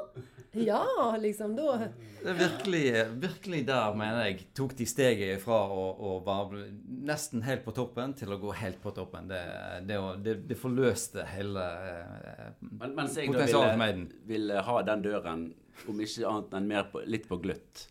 ja, 0.72 1.16
liksom 1.20 1.56
då. 1.56 1.78
Det 2.24 2.30
er 2.30 2.34
virkelig, 2.40 2.84
virkelig 3.22 3.60
der, 3.68 3.94
mener 3.96 4.26
jeg, 4.26 4.48
tok 4.58 4.74
de 4.78 4.86
steget 4.90 5.42
fra 5.44 5.60
å, 5.70 5.84
å 5.94 6.14
være 6.26 6.64
nesten 7.06 7.44
helt 7.46 7.64
på 7.66 7.72
toppen 7.78 8.14
til 8.18 8.34
å 8.34 8.38
gå 8.42 8.54
helt 8.58 8.80
på 8.82 8.92
toppen. 8.98 9.28
Det, 9.30 9.42
det, 9.86 10.00
det, 10.26 10.36
det 10.50 10.58
forløste 10.58 11.26
hele 11.36 11.66
eh, 11.92 12.48
Men, 12.60 12.96
mens 12.98 13.18
jeg 13.20 13.30
potensialet 13.30 13.78
ville, 13.78 14.24
ville 14.26 14.64
ha 14.70 14.80
den 14.88 15.06
døren, 15.06 15.46
om 15.92 16.00
ikke 16.02 16.26
annet 16.32 16.54
enn 16.58 16.68
mer 16.72 16.90
på, 16.92 17.04
litt 17.06 17.28
på 17.30 17.38
gløtt. 17.44 17.88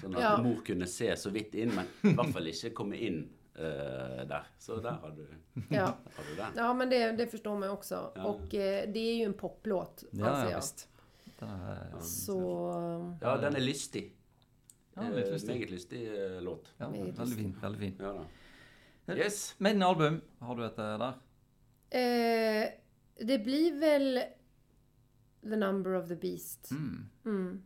Sånn 0.00 0.16
at 0.18 0.22
Ja. 0.26 0.34
mor 0.42 0.58
kunne 0.66 0.86
se 0.90 1.12
så 1.16 1.30
vidt 1.32 1.54
inn, 1.56 1.70
men 1.76 1.86
i 2.10 2.14
hvert 2.16 2.32
fall 2.34 2.50
ikke 2.50 2.72
komme 2.76 2.98
inn 3.00 3.22
eh, 3.56 4.24
der. 4.28 4.50
Så 4.60 4.80
der 4.84 4.98
har 5.00 5.14
du, 5.16 5.22
Ja. 5.72 5.86
har 6.16 6.26
du 6.26 6.34
den. 6.36 6.52
Ja, 6.58 6.72
men 6.74 6.90
det, 6.90 7.12
det 7.16 7.26
förstår 7.30 7.58
man 7.58 7.70
också. 7.70 8.10
Ja. 8.16 8.24
Och 8.24 8.54
eh, 8.54 8.88
det 8.92 8.98
är 8.98 9.14
ju 9.16 9.24
en 9.24 9.34
poplåt, 9.34 10.04
Ja, 10.10 10.26
anser 10.26 10.44
ja 10.44 10.50
jag. 10.50 10.56
visst. 10.58 10.88
Den 11.40 11.48
er, 11.50 12.00
Så... 12.00 12.38
Ja, 13.20 13.36
den 13.36 13.56
er 13.56 13.60
lystig. 13.60 14.12
Ja, 14.96 15.08
litt 15.12 15.26
Eh, 15.26 15.32
lystig. 15.32 15.50
Meget 15.54 15.70
lystig 15.70 16.02
eh, 16.08 16.38
låt. 16.42 16.70
ja, 16.78 16.88
Meget 16.88 17.18
veldig 17.18 17.36
fin. 17.36 17.56
veldig 17.62 17.78
fin. 17.80 17.96
Ja 18.00 18.12
da. 18.12 19.14
Yes. 19.16 19.54
Maiden-album, 19.58 20.20
har 20.40 20.54
du 20.56 20.64
et 20.66 20.78
eh, 20.78 20.96
der? 20.98 21.18
Eh, 21.90 22.70
det 23.26 23.38
blir 23.44 23.76
väl 23.80 24.20
The 25.42 25.56
Number 25.56 25.94
of 25.94 26.08
the 26.08 26.16
Beast. 26.16 26.70
Mm. 26.72 27.08
Mm. 27.24 27.62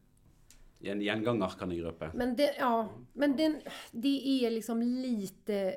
En 0.80 1.00
gjenganger, 1.00 1.48
kan 1.58 1.70
jeg 1.72 1.84
røpe. 1.84 2.10
Men 2.14 2.34
det, 2.36 2.54
ja, 2.58 2.88
men 3.12 3.36
den, 3.36 3.60
det 3.92 4.44
är 4.44 4.50
liksom 4.50 4.82
lite 4.82 5.76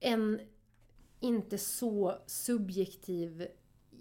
en 0.00 0.40
inte 1.20 1.58
så 1.58 2.14
subjektiv 2.26 3.46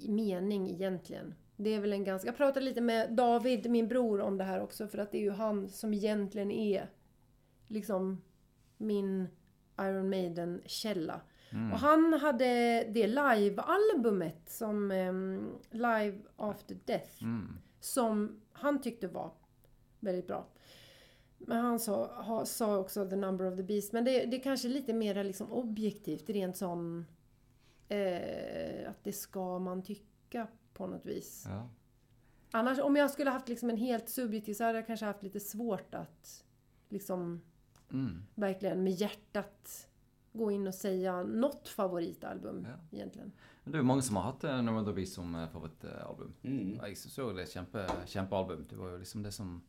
mening 0.09 0.69
egentligen. 0.69 1.33
Det 1.57 1.69
är 1.69 1.79
väl 1.79 1.93
en 1.93 2.03
ganska... 2.03 2.27
Jag 2.27 2.37
pratade 2.37 2.65
lite 2.65 2.81
med 2.81 3.13
David, 3.13 3.69
min 3.69 3.87
bror, 3.87 4.21
om 4.21 4.37
det 4.37 4.43
här 4.43 4.61
också 4.61 4.87
för 4.87 4.97
att 4.97 5.11
det 5.11 5.17
är 5.17 5.21
ju 5.21 5.31
han 5.31 5.69
som 5.69 5.93
egentligen 5.93 6.51
är 6.51 6.89
liksom 7.67 8.21
min 8.77 9.27
Iron 9.81 10.09
Maiden-källa. 10.09 11.21
Och 11.71 11.79
han 11.79 12.13
hade 12.13 12.45
det 12.83 13.07
live-albumet 13.07 14.49
som 14.49 14.91
ehm, 14.91 15.49
Live 15.71 16.17
After 16.35 16.77
Death 16.85 17.23
Mm. 17.23 17.57
som 17.79 18.41
han 18.51 18.81
tyckte 18.81 19.07
var 19.07 19.31
väldigt 19.99 20.27
bra. 20.27 20.47
Men 21.37 21.57
han 21.57 21.79
sa, 21.79 22.21
ha, 22.21 22.45
sa 22.45 22.77
också 22.77 23.09
The 23.09 23.15
Number 23.15 23.45
of 23.45 23.55
the 23.57 23.63
Beast. 23.63 23.93
Men 23.93 24.05
det, 24.05 24.25
det 24.25 24.37
är 24.37 24.43
kanske 24.43 24.67
lite 24.67 24.93
mer 24.93 25.23
liksom 25.23 25.51
objektivt, 25.51 26.29
rent 26.29 26.57
sån... 26.57 27.05
Eh, 27.89 28.89
att 28.89 29.03
det 29.03 29.13
ska 29.13 29.59
man 29.59 29.83
tycka 29.83 30.47
på 30.77 30.87
något 30.87 31.05
vis. 31.05 31.45
Ja. 31.47 31.69
Annars, 32.51 32.79
om 32.79 32.95
jag 32.95 33.11
skulle 33.11 33.29
haft 33.29 33.49
liksom 33.49 33.69
en 33.69 33.77
helt 33.77 34.09
subjektiv 34.09 34.53
så 34.53 34.63
hade 34.63 34.77
jag 34.77 34.87
kanske 34.87 35.05
haft 35.05 35.23
lite 35.23 35.39
svårt 35.39 35.95
att 35.95 36.43
liksom 36.89 37.41
Mm. 37.91 38.23
verkligen 38.35 38.83
med 38.83 38.93
hjärtat 38.93 39.87
gå 40.33 40.51
in 40.51 40.67
och 40.67 40.73
säga 40.75 41.23
något 41.23 41.67
favoritalbum 41.67 42.65
Ja. 42.69 42.97
egentligen. 42.97 43.31
Men 43.63 43.71
Det 43.71 43.77
jo 43.77 43.83
mange 43.83 44.01
som 44.01 44.15
har 44.15 44.23
Number 44.61 44.81
of 44.81 44.87
the 44.87 44.93
Beast 44.93 45.13
som 45.13 45.35
eh, 45.35 45.47
favorittalbum. 45.49 46.33
Mm. 46.43 46.79
Syns 46.95 47.17
jo 47.17 47.33
det 47.33 47.43
et 47.43 47.49
kjempe, 47.51 47.87
kjempealbum. 48.05 48.65
Det 48.69 48.75
var 48.75 48.89
jo 48.89 48.97
liksom 48.97 49.23
det 49.23 49.31
som 49.31 49.61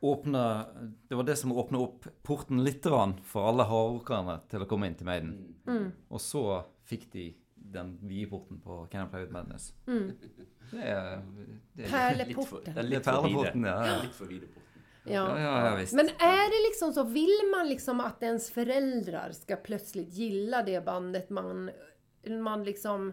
åpna 0.00 0.66
Det 1.08 1.14
var 1.14 1.22
det 1.22 1.36
som 1.36 1.52
åpna 1.52 1.78
opp 1.78 2.06
porten 2.22 2.64
litt 2.64 2.82
grann 2.84 3.14
for 3.22 3.48
alle 3.48 3.62
hardrockerne 3.64 4.40
til 4.48 4.60
å 4.62 4.66
komme 4.68 4.86
inn 4.86 4.94
til 4.94 5.06
Maiden. 5.06 5.54
Mm. 5.66 5.92
Og 6.10 6.20
så 6.20 6.64
fikk 6.84 7.10
de 7.12 7.34
den 7.62 7.98
vide 8.08 8.30
porten 8.30 8.60
på 8.60 8.86
Can 8.86 9.06
I 9.06 9.10
Play 9.10 9.22
With 9.22 9.32
Madness. 9.32 9.74
Mm. 9.86 10.12
Det 10.70 11.22
det 11.72 11.90
Pärleporten. 11.90 12.74
Det 12.74 12.80
ja, 13.68 13.86
ja. 13.86 14.02
Litt 14.02 14.14
for 14.14 14.26
vide 14.26 14.46
porten. 14.46 14.62
Ja, 15.04 15.40
ja, 15.40 15.70
ja, 15.70 15.76
visst. 15.76 15.92
Men 15.92 16.06
är 16.08 16.50
det 16.50 16.70
liksom 16.70 16.92
så, 16.92 17.04
vill 17.04 17.38
man 17.56 17.68
liksom 17.68 18.00
att 18.00 18.22
ens 18.22 18.50
föräldrar 18.50 19.32
ska 19.32 19.56
plötsligt 19.56 20.12
gilla 20.12 20.62
det 20.62 20.84
bandet 20.84 21.30
man, 21.30 21.70
man 22.28 22.64
liksom... 22.64 23.12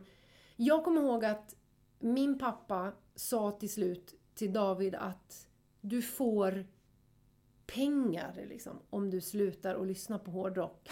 Jag 0.56 0.84
kommer 0.84 1.02
ihåg 1.02 1.26
att 1.26 1.56
min 2.00 2.39
pappa 2.39 2.93
sa 3.16 3.52
till 3.52 3.74
slut 3.74 4.14
till 4.36 4.54
David 4.54 4.95
att 4.95 5.48
du 5.82 6.02
får 6.02 6.66
pengar 7.66 8.45
liksom, 8.50 8.80
om 8.89 9.10
du 9.10 9.22
slutar 9.22 9.76
att 9.76 9.88
lyssna 9.88 10.20
på 10.20 10.32
hårdrock. 10.32 10.89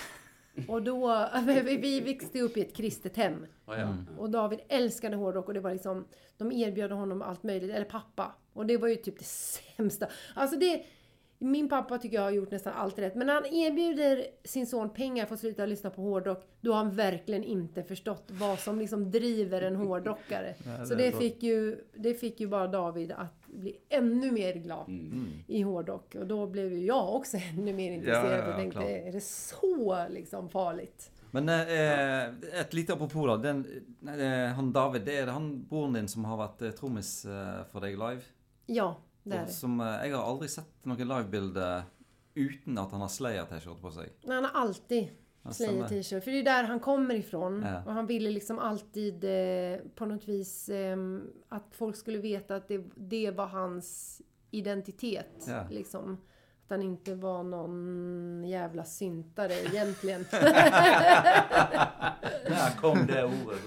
Och 0.68 0.84
då, 0.84 1.30
vi 1.46 1.78
vi 1.82 2.00
växte 2.00 2.42
upp 2.42 2.58
i 2.58 2.62
ett 2.62 2.76
kristet 2.76 3.18
hem. 3.18 3.46
Mm. 3.68 4.06
Och 4.18 4.30
David 4.30 4.60
älskade 4.68 5.16
hårdrock 5.16 5.48
och 5.48 5.54
det 5.54 5.60
var 5.60 5.74
liksom, 5.74 6.08
de 6.38 6.52
erbjöd 6.52 6.92
honom 6.92 7.22
allt 7.22 7.44
möjligt, 7.44 7.72
eller 7.72 7.86
pappa. 7.86 8.36
Och 8.54 8.66
det 8.66 8.78
var 8.78 8.88
ju 8.88 8.96
typ 8.96 9.20
det 9.20 9.26
sämsta. 9.26 10.08
Alltså 10.34 10.60
det, 10.60 10.86
min 11.38 11.70
pappa 11.70 11.98
tycker 11.98 12.16
jag 12.16 12.24
har 12.24 12.32
gjort 12.32 12.52
nästan 12.52 12.74
allt 12.74 13.00
rätt. 13.00 13.16
Men 13.16 13.28
när 13.28 13.34
han 13.34 13.46
erbjuder 13.46 14.26
sin 14.44 14.68
son 14.68 14.90
pengar 14.90 15.26
för 15.26 15.34
att 15.34 15.40
sluta 15.40 15.66
lyssna 15.66 15.90
på 15.90 16.02
hårdrock, 16.02 16.48
då 16.62 16.72
har 16.72 16.78
han 16.78 16.96
verkligen 16.96 17.44
inte 17.44 17.84
förstått 17.84 18.24
vad 18.28 18.60
som 18.60 18.80
liksom 18.80 19.12
driver 19.12 19.62
en 19.62 19.76
hårdrockare. 19.76 20.56
Så 20.88 20.96
det 20.96 21.12
fick, 21.12 21.44
ju, 21.44 21.84
det 21.94 22.14
fick 22.14 22.40
ju 22.40 22.48
bara 22.48 22.68
David 22.68 23.12
att 23.12 23.45
bli 23.60 23.78
ännu 23.90 24.32
mer 24.32 24.54
glad 24.54 24.88
Mm. 24.90 25.28
i 25.48 25.62
hårdrock. 25.62 26.16
Och 26.16 26.28
då 26.28 26.48
blev 26.48 26.74
ju 26.74 26.86
jag 26.86 27.16
också 27.16 27.38
ännu 27.54 27.74
mer 27.74 27.92
intresserad 27.92 28.26
Ja, 28.32 28.38
ja, 28.38 28.44
ja, 28.46 28.50
och 28.52 28.56
tänkte, 28.60 28.80
klart. 28.80 28.90
är 29.08 29.12
det 29.12 29.24
så 29.24 30.06
liksom 30.10 30.50
farligt? 30.50 31.12
Men 31.32 31.50
eh, 31.50 32.60
et 32.62 32.74
lite 32.74 32.94
apropos, 32.94 33.28
da. 33.28 33.38
Den, 33.38 33.66
eh, 34.20 34.54
han 34.56 34.72
David, 34.74 35.02
det 35.06 35.18
er 35.20 35.28
han 35.28 35.66
broren 35.70 35.94
din 35.94 36.08
som 36.08 36.26
har 36.26 36.38
vært 36.40 36.62
eh, 36.62 36.72
trommis 36.72 37.26
eh, 37.26 37.64
for 37.72 37.84
deg 37.84 37.98
live? 38.00 38.22
Ja, 38.72 38.96
det 39.24 39.36
är 39.36 39.46
det. 39.46 39.52
som, 39.52 39.80
eh, 39.82 40.06
jeg 40.08 40.16
har 40.16 40.24
aldri 40.24 40.48
sett 40.48 40.86
noe 40.88 40.98
livebilde 41.04 41.84
uten 42.36 42.78
at 42.78 42.92
han 42.92 43.02
har 43.04 43.12
Slayer-T-skjorte 43.12 43.82
på 43.84 43.92
seg. 43.92 44.10
Men 44.24 44.36
han 44.36 44.44
har 44.48 44.62
alltid 44.62 45.10
Slayer 45.54 45.88
t-shirt. 45.88 46.24
För 46.24 46.32
det 46.32 46.40
är 46.40 46.44
där 46.44 46.64
han 46.64 46.80
kommer 46.80 47.16
ifrån. 47.16 47.64
Ja. 47.66 47.84
Och 47.86 47.94
han 47.94 48.08
ville 48.08 48.30
liksom 48.30 48.60
alltid 48.60 49.24
eh, 49.24 49.80
på 49.96 50.06
något 50.06 50.28
vis 50.28 50.70
eh, 50.70 50.98
att 51.50 51.76
folk 51.76 51.96
skulle 51.96 52.18
veta 52.18 52.56
att 52.56 52.68
det, 52.68 52.84
det 52.96 53.32
var 53.32 53.48
hans 53.48 54.22
identitet. 54.52 55.46
Ja. 55.48 55.68
Liksom. 55.70 56.18
Att 56.66 56.72
han 56.72 56.82
inte 56.82 57.16
var 57.16 57.44
någon 57.44 58.44
jävla 58.48 58.84
syntare 58.84 59.54
egentligen. 59.54 60.26
Der 62.48 62.78
kom 62.82 63.06
det 63.08 63.24
ordet. 63.24 63.60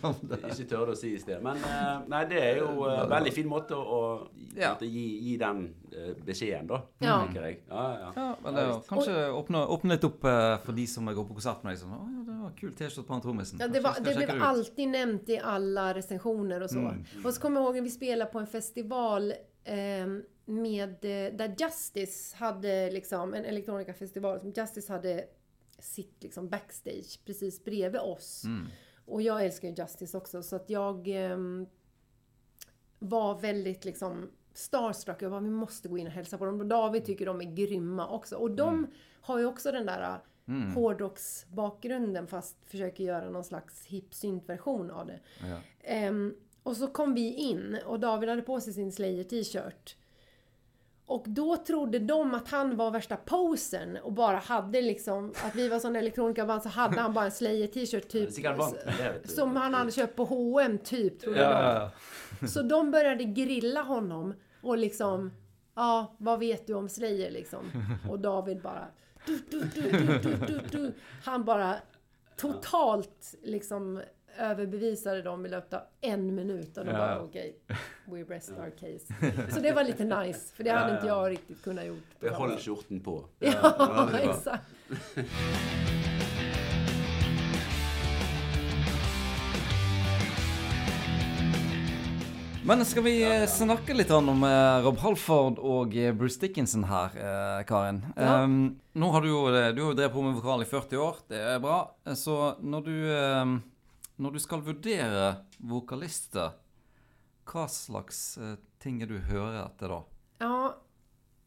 så- 0.00 0.48
ikke 0.48 0.68
tørde 0.70 0.92
å 0.92 0.96
si 0.96 1.10
i 1.14 1.18
sted. 1.20 1.42
Men 1.42 1.56
eh, 1.56 1.98
nei, 2.08 2.24
det 2.30 2.38
er 2.40 2.56
jo 2.62 2.84
en 2.88 3.08
veldig 3.10 3.32
fin 3.34 3.48
måte 3.48 3.74
å, 3.76 3.84
å 3.84 4.28
Ja. 4.56 4.72
gi, 4.80 5.18
gi 5.20 5.36
den 5.40 5.74
eh, 5.92 6.14
beskjeden, 6.26 6.66
da. 6.66 6.80
Ja. 6.98 7.18
tenker 7.26 7.42
jeg. 7.46 7.58
Ja, 7.68 7.84
ja. 8.00 8.12
Ja, 8.16 8.26
men 8.42 8.54
det 8.54 8.62
er 8.62 8.68
jo 8.70 8.80
kanskje 8.88 9.16
åpne, 9.42 9.62
åpne 9.76 9.94
litt 9.98 10.04
opp 10.08 10.24
eh, 10.24 10.56
for 10.64 10.72
de 10.80 10.86
som 10.86 11.06
går 11.06 11.24
på 11.28 11.34
konsert 11.36 11.62
med 11.64 11.74
deg. 11.74 11.82
Sånn, 11.84 11.92
å, 11.92 12.00
ja, 12.08 12.24
det 12.30 12.38
var 12.42 12.56
kul 12.60 12.72
T-skjorte 12.80 13.06
på 13.08 13.12
han 13.18 13.22
trommisen. 13.24 13.60
Ja, 13.60 13.68
det, 13.68 13.80
var, 13.84 14.00
det 14.00 14.16
blev 14.16 14.42
alltid 14.42 14.88
nämnt 14.88 15.28
i 15.28 15.38
alla 15.38 15.92
recensioner 15.94 16.62
och 16.62 16.70
så. 16.70 16.94
Och 17.24 17.34
så 17.34 17.40
kommer 17.40 17.60
jag 17.60 17.66
ihåg 17.66 17.74
när 17.74 17.82
vi 17.82 17.90
spelade 17.90 18.30
på 18.30 18.38
en 18.38 18.46
festival 18.46 19.32
eh, 19.64 20.06
med, 20.50 20.90
eh, 20.90 21.34
där 21.34 21.54
Justice 21.58 22.36
hade 22.36 22.90
liksom, 22.90 23.34
en 23.34 23.44
elektronikafestival 23.44 24.40
som 24.40 24.50
Justice 24.50 24.92
hade 24.92 25.24
sitt 25.78 26.22
liksom 26.22 26.48
backstage 26.48 27.20
precis 27.24 27.64
bredvid 27.64 28.00
oss. 28.00 28.44
Och 29.04 29.22
jag 29.22 29.44
älskar 29.44 29.68
ju 29.68 29.74
Justice 29.74 30.16
också 30.16 30.42
så 30.42 30.56
att 30.56 30.70
jag 30.70 31.08
ehm, 31.08 31.66
var 32.98 33.40
väldigt 33.40 33.84
liksom 33.84 34.30
starstruck. 34.54 35.22
Jag 35.22 35.30
bara, 35.30 35.40
vi 35.40 35.50
måste 35.50 35.88
gå 35.88 35.98
in 35.98 36.06
och 36.06 36.12
hälsa 36.12 36.38
på 36.38 36.44
dem. 36.44 36.60
Och 36.60 36.66
David 36.66 37.04
tycker 37.04 37.26
de 37.26 37.40
är 37.40 37.54
grymma 37.54 38.08
också. 38.08 38.36
Och 38.36 38.50
de 38.50 38.86
har 39.20 39.38
ju 39.38 39.46
också 39.46 39.72
den 39.72 39.86
där 39.86 40.20
mm. 40.48 40.72
hårdrocksbakgrunden 40.72 42.26
fast 42.26 42.56
försöker 42.64 43.04
göra 43.04 43.30
någon 43.30 43.44
slags 43.44 43.86
hip 43.86 44.14
version 44.46 44.90
av 44.90 45.06
det. 45.06 45.20
Ja. 45.40 45.60
Ehm, 45.80 46.34
och 46.62 46.76
så 46.76 46.86
kom 46.86 47.14
vi 47.14 47.34
in 47.34 47.78
och 47.86 48.00
David 48.00 48.28
hade 48.28 48.42
på 48.42 48.60
sig 48.60 48.72
sin 48.72 48.92
Slayer 48.92 49.24
t-shirt. 49.24 49.96
Och 51.10 51.24
då 51.26 51.56
trodde 51.56 51.98
de 51.98 52.34
att 52.34 52.48
han 52.48 52.76
var 52.76 52.90
värsta 52.90 53.16
posern 53.16 53.96
och 53.96 54.12
bara 54.12 54.36
hade 54.36 54.80
liksom, 54.80 55.32
att 55.44 55.54
vi 55.54 55.68
var 55.68 55.78
sån 55.78 55.96
elektronikaband 55.96 56.62
så 56.62 56.68
hade 56.68 57.00
han 57.00 57.12
bara 57.12 57.24
en 57.24 57.32
Slayer 57.32 57.66
t-shirt 57.66 58.08
typ. 58.08 58.30
Som 59.24 59.56
han 59.56 59.74
hade 59.74 59.90
köpt 59.90 60.16
på 60.16 60.24
H&M 60.24 60.78
typ, 60.78 61.20
trodde 61.20 61.38
de. 61.38 61.44
Ja, 61.44 61.90
ja, 62.40 62.46
Så 62.48 62.62
de 62.62 62.90
började 62.90 63.24
grilla 63.24 63.82
honom 63.82 64.34
och 64.62 64.78
liksom, 64.78 65.32
ja, 65.74 66.14
vad 66.18 66.38
vet 66.38 66.66
du 66.66 66.74
om 66.74 66.88
Slayer 66.88 67.30
liksom? 67.30 67.70
Och 68.10 68.20
David 68.20 68.62
bara, 68.62 68.86
du, 69.26 69.38
du, 69.50 69.60
du, 69.60 69.90
du, 69.90 70.18
du, 70.18 70.36
du, 70.46 70.60
du. 70.70 70.92
Han 71.24 71.44
bara 71.44 71.74
totalt 72.36 73.34
liksom 73.42 74.02
överbevisade 74.40 75.22
dem 75.22 75.46
i 75.46 75.48
löpet 75.48 75.74
av 75.74 75.80
en 76.00 76.34
minut 76.34 76.76
och 76.78 76.84
de 76.84 76.90
Ja. 76.90 76.98
bara 76.98 77.20
okej, 77.22 77.56
we 78.04 78.22
rest 78.22 78.50
our 78.50 78.70
case. 78.70 79.14
Så 79.54 79.60
det 79.60 79.72
var 79.72 79.84
lite 79.84 80.04
nice, 80.04 80.54
för 80.54 80.64
det 80.64 80.70
hade 80.70 80.88
Ja, 80.90 80.94
inte 80.96 81.06
ja. 81.06 81.22
jag 81.24 81.30
riktigt 81.32 81.62
kunnat 81.62 81.84
gjort. 81.86 82.04
Behold 82.20 82.52
sätt. 82.52 82.60
skjorten 82.62 83.00
på. 83.00 83.24
Ja, 83.38 83.50
det 83.52 84.12
var- 84.12 84.30
exakt. 84.30 84.64
Men 92.64 92.84
skal 92.84 93.02
vi 93.02 93.22
eh, 93.42 93.46
snakke 93.48 93.94
litt 93.96 94.10
om 94.12 94.44
eh, 94.44 94.82
Rob 94.84 94.98
Halford 95.00 95.58
og 95.64 95.94
eh, 95.96 96.12
Bruce 96.14 96.38
Dickinson 96.42 96.84
her, 96.86 97.14
eh, 97.16 97.62
Karin? 97.66 98.02
Ja. 98.16 98.42
Um, 98.44 98.76
nå 99.00 99.08
har 99.14 99.24
du 99.24 99.28
jo 99.30 99.40
eh, 99.48 99.70
du 99.74 99.80
har 99.82 99.90
jo 99.94 99.96
drevet 99.96 100.12
på 100.14 100.22
med 100.26 100.36
vokal 100.36 100.62
i 100.62 100.68
40 100.68 101.00
år, 101.00 101.16
det 101.32 101.40
er 101.54 101.62
bra. 101.64 101.78
Så 102.14 102.36
når 102.60 102.84
du, 102.86 102.94
eh, 103.16 103.54
når 104.20 104.36
du 104.36 104.40
skal 104.42 104.62
vurdere 104.64 105.24
vokalister, 105.58 106.52
hva 107.50 107.66
slags 107.72 108.38
eh, 108.38 108.56
ting 108.78 109.00
er 109.02 109.10
du 109.10 109.18
hører 109.18 109.62
etter 109.64 109.94
da? 109.94 110.00
Ja, 110.44 110.56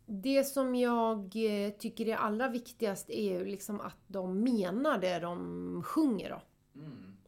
det 0.05 0.43
som 0.43 0.73
jag 0.75 1.35
eh, 1.35 1.69
tycker 1.79 2.07
är 2.07 2.15
allra 2.15 2.49
viktigast 2.49 3.09
är 3.09 3.39
ju 3.39 3.45
liksom 3.45 3.81
att 3.81 3.97
de 4.07 4.39
menar 4.43 4.97
det 4.97 5.19
de 5.19 5.83
sjunger 5.83 6.29
då. 6.29 6.41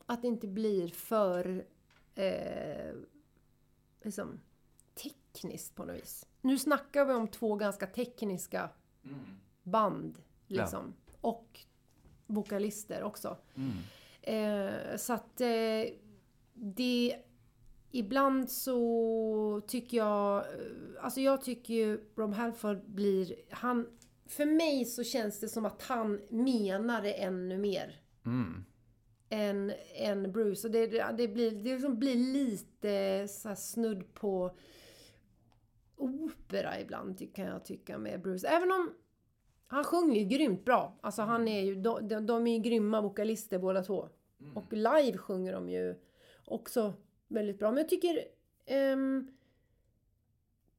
Att 0.06 0.22
det 0.22 0.28
inte 0.28 0.48
blir 0.48 0.88
för 0.88 1.66
eh, 2.16 2.96
liksom, 4.04 4.40
tekniskt 4.94 5.76
på 5.76 5.86
något 5.86 5.96
vis. 5.96 6.28
Nu 6.42 6.58
snackar 6.58 7.06
vi 7.06 7.14
om 7.14 7.28
två 7.28 7.56
ganska 7.56 7.88
tekniska 7.88 8.70
band 9.64 10.22
liksom. 10.48 10.94
Och 11.22 11.60
vokalister 12.26 13.04
också. 13.04 13.38
Eh, 14.28 14.98
så 14.98 15.14
att 15.14 15.42
eh, 15.42 15.84
det... 16.54 17.16
Ibland 17.92 18.50
så 18.52 19.62
tycker 19.68 19.98
jag... 19.98 20.38
eh, 20.38 20.44
Alltså 21.02 21.22
jag 21.22 21.42
tycker 21.42 21.74
ju 21.74 22.00
Rob 22.16 22.34
Halford 22.34 22.90
blir... 22.90 23.36
Han, 23.50 23.88
för 24.26 24.46
mig 24.46 24.86
så 24.86 25.04
känns 25.04 25.40
det 25.40 25.48
som 25.48 25.66
att 25.66 25.82
han 25.82 26.22
menar 26.30 27.02
det 27.02 27.14
ännu 27.14 27.58
mer. 27.58 28.02
Än, 29.30 29.74
än 29.96 30.32
Bruce. 30.32 30.68
Och 30.68 30.72
det, 30.72 30.88
det, 31.18 31.28
blir, 31.28 31.52
det 31.52 31.74
liksom 31.74 32.00
blir 32.00 32.16
lite 32.16 33.28
så 33.28 33.56
snudd 33.56 34.14
på 34.14 34.56
opera 35.98 36.80
ibland 36.80 37.36
kan 37.36 37.46
jag 37.46 37.66
tycka 37.66 37.98
med 37.98 38.22
Bruce. 38.22 38.48
Även 38.48 38.72
om 38.72 38.94
han 39.68 39.84
sjunger 39.84 40.20
ju 40.20 40.26
grymt 40.26 40.66
bra. 40.66 41.00
Alltså 41.02 41.22
han 41.22 41.48
är 41.48 41.62
ju, 41.62 41.76
de, 41.76 42.08
de, 42.08 42.26
de 42.26 42.48
är 42.48 42.54
ju 42.54 42.60
grymma 42.60 43.02
vokalister 43.02 43.60
båda 43.60 43.84
två. 43.84 44.10
Och 44.56 44.74
live 44.74 45.18
sjunger 45.18 45.54
de 45.54 45.70
ju 45.70 45.96
också 46.46 46.94
väldigt 47.28 47.60
bra. 47.60 47.72
Men 47.72 47.78
jag 47.78 47.90
tycker 47.90 48.26
ehm, 48.66 49.28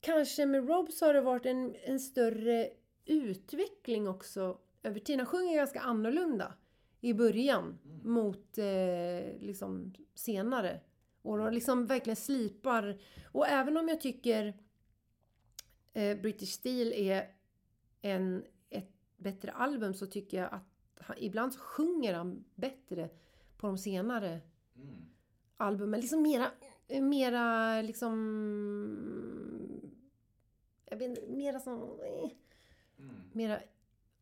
kanske 0.01 0.47
med 0.47 0.69
Rob 0.69 0.93
så 0.93 1.07
har 1.07 1.15
det 1.15 1.21
varit 1.21 1.47
en, 1.47 1.77
en 1.85 2.01
större 2.01 2.71
utveckling 3.05 4.09
också 4.09 4.59
över 4.83 5.01
tiden. 5.01 5.21
Han 5.21 5.27
sjunger 5.27 5.57
ganska 5.57 5.81
annorlunda 5.81 6.55
i 7.01 7.15
början 7.15 7.79
mot 8.03 8.59
eh, 8.59 9.39
liksom 9.41 9.95
senare. 10.15 10.81
Och 11.23 11.39
då 11.39 11.51
liksom 11.51 11.87
verkligen 11.87 12.17
slipar. 12.17 13.01
Och 13.33 13.49
även 13.49 13.77
om 13.77 13.89
jag 13.89 14.01
tycker 14.01 14.55
eh, 15.93 16.19
British 16.19 16.53
Steel 16.53 16.93
är 16.93 17.29
en, 18.03 18.45
bättre 19.31 19.53
album 19.53 19.95
så 19.95 20.07
tycker 20.07 20.37
jag 20.39 20.53
att 20.53 20.69
han, 21.01 21.17
ibland 21.19 21.53
så 21.55 21.61
sjunger 21.61 22.15
han 22.15 22.45
bättre 22.55 23.09
på 23.57 23.67
de 23.67 23.79
senare 23.79 24.41
albumen. 25.57 26.01
Liksom 26.01 26.23
mera, 26.23 26.51
mera 27.01 27.83
liksom... 27.83 28.13
Jag 30.91 30.97
vet 30.97 31.09
inte, 31.09 31.27
mera 31.27 31.61
som... 31.61 31.83
eh, 31.83 32.31
Mera 33.33 33.61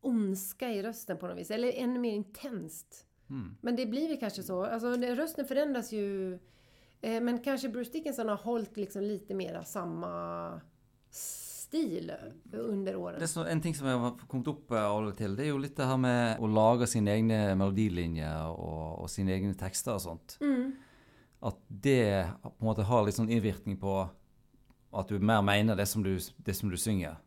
ondska 0.01 0.69
i 0.71 0.83
rösten 0.83 1.17
på 1.17 1.27
något 1.27 1.37
vis. 1.37 1.51
Eller 1.51 1.71
ännu 1.73 1.99
mer 1.99 2.13
intenst. 2.13 3.07
Men 3.61 3.75
det 3.75 3.85
blir 3.85 4.07
väl 4.09 4.19
kanske 4.19 4.43
så. 4.43 4.63
Alltså 4.65 4.87
rösten 4.91 5.45
förändras 5.45 5.91
ju. 5.91 6.33
Eh, 7.01 7.21
men 7.21 7.39
kanske 7.43 7.69
Bruce 7.69 7.91
Dickinson 7.91 8.29
har 8.29 8.35
hållit 8.37 8.77
liksom 8.77 9.01
lite 9.01 9.33
mera 9.33 9.63
samma 9.63 10.61
stil 11.65 12.11
under 12.53 12.95
åren. 12.95 13.19
Det 13.19 13.29
så, 13.31 13.45
en 13.49 13.61
ting 13.61 13.75
som 13.75 13.89
jeg 13.89 14.01
har 14.01 14.17
kommet 14.27 14.49
opp 14.53 14.71
eh, 14.71 14.85
av 14.85 15.09
og 15.11 15.15
til, 15.17 15.37
det 15.37 15.47
er 15.47 15.51
jo 15.53 15.61
litt 15.61 15.75
det 15.77 15.89
her 15.89 16.01
med 16.01 16.43
å 16.43 16.49
lage 16.49 16.89
sine 16.89 17.13
egne 17.17 17.39
melodilinjer 17.57 18.51
og, 18.51 19.01
og 19.03 19.11
sine 19.11 19.35
egne 19.35 19.57
tekster 19.59 19.97
og 19.97 20.03
sånt. 20.05 20.37
At 21.45 21.59
det 21.67 22.25
på 22.41 22.53
en 22.53 22.69
måte 22.69 22.87
har 22.87 23.05
litt 23.05 23.17
sånn 23.17 23.29
innvirkning 23.29 23.77
på 23.81 23.99
at 24.95 25.11
du 25.11 25.19
mer 25.19 25.43
mener 25.45 25.75
det 25.75 25.85
som 25.85 26.03
du, 26.03 26.15
det 26.37 26.53
som 26.53 26.71
du 26.71 26.77
synger. 26.77 27.17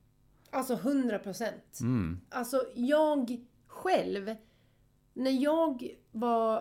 Alltså 0.50 0.74
100 0.74 1.18
procent. 1.18 1.78
Mm. 1.80 2.20
Alltså 2.30 2.62
jag 2.74 3.40
själv, 3.66 4.34
när 5.12 5.30
jag 5.30 5.96
var, 6.12 6.56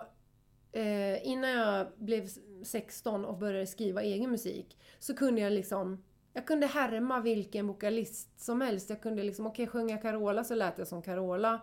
eh, 0.72 1.26
innan 1.26 1.50
jag 1.50 1.86
blev 1.98 2.28
16 2.62 3.24
och 3.24 3.38
började 3.38 3.66
skriva 3.66 4.02
egen 4.02 4.30
musik, 4.30 4.78
så 4.98 5.14
kunde 5.14 5.40
jag 5.40 5.52
liksom, 5.52 6.02
jag 6.38 6.46
kunde 6.46 6.66
härma 6.66 7.20
vilken 7.20 7.66
vokalist 7.66 8.40
som 8.40 8.60
helst. 8.60 8.90
Jag 8.90 9.00
kunde 9.00 9.22
liksom, 9.22 9.46
okej 9.46 9.66
sjunga 9.66 9.98
Carola 9.98 10.44
så 10.44 10.54
lät 10.54 10.78
jag 10.78 10.86
som 10.86 11.02
Carola. 11.02 11.60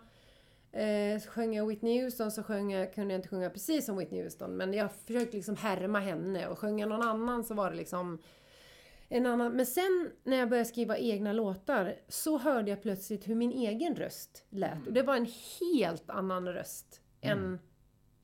Eh, 0.71 1.21
sjöng 1.21 1.55
jag 1.55 1.67
Whitney 1.67 2.03
Houston 2.03 2.32
så 2.32 2.43
sjöng 2.43 2.71
jag, 2.71 2.93
kunde 2.93 3.13
jag 3.13 3.17
inte 3.17 3.28
sjunga 3.28 3.49
precis 3.49 3.86
som 3.86 3.97
Whitney 3.97 4.23
Houston, 4.23 4.57
men 4.57 4.73
jag 4.73 4.91
försökte 4.91 5.38
liksom 5.38 5.55
härma 5.55 5.99
henne 5.99 6.47
och 6.47 6.59
sjunga 6.59 6.86
någon 6.86 7.01
annan 7.01 7.43
så 7.43 7.53
var 7.53 7.69
det 7.71 7.78
liksom 7.78 8.19
en 9.09 9.26
annan. 9.26 9.51
Men 9.51 9.65
sen 9.65 10.11
när 10.23 10.38
jag 10.38 10.49
började 10.49 10.69
skriva 10.69 10.97
egna 10.97 11.34
låtar 11.34 11.95
så 12.07 12.38
hörde 12.38 12.69
jag 12.69 12.82
plötsligt 12.82 13.28
hur 13.28 13.36
min 13.36 13.51
egen 13.51 13.95
röst 13.95 14.45
lät. 14.49 14.88
Och 14.88 14.93
det 14.93 15.01
var 15.01 15.15
en 15.15 15.28
helt 15.59 16.09
annan 16.09 16.47
röst 16.47 17.01
än, 17.21 17.59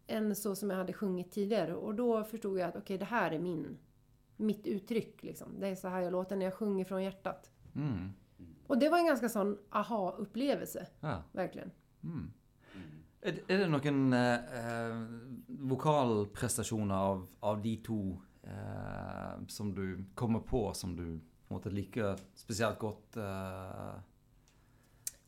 än 0.08 0.36
så 0.36 0.56
som 0.56 0.70
jag 0.70 0.78
hade 0.78 0.94
sjungit 0.94 1.32
tidigare. 1.32 1.76
Och 1.76 1.96
då 1.96 2.24
förstod 2.24 2.60
jag 2.60 2.70
att 2.70 2.76
okej, 2.76 2.98
det 2.98 3.06
här 3.06 3.32
är 3.32 3.40
min, 3.40 3.78
mitt 4.42 4.68
uttryck. 4.68 5.24
Liksom. 5.24 5.60
Det 5.60 5.68
är 5.68 5.76
så 5.76 5.88
här 5.88 6.02
jag 6.02 6.12
låter 6.12 6.36
när 6.36 6.46
jag 6.46 6.54
sjunger 6.54 6.86
från 6.86 7.04
hjärtat. 7.04 7.52
Mm. 7.76 8.10
Och 8.68 8.78
det 8.78 8.90
var 8.90 8.98
en 8.98 9.06
ganska 9.06 9.30
sån 9.30 9.58
aha-upplevelse, 9.70 10.88
Ja. 11.00 11.24
verkligen. 11.32 11.72
Er, 13.22 13.36
er 13.48 13.58
det 13.62 13.68
noen 13.70 14.14
eh, 14.14 14.36
eh, 14.58 14.96
vokalprestasjoner 15.48 16.96
av, 16.96 17.28
av 17.40 17.62
de 17.62 17.76
to 17.86 17.98
eh, 18.44 19.46
som 19.48 19.76
du 19.76 20.06
kommer 20.16 20.40
på 20.40 20.74
som 20.74 20.96
du 20.96 21.04
på 21.48 21.54
en 21.54 21.58
måte 21.60 21.70
liker 21.70 22.18
spesielt 22.36 22.80
godt? 22.80 23.18
Eh, 23.18 23.94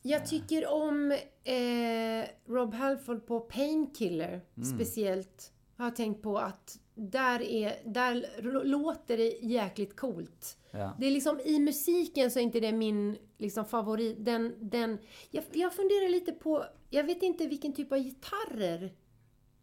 Jag 0.02 0.26
tycker 0.26 0.66
om 0.72 1.12
eh, 1.44 2.26
Rob 2.46 2.74
Halford 2.74 3.26
på 3.26 3.40
Painkiller 3.40 4.40
speciellt. 4.74 5.52
Har 5.76 5.84
jag 5.84 5.96
tänkt 5.96 6.22
på 6.22 6.38
att 6.38 6.78
där, 6.94 7.42
är, 7.42 7.72
där 7.84 8.42
låter 8.64 9.16
det 9.16 9.28
jäkligt 9.42 9.96
coolt. 9.96 10.58
Ja. 10.70 10.96
Det 10.98 11.06
är 11.06 11.10
liksom 11.10 11.40
i 11.44 11.60
musiken 11.60 12.30
så 12.30 12.38
är 12.38 12.42
inte 12.42 12.60
det 12.60 12.72
min 12.72 13.18
liksom, 13.38 13.64
favorit. 13.64 14.24
Den, 14.24 14.54
den, 14.60 14.98
jag, 15.30 15.44
jag 15.52 15.72
funderar 15.72 16.08
lite 16.08 16.32
på, 16.32 16.64
jag 16.90 17.04
vet 17.04 17.22
inte 17.22 17.46
vilken 17.46 17.72
typ 17.72 17.92
av 17.92 17.98
gitarrer 17.98 18.92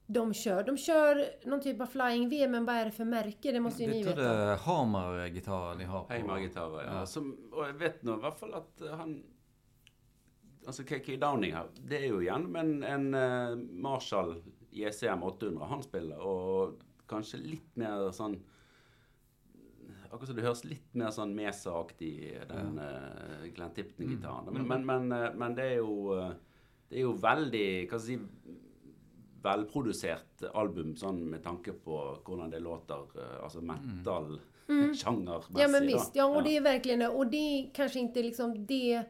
de 0.07 0.34
kör. 0.34 0.64
De 0.64 0.78
kör 0.78 1.26
någon 1.45 1.62
typ 1.62 1.82
av 1.82 1.86
Flying 1.86 2.30
V, 2.30 2.47
men 2.47 2.66
vad 2.66 2.76
är 2.76 2.86
det 2.86 2.91
för 2.91 3.05
märke? 3.05 3.51
Det 3.51 3.59
måste 3.59 3.84
ju 3.84 3.89
ni 3.89 4.01
Jag 4.01 4.14
tror 4.14 4.24
det 4.24 4.30
veta. 4.30 4.43
är 4.43 4.57
Hamar-gitarrer 4.57 5.78
de 5.78 5.84
har 5.86 6.03
på. 6.03 6.14
Heimer-gitarrer, 6.14 6.84
ja. 6.86 6.99
Ja. 6.99 7.05
Som, 7.05 7.38
og 7.51 7.66
jeg 7.66 7.76
vet 7.80 8.03
nå 8.03 8.18
i 8.18 8.22
hvert 8.26 8.39
fall 8.39 8.53
at 8.53 8.82
eh, 8.82 8.97
han 8.97 9.22
Altså 10.68 10.84
KK 10.86 11.16
Downing 11.18 11.55
det 11.89 11.97
er 11.97 12.03
jo 12.12 12.20
igjen 12.22 12.43
en, 12.55 12.84
en 12.86 13.05
eh, 13.18 13.55
Marshall 13.82 14.36
JCM 14.72 15.24
800 15.28 15.70
han 15.70 15.84
spiller, 15.84 16.22
og 16.24 16.82
kanskje 17.12 17.42
litt 17.44 17.78
mer 17.80 18.10
sånn 18.16 18.40
Akkurat 20.12 20.28
som 20.28 20.36
det 20.36 20.44
høres 20.44 20.66
litt 20.68 20.96
mer 21.00 21.12
sånn 21.16 21.32
Mesa-aktig 21.36 22.34
den 22.50 22.80
uh, 22.84 23.46
Glenn 23.56 23.72
Tipton-gitaren. 23.72 24.50
Men, 24.52 24.66
men, 24.68 24.84
men, 24.90 25.12
eh, 25.16 25.30
men 25.40 25.56
det 25.56 25.68
er 25.70 25.78
jo 25.78 25.94
eh, 26.18 26.34
Det 26.90 26.98
er 27.00 27.06
jo 27.06 27.14
veldig 27.16 27.68
Hva 27.88 28.00
skal 28.00 28.12
jeg 28.12 28.20
si 28.20 28.58
velprodusert 29.42 30.44
album 30.54 30.96
sånn 31.00 31.24
med 31.30 31.44
tanke 31.44 31.74
på 31.74 32.18
hvordan 32.26 32.52
det 32.52 32.60
låter. 32.62 33.08
eh, 33.16 33.44
altså 33.44 33.62
metal-sjangermessig. 33.62 35.60
Ja 35.60 35.68
men 35.68 35.88
visst, 35.88 36.16
ja 36.16 36.26
och 36.26 36.44
det 36.44 36.58
är 36.58 36.62
verkligen 36.62 37.00
det. 37.00 37.10
Och 37.10 37.28
det 37.28 37.38
är 37.38 37.74
kanske 37.74 38.00
inte 38.00 38.24
liksom 38.24 38.66
det 38.66 39.06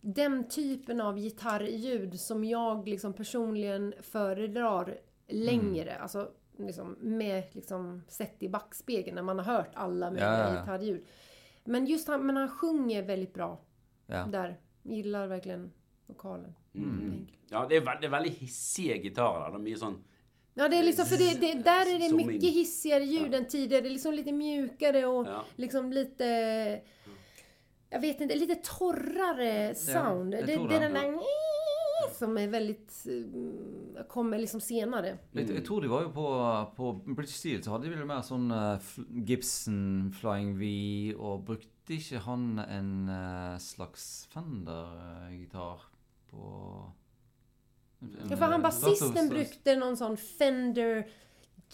den 0.00 0.48
typen 0.48 1.00
av 1.00 1.18
gitarrljud 1.18 2.20
som 2.20 2.44
jag 2.44 2.88
liksom 2.88 3.12
personligen 3.12 3.94
föredrar 4.02 4.98
längre. 5.28 5.96
Alltså 5.98 6.30
liksom 6.58 6.96
med 7.00 7.42
liksom 7.52 8.02
sett 8.08 8.42
i 8.42 8.48
backspegeln 8.48 9.14
när 9.14 9.22
man 9.22 9.38
har 9.38 9.54
hört 9.56 9.70
alla 9.74 10.10
möjliga 10.10 10.26
Ja, 10.28 10.38
ja, 10.38 10.54
ja. 10.54 10.60
gitarrljud. 10.60 11.04
Men 11.64 11.86
just 11.86 12.08
han, 12.08 12.26
men 12.26 12.36
han 12.36 12.48
sjunger 12.48 13.02
väldigt 13.02 13.34
bra 13.34 13.60
Ja. 14.06 14.24
där. 14.26 14.60
Gillar 14.82 15.26
verkligen 15.26 15.70
vokalen. 16.06 16.54
Mm. 16.74 17.26
Ja, 17.50 17.66
det 17.68 17.80
veld, 17.80 18.00
det 18.00 18.06
er 18.06 18.10
veldig 18.10 18.30
hissige 18.30 18.96
gitarer. 19.02 19.40
da. 19.40 19.50
Det 19.50 19.56
er 19.56 19.64
mye 19.64 19.76
sånn 19.76 19.98
Ja, 20.54 20.68
det 20.68 20.76
är 20.76 20.82
liksom, 20.82 21.06
för 21.06 21.16
det, 21.16 21.40
det, 21.40 21.54
där 21.62 21.86
är 21.94 21.98
det 21.98 22.26
mycket 22.26 22.50
hissigare 22.54 23.04
ljud 23.04 23.34
än 23.34 23.44
tidigare. 23.48 23.82
Det 23.82 23.88
är 23.88 23.90
liksom 23.92 24.14
lite 24.14 24.32
mjukare 24.32 25.06
och 25.06 25.26
Ja. 25.26 25.44
liksom 25.56 25.92
lite... 25.92 26.80
Jag 27.90 28.00
vet 28.00 28.20
inte, 28.20 28.34
lite 28.34 28.54
torrare 28.54 29.74
sound. 29.74 30.34
jag 30.34 30.46
det, 30.46 30.46
det 30.46 30.52
är 30.54 30.68
det. 30.68 30.78
den 30.78 30.92
där 30.94 31.20
som 32.18 32.38
är 32.38 32.48
väldigt... 32.48 33.06
eh, 33.06 34.02
Kommer 34.08 34.38
liksom 34.38 34.60
senare. 34.60 35.18
Jeg, 35.32 35.50
jeg 35.50 35.64
tror 35.66 35.80
de 35.82 35.88
var 35.88 36.02
jo 36.02 36.10
på, 36.12 36.26
på 36.76 36.92
British 37.14 37.36
Steel 37.40 37.62
så 37.64 37.70
hadde 37.74 37.88
de 37.88 37.96
vel 37.96 38.06
mer 38.08 38.22
sånn 38.26 38.50
eh, 38.54 38.92
Gibson 39.28 40.12
Flying 40.20 40.54
V, 40.58 40.70
og 41.18 41.44
brukte 41.48 41.96
ikke 41.96 42.20
han 42.24 42.58
en 42.64 42.92
eh, 43.08 43.58
slags 43.62 44.28
Fender-gitar 44.32 45.82
på 46.30 46.44
Ja, 48.30 48.36
för 48.36 48.44
han 48.46 48.62
basisten 48.62 49.28
brukte 49.28 49.76
någon 49.76 49.96
sån 49.96 50.16
Fender 50.16 51.08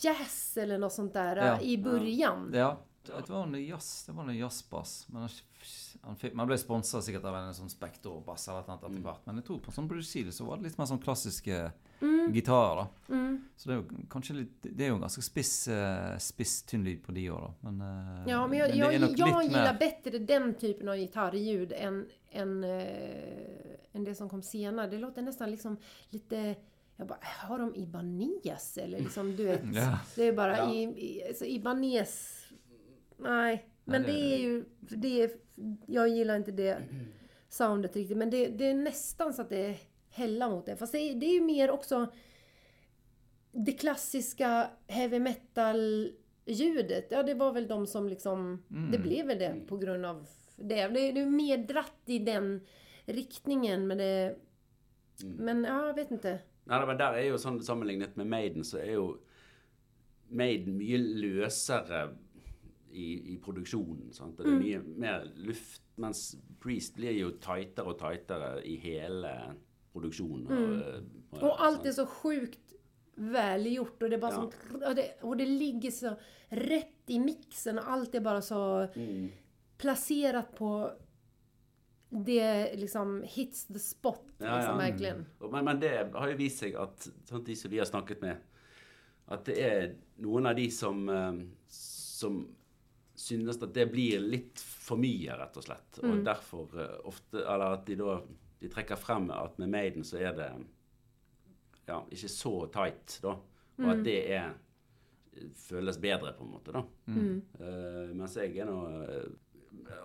Jazz 0.00 0.56
eller 0.56 0.78
något 0.78 0.92
sånt 0.92 1.12
där 1.12 1.36
Ja. 1.36 1.60
i 1.60 1.78
början. 1.78 2.50
Ja, 2.54 2.80
det 3.06 3.28
var 3.30 3.42
en 3.46 3.54
jazz, 3.66 4.04
det 4.06 4.12
var 4.12 4.28
en 4.28 4.36
jazzbass. 4.36 5.06
Men 5.08 5.28
han, 6.02 6.16
man 6.32 6.46
ble 6.50 6.58
sponsa 6.58 7.00
sikkert 7.02 7.24
av 7.24 7.36
en 7.38 7.54
sånn 7.56 7.70
Spector-bass 7.72 8.48
eller 8.48 8.64
annet 8.68 8.84
etter 8.88 9.02
hvert. 9.04 9.24
Men 9.26 9.40
jeg 9.40 9.46
tror 9.48 9.58
på 9.64 9.72
sånn 9.72 9.88
British 9.88 10.10
Steel 10.10 10.32
så 10.32 10.44
var 10.48 10.56
det 10.60 10.68
litt 10.70 10.78
mer 10.78 10.86
sånn 10.90 11.02
klassiske 11.02 11.58
gitarer, 12.34 12.76
da. 12.82 13.14
Mm. 13.14 13.36
Så 13.56 13.68
det 13.68 13.74
er 13.74 13.78
jo 13.80 14.04
kanskje 14.12 14.34
litt 14.36 14.66
Det 14.66 14.84
er 14.84 14.90
jo 14.90 14.98
ganske 15.00 15.22
spiss, 15.24 15.52
eh, 15.72 16.16
spiss 16.20 16.62
tynn 16.68 16.84
lyd 16.84 17.00
på 17.04 17.12
de 17.16 17.22
òg, 17.32 17.40
da. 17.46 17.70
Men, 17.70 17.80
eh, 17.80 18.30
Ja, 18.32 18.46
men 18.46 18.58
jag, 18.58 18.70
det 18.70 18.76
jag, 18.76 18.88
är 18.94 18.98
jag 18.98 19.08
litt 19.08 19.18
gillar 19.18 19.50
mer- 19.72 19.78
bättre 19.78 20.18
den 20.18 20.54
typen 20.54 20.88
av 20.88 20.96
gitarrljud 20.96 21.72
än, 21.76 22.06
än, 22.32 22.64
eh, 22.64 23.76
än 23.92 24.04
det 24.04 24.14
som 24.14 24.28
kom 24.28 24.42
senare. 24.42 24.90
Det 24.90 24.98
låter 24.98 25.22
nästan 25.22 25.50
liksom 25.50 25.76
lite... 26.10 26.54
Jag 26.96 27.06
bara, 27.08 27.18
har 27.48 27.58
de 27.58 27.74
Ibanez 27.74 28.76
eller 28.78 28.98
liksom, 29.00 29.36
du 29.36 29.44
vet. 29.44 29.62
Ja. 29.74 29.98
Det 30.16 30.28
är 30.28 30.32
bara 30.32 30.56
Ja. 30.58 30.72
i, 30.72 30.82
i, 30.82 31.24
alltså 31.28 31.44
Ibanez... 31.44 32.40
Nej, 33.18 33.68
men 33.84 34.02
Nej, 34.02 34.12
det, 34.12 34.18
det- 34.18 34.34
är 34.34 34.38
ju... 34.38 34.64
Det 34.80 35.22
är, 35.22 35.30
jag 35.86 36.08
gillar 36.08 36.36
inte 36.36 36.52
det 36.52 36.78
soundet 37.48 37.96
riktigt. 37.96 38.16
Men 38.16 38.30
det, 38.30 38.48
det 38.48 38.64
är 38.70 38.74
nästan 38.74 39.32
så 39.34 39.42
att 39.42 39.48
det 39.48 39.76
hällar 40.10 40.50
mot 40.50 40.66
det. 40.66 40.76
Fast 40.76 40.92
det, 40.92 40.98
är- 40.98 41.14
det 41.14 41.26
är 41.26 41.34
ju 41.34 41.40
mer 41.40 41.70
också 41.70 42.06
det 43.52 43.72
klassiska 43.72 44.70
heavy 44.86 45.18
metal 45.20 46.12
ljudet. 46.46 47.06
Ja, 47.10 47.22
det 47.22 47.34
var 47.34 47.52
väl 47.52 47.66
de 47.68 47.86
som 47.86 48.08
liksom... 48.08 48.62
Det 48.92 48.98
blev 48.98 49.26
väl 49.26 49.38
det 49.38 49.56
på 49.68 49.76
grund 49.76 50.06
av 50.06 50.26
det. 50.56 50.64
Det 50.64 50.80
är, 50.80 50.90
det 51.14 51.20
är 51.20 51.26
mer 51.26 51.58
dratt 51.58 52.02
i 52.06 52.18
den 52.18 52.60
riktningen. 53.04 53.86
Men 53.86 53.98
det... 53.98 54.36
Men 55.24 55.64
ja, 55.64 55.86
jag 55.86 55.94
vet 55.94 56.10
inte. 56.10 56.38
Nei, 56.64 56.86
men 56.86 56.96
der 56.98 57.14
er 57.20 57.26
jo 57.28 57.36
sånn 57.38 57.58
Sammenlignet 57.62 58.14
med 58.16 58.26
Maiden, 58.26 58.64
så 58.64 58.78
er 58.80 58.94
jo 58.96 59.02
Maiden 60.32 60.78
mye 60.78 60.96
løsere 60.98 61.98
i, 62.94 63.32
i 63.34 63.36
produksjonen. 63.42 64.12
Sant? 64.14 64.36
Det 64.38 64.46
er 64.46 64.58
mye 64.60 64.80
mer 65.02 65.24
luft. 65.36 65.82
Mens 65.96 66.36
Priest 66.62 66.96
blir 66.96 67.12
jo 67.18 67.30
tightere 67.42 67.90
og 67.92 67.98
tightere 68.00 68.48
i 68.66 68.76
hele 68.82 69.30
produksjonen. 69.92 70.46
Og, 70.46 71.02
og, 71.32 71.42
Och 71.42 71.60
allt 71.64 71.86
är 71.86 71.92
så 71.92 72.06
sjukt 72.06 72.60
välgjort 73.16 74.02
och 74.02 74.10
det 74.10 74.16
är 74.16 74.20
bara 74.20 74.32
Ja. 74.32 74.50
som, 74.70 74.80
och, 74.88 74.94
det, 74.94 75.22
och 75.22 75.36
det 75.36 75.46
ligger 75.46 75.90
så 75.90 76.16
rätt 76.48 77.02
i 77.06 77.18
mixen 77.18 77.78
och 77.78 77.90
allt 77.90 78.14
är 78.14 78.20
bara 78.20 78.42
så 78.42 78.88
Mm. 78.94 79.28
placerat 79.78 80.54
på 80.56 80.90
det 82.10 82.76
liksom 82.76 83.22
hits 83.26 83.66
the 83.66 83.78
spot. 83.78 84.24
Ja, 84.38 84.56
liksom, 84.56 84.74
ja. 84.74 84.76
verkligen. 84.90 85.26
Og- 85.40 85.52
Men, 85.52 85.64
men 85.64 85.80
det 85.80 86.10
har 86.14 86.28
jo 86.30 86.36
vist 86.36 86.58
seg 86.62 86.74
at 86.76 87.08
sånn, 87.28 87.44
de 87.44 87.56
som 87.56 87.70
vi 87.70 87.78
har 87.78 87.86
snakket 87.86 88.20
med, 88.22 88.36
at 89.28 89.44
det 89.44 89.56
er 89.58 89.94
noen 90.22 90.46
av 90.46 90.54
de 90.56 90.68
som, 90.70 91.08
eh, 91.08 91.32
som 91.68 92.54
synes 93.14 93.60
at 93.62 93.74
det 93.74 93.86
blir 93.92 94.22
litt 94.22 94.60
for 94.60 95.00
mye, 95.00 95.36
rett 95.38 95.58
og 95.60 95.66
slett. 95.66 96.00
Og 96.02 96.24
derfor 96.26 96.74
eh, 96.80 96.96
ofte 97.08 97.44
Eller 97.44 97.78
at 97.78 97.86
de 97.86 97.98
da 98.00 98.18
de 98.64 98.70
trekker 98.72 98.96
frem 98.96 99.28
at 99.34 99.58
med 99.60 99.68
Maiden 99.68 100.06
så 100.08 100.16
er 100.24 100.36
det 100.38 100.50
ja, 101.84 101.98
ikke 102.08 102.30
så 102.32 102.52
tight, 102.72 103.18
da. 103.20 103.34
Og 103.82 103.90
at 103.92 104.04
det 104.06 104.20
er 104.32 104.54
føles 105.58 105.98
bedre, 106.00 106.32
på 106.32 106.46
en 106.46 106.52
måte, 106.54 106.72
da. 106.72 106.80
Eh, 107.10 108.14
mens 108.16 108.38
jeg 108.40 108.54
er 108.56 108.70
nå 108.70 108.78
eh, 109.04 109.32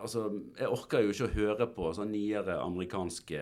Altså, 0.02 0.24
jeg 0.58 0.68
orker 0.74 1.04
jo 1.06 1.12
ikke 1.14 1.28
å 1.28 1.36
høre 1.36 1.66
på 1.72 1.92
sånn 1.94 2.10
nyere 2.10 2.56
amerikanske 2.58 3.38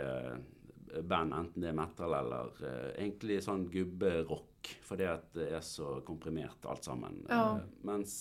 band, 1.08 1.34
enten 1.34 1.64
det 1.64 1.70
er 1.72 1.78
metal 1.78 2.16
eller 2.18 2.60
eh, 2.64 2.90
egentlig 3.04 3.40
sånn 3.46 3.64
gubberock, 3.72 4.70
fordi 4.86 5.08
at 5.10 5.30
det 5.36 5.48
er 5.56 5.64
så 5.66 5.98
komprimert 6.08 6.68
alt 6.70 6.88
sammen. 6.88 7.22
Ja. 7.30 7.58
Eh, 7.58 7.64
mens 7.88 8.18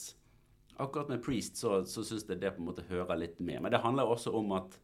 akkurat 0.77 1.09
med 1.09 1.23
Priest 1.25 1.57
så, 1.57 1.85
så 1.85 2.05
syns 2.05 2.25
jeg 2.29 2.41
det 2.41 2.51
på 2.57 2.63
en 2.63 2.67
måte 2.69 2.83
hører 2.89 3.17
litt 3.19 3.41
med. 3.41 3.63
Men 3.63 3.73
det 3.73 3.79
handler 3.79 4.05
også 4.07 4.33
om 4.35 4.53
at 4.53 4.79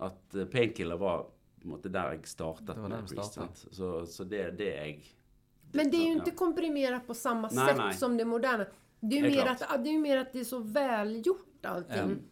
at 0.00 0.34
eh, 0.34 0.44
Painkiller 0.50 0.96
var 0.98 1.22
på 1.22 1.64
en 1.64 1.70
måte 1.70 1.88
der 1.92 2.10
jeg 2.12 2.26
startet 2.26 2.76
med 2.76 2.90
Priest. 3.08 3.32
startet. 3.32 3.34
Sant? 3.58 3.74
Så, 3.74 4.06
så 4.06 4.24
det 4.24 4.40
er 4.40 4.50
det 4.50 4.72
jeg 4.74 5.04
Men 5.74 5.90
det 5.90 5.96
är 5.96 6.06
ju 6.06 6.12
Ja. 6.12 6.18
inte 6.18 6.30
komprimerat 6.30 7.06
på 7.06 7.14
samma 7.14 7.48
Nej, 7.52 7.68
sätt 7.68 7.76
nej. 7.76 7.94
som 7.94 8.16
det 8.16 8.24
moderna. 8.24 8.66
Det 9.00 9.18
är 9.18 9.22
ju 9.22 9.30
mer 9.30 9.46
att, 9.46 9.84
det 9.84 9.90
är 9.90 9.98
mer 9.98 10.16
att 10.18 10.32
det 10.32 10.40
är 10.40 10.44
så 10.44 10.58
välgjort 10.58 11.66
allting. 11.66 11.98
Mm. 11.98 12.22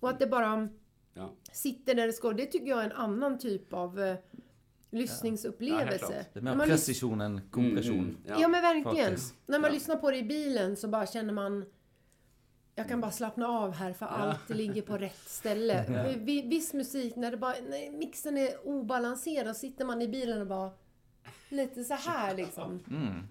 Och 0.00 0.08
att 0.10 0.18
det 0.18 0.26
bara 0.26 0.68
Ja. 1.14 1.30
sitter 1.52 1.94
där 1.94 2.06
det 2.06 2.12
ska. 2.12 2.32
Det 2.32 2.46
tycker 2.46 2.66
jag 2.66 2.80
är 2.80 2.84
en 2.84 2.92
annan 2.92 3.38
typ 3.38 3.72
av 3.72 4.00
eh, 4.00 4.16
Ja, 4.90 4.98
lyssningsupplevelse. 5.02 5.98
klart. 5.98 6.32
Det 6.32 6.38
er 6.38 6.42
När 6.42 6.54
mer 6.56 7.24
enn 7.24 7.40
kompresjon. 7.50 7.98
Mm, 7.98 8.16
mm, 8.26 8.40
Ja, 8.40 8.48
men 8.48 8.62
verkligen. 8.62 9.06
faktiskt. 9.06 9.34
När 9.46 9.58
man 9.58 9.70
Ja. 9.70 9.74
lyssnar 9.74 9.96
på 9.96 10.10
det 10.10 10.16
i 10.16 10.22
bilen 10.22 10.76
så 10.76 10.88
bara 10.88 11.06
känner 11.06 11.32
man 11.32 11.64
jag 12.78 12.88
kan 12.88 13.00
bara 13.00 13.10
slappna 13.10 13.48
av 13.48 13.72
här 13.72 13.92
för 13.92 14.06
allt 14.06 14.50
ligger 14.50 14.82
på 14.82 14.98
rätt 14.98 15.18
ställe. 15.28 15.84
Vi- 16.18 16.42
Viss 16.42 16.74
musik, 16.74 17.16
när, 17.16 17.30
det 17.30 17.36
bara, 17.36 17.54
när 17.68 17.90
mixen 17.98 18.38
är 18.38 18.66
obalanserad, 18.68 19.56
sitter 19.56 19.84
man 19.84 20.02
i 20.02 20.08
bilen 20.08 20.40
och 20.40 20.46
bara 20.46 20.70
lite 21.48 21.84
så 21.84 21.94
här 21.94 22.34
liksom. 22.36 22.80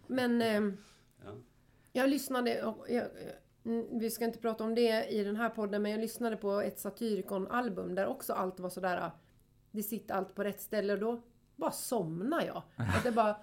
Men 0.08 0.42
ehm, 0.42 0.78
Ja. 1.26 1.32
jag 1.92 2.10
lyssnade, 2.10 2.64
och 2.64 2.86
jag, 2.90 3.04
mm, 3.66 4.00
vi 4.00 4.12
ska 4.12 4.26
inte 4.26 4.40
prata 4.40 4.64
om 4.64 4.76
det 4.76 5.06
i 5.10 5.24
den 5.24 5.36
här 5.36 5.50
podden, 5.50 5.82
men 5.82 5.92
jag 5.92 6.02
lyssnade 6.02 6.38
på 6.38 6.62
ett 6.62 6.80
Satyricon-album 6.80 7.96
där 7.96 8.06
också 8.08 8.34
allt 8.34 8.60
var 8.60 8.70
sådär, 8.70 9.12
det 9.72 9.84
sitter 9.84 10.14
allt 10.16 10.36
på 10.36 10.44
rätt 10.44 10.62
ställe 10.62 10.94
och 10.94 11.00
då 11.00 11.22
bara 11.56 11.72
somnar 11.72 12.42
jag. 12.46 12.62
Att 12.76 13.04
det 13.04 13.12
bara, 13.12 13.36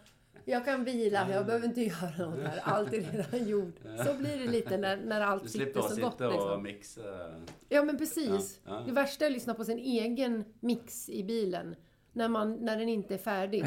jag 0.45 0.64
kan 0.64 0.84
vila, 0.84 1.30
jag 1.30 1.47
behöver 1.47 1.66
inte 1.66 1.80
göra 1.82 2.30
något 2.30 2.40
här, 2.40 2.61
allt 2.62 2.93
är 2.93 3.01
redan 3.01 3.49
gjort. 3.49 3.74
Så 4.07 4.14
blir 4.14 4.38
det 4.38 4.51
lite 4.51 4.76
när, 4.76 4.97
när 4.97 5.20
Du 5.20 5.26
allt 5.26 5.51
slipper 5.51 5.66
sitter 5.66 5.80
så 5.80 5.88
sitte 5.88 6.01
gott 6.01 6.20
og 6.20 6.32
liksom. 6.32 6.62
mikse 6.62 7.01
Ja 7.68 7.82
men 7.82 7.99
precis. 7.99 8.61
Ja, 8.64 8.72
ja. 8.72 8.82
Det 8.86 8.93
värsta 8.93 9.24
är 9.24 9.28
att 9.28 9.32
lyssna 9.32 9.55
på 9.55 9.64
sin 9.64 9.78
egen 9.78 10.45
mix 10.61 11.09
i 11.09 11.24
bilen. 11.24 11.76
När, 12.12 12.28
man, 12.28 12.55
när 12.55 12.78
den 12.78 12.88
inte 12.88 13.14
är 13.14 13.18
färdig. 13.18 13.64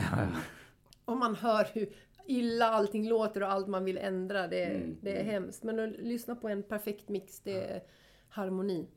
Och 1.06 1.18
man 1.18 1.36
hör 1.36 1.68
hur 1.74 1.90
illa 2.28 2.66
allting 2.66 3.10
låter 3.10 3.44
och 3.44 3.52
allt 3.52 3.68
man 3.68 3.86
vill 3.86 3.98
ändra. 3.98 4.48
Det, 4.48 4.66
Mm, 4.66 4.98
det 5.02 5.20
är 5.20 5.24
hemskt. 5.24 5.64
Men 5.64 5.80
att 5.80 5.90
lyssna 6.00 6.36
på 6.36 6.50
en 6.50 6.64
perfekt 6.64 7.10
mix, 7.10 7.40
det 7.40 7.64
är 7.64 7.84
harmoni. 8.30 8.88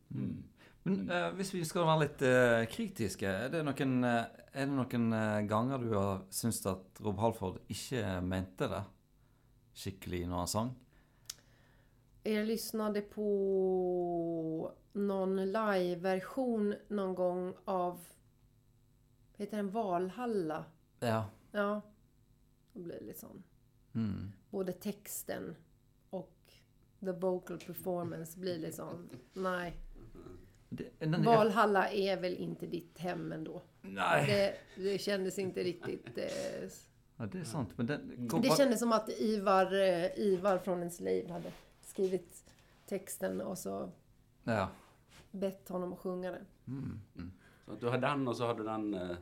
Men 0.89 1.11
eh, 1.11 1.31
hvis 1.37 1.55
vi 1.55 1.65
skal 1.69 1.87
være 1.89 2.03
litt 2.05 2.23
eh, 2.27 2.65
kritiske, 2.73 3.31
er 3.47 3.53
det 3.53 3.63
noen, 3.67 3.97
eh, 4.07 4.45
er 4.53 4.69
det 4.69 4.75
noen 4.75 5.09
ganger 5.49 5.83
du 5.83 5.91
har 5.95 6.23
syntes 6.35 6.65
at 6.71 7.03
Rob 7.05 7.21
Halford 7.23 7.61
ikke 7.73 8.19
mente 8.25 8.69
det 8.71 8.85
skikkelig 9.79 10.25
når 10.27 10.45
han 10.45 10.53
sang? 10.55 10.71
Jag 12.23 12.47
lyssnade 12.47 13.01
på 13.01 14.73
någon 14.93 15.37
live-version 15.53 16.75
någon 16.89 17.15
gång 17.15 17.55
av, 17.65 18.01
heter 19.37 19.57
den 19.57 19.71
Valhalla? 19.71 20.65
Ja. 21.01 21.25
Ja, 21.53 21.81
det 22.73 22.81
blir 22.81 23.01
lite 23.01 23.19
sån. 23.19 23.43
Mm. 23.95 24.33
Både 24.51 24.73
texten 24.73 25.57
och 26.11 26.53
the 27.01 27.13
vocal 27.13 27.59
performance 27.59 28.39
blir 28.39 28.59
lite 28.59 28.77
sån, 28.77 29.09
nej. 29.33 29.77
Det, 30.71 30.91
den 31.01 31.25
Valhalla 31.25 31.89
är 31.91 32.21
väl 32.21 32.37
inte 32.37 32.67
ditt 32.67 32.99
hem 32.99 33.33
ändå. 33.33 33.63
Nei. 33.83 34.27
Det, 34.27 34.55
det 34.77 34.99
kändes 34.99 35.39
inte 35.39 35.63
riktigt... 35.63 36.19
Eh, 36.19 36.69
Ja, 37.21 37.27
det 37.27 37.39
er 37.41 37.45
sant, 37.45 37.73
men 37.77 37.87
den 37.87 38.29
kom, 38.29 38.43
det 38.43 38.57
kändes 38.57 38.79
som 38.79 38.93
att 38.93 39.09
Ivar, 39.09 39.73
eh, 39.75 40.19
Ivar 40.19 40.59
från 40.59 40.83
Enslaved 40.83 41.31
hade 41.31 41.53
skrivit 41.83 42.45
texten 42.87 43.41
och 43.41 43.59
så 43.59 43.91
Ja. 44.45 44.69
bett 45.31 45.69
honom 45.69 45.93
att 45.93 45.99
sjunga 45.99 46.31
den. 46.31 46.47
Mm. 46.69 47.01
Mm. 47.17 47.33
Så 47.67 47.75
du 47.81 47.87
har 47.89 47.99
den, 47.99 48.29
og 48.29 48.37
så 48.37 48.47
har 48.47 48.55
du 48.55 48.65
den 48.65 48.95
eh, 48.95 49.17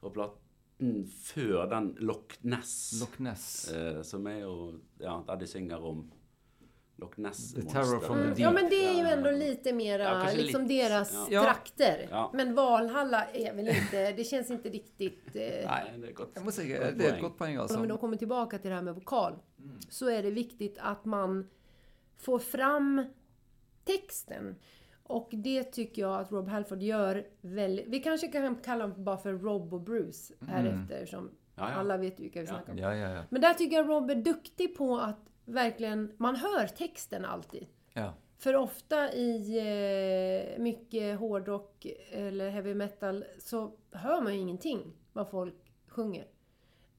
fra 0.00 0.10
platen 0.10 1.06
før 1.22 1.66
den 1.70 1.94
Loch 2.00 2.34
Ness. 2.40 3.00
Loch 3.00 3.18
Ness. 3.20 3.70
eh, 3.72 4.02
som 4.02 4.26
er 4.26 4.38
jo 4.40 4.80
Ja, 4.98 5.22
der 5.28 5.36
de 5.36 5.46
synger 5.46 5.84
om 5.84 6.10
Loch 6.98 7.16
Ness 7.18 7.54
The 7.54 7.62
terror 7.62 8.00
from 8.00 8.16
the 8.16 8.26
deep. 8.28 8.38
Ja 8.38 8.50
men 8.50 8.68
det 8.68 8.84
är 8.84 8.92
ju 8.94 9.06
ändå 9.08 9.30
lite 9.30 9.72
mera 9.72 10.02
Ja, 10.02 10.30
liksom 10.34 10.62
lite. 10.62 10.74
deras 10.88 11.28
Ja. 11.30 11.42
trakter. 11.42 12.08
Ja. 12.10 12.30
Men 12.34 12.54
Valhalla 12.54 13.24
är 13.24 13.54
väl 13.54 13.68
inte, 13.68 14.12
det 14.12 14.24
känns 14.24 14.50
inte 14.50 14.68
riktigt... 14.68 15.36
Eh, 15.36 15.42
Nei, 15.42 15.98
det 16.00 16.08
er 16.08 16.12
godt. 16.12 16.30
Jeg 16.34 16.44
må 16.44 16.50
si, 16.50 16.68
Godt 16.68 16.98
det 16.98 17.04
er 17.04 17.08
et 17.08 17.18
poeng. 17.18 17.22
godt 17.22 17.38
poeng, 17.38 17.58
Om 17.60 17.82
vi 17.82 17.88
då 17.88 17.96
kommer 17.96 18.16
tillbaka 18.16 18.58
till 18.58 18.70
det 18.70 18.74
här 18.76 18.82
med 18.82 18.94
vokal. 18.94 19.32
Mm. 19.58 19.78
Så 19.88 20.08
är 20.10 20.22
det 20.22 20.30
viktigt 20.30 20.78
att 20.80 21.04
man 21.04 21.46
får 22.18 22.38
fram 22.38 23.02
texten. 23.84 24.56
Och 25.02 25.28
det 25.32 25.64
tycker 25.64 26.02
jag 26.02 26.20
att 26.20 26.32
Rob 26.32 26.48
Halford 26.48 26.82
gör 26.82 27.24
väldigt... 27.40 27.86
Vi 27.88 28.00
kanske 28.00 28.28
kan 28.28 28.54
kalla 28.56 28.86
dem 28.86 29.04
bara 29.04 29.16
för 29.18 29.32
Rob 29.32 29.74
och 29.74 29.80
Bruce 29.80 30.34
här 30.48 30.66
Mm. 30.66 30.82
efter 30.82 31.06
som 31.06 31.30
Ja, 31.58 31.70
ja. 31.70 31.74
alla 31.76 31.96
vet 31.96 32.20
vilka 32.20 32.40
vi 32.40 32.46
Ja. 32.46 32.52
snackar 32.52 32.72
om. 32.72 32.78
Ja, 32.78 32.94
ja, 32.96 33.10
ja. 33.10 33.22
Men 33.30 33.40
där 33.40 33.54
tycker 33.54 33.76
jag 33.76 33.88
Rob 33.88 34.10
är 34.10 34.14
duktig 34.14 34.76
på 34.76 34.98
att 34.98 35.18
verkligen... 35.46 36.12
Man 36.16 36.36
hör 36.36 36.66
texten 36.66 37.24
alltid. 37.24 37.66
ja. 37.92 38.14
För 38.38 38.56
ofta 38.56 39.12
i 39.12 39.58
eh, 39.58 40.62
mycket 40.62 41.18
hårdrock 41.18 41.86
eller 42.10 42.50
heavy 42.50 42.74
metal 42.74 43.24
så 43.38 43.72
hör 43.92 44.20
man 44.20 44.34
ju 44.34 44.40
ingenting 44.40 44.92
vad 45.12 45.30
folk 45.30 45.72
sjunger. 45.88 46.26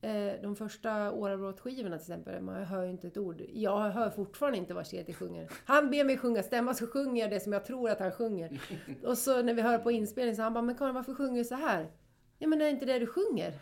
Eh, 0.01 0.41
de 0.41 0.55
första 0.55 1.11
Årabrott-skivorna 1.11 1.97
till 1.97 2.03
exempel, 2.03 2.41
man 2.41 2.63
hör 2.63 2.83
ju 2.83 2.89
inte 2.89 3.07
ett 3.07 3.17
ord. 3.17 3.41
Jag 3.53 3.89
hör 3.89 4.09
fortfarande 4.09 4.57
inte 4.57 4.73
vad 4.73 4.87
Sheti 4.87 5.13
sjunger. 5.13 5.49
Han 5.65 5.89
ber 5.89 6.03
mig 6.03 6.17
sjunga 6.17 6.43
stämma 6.43 6.73
så 6.73 6.87
sjunger 6.87 7.21
jag 7.21 7.31
det 7.31 7.39
som 7.39 7.53
jag 7.53 7.65
tror 7.65 7.89
att 7.89 7.99
han 7.99 8.11
sjunger. 8.11 8.61
Och 9.03 9.17
så 9.17 9.41
när 9.41 9.53
vi 9.53 9.61
hör 9.61 9.77
på 9.77 9.91
inspelning 9.91 10.35
så 10.35 10.41
han 10.41 10.53
bara, 10.53 10.61
men 10.61 10.75
Karin 10.75 10.95
varför 10.95 11.13
sjunger 11.13 11.37
du 11.37 11.45
så 11.45 11.55
här? 11.55 11.91
Ja 12.37 12.47
men 12.47 12.59
det 12.59 12.65
är 12.65 12.69
inte 12.69 12.85
det 12.85 12.99
du 12.99 13.07
sjunger. 13.07 13.53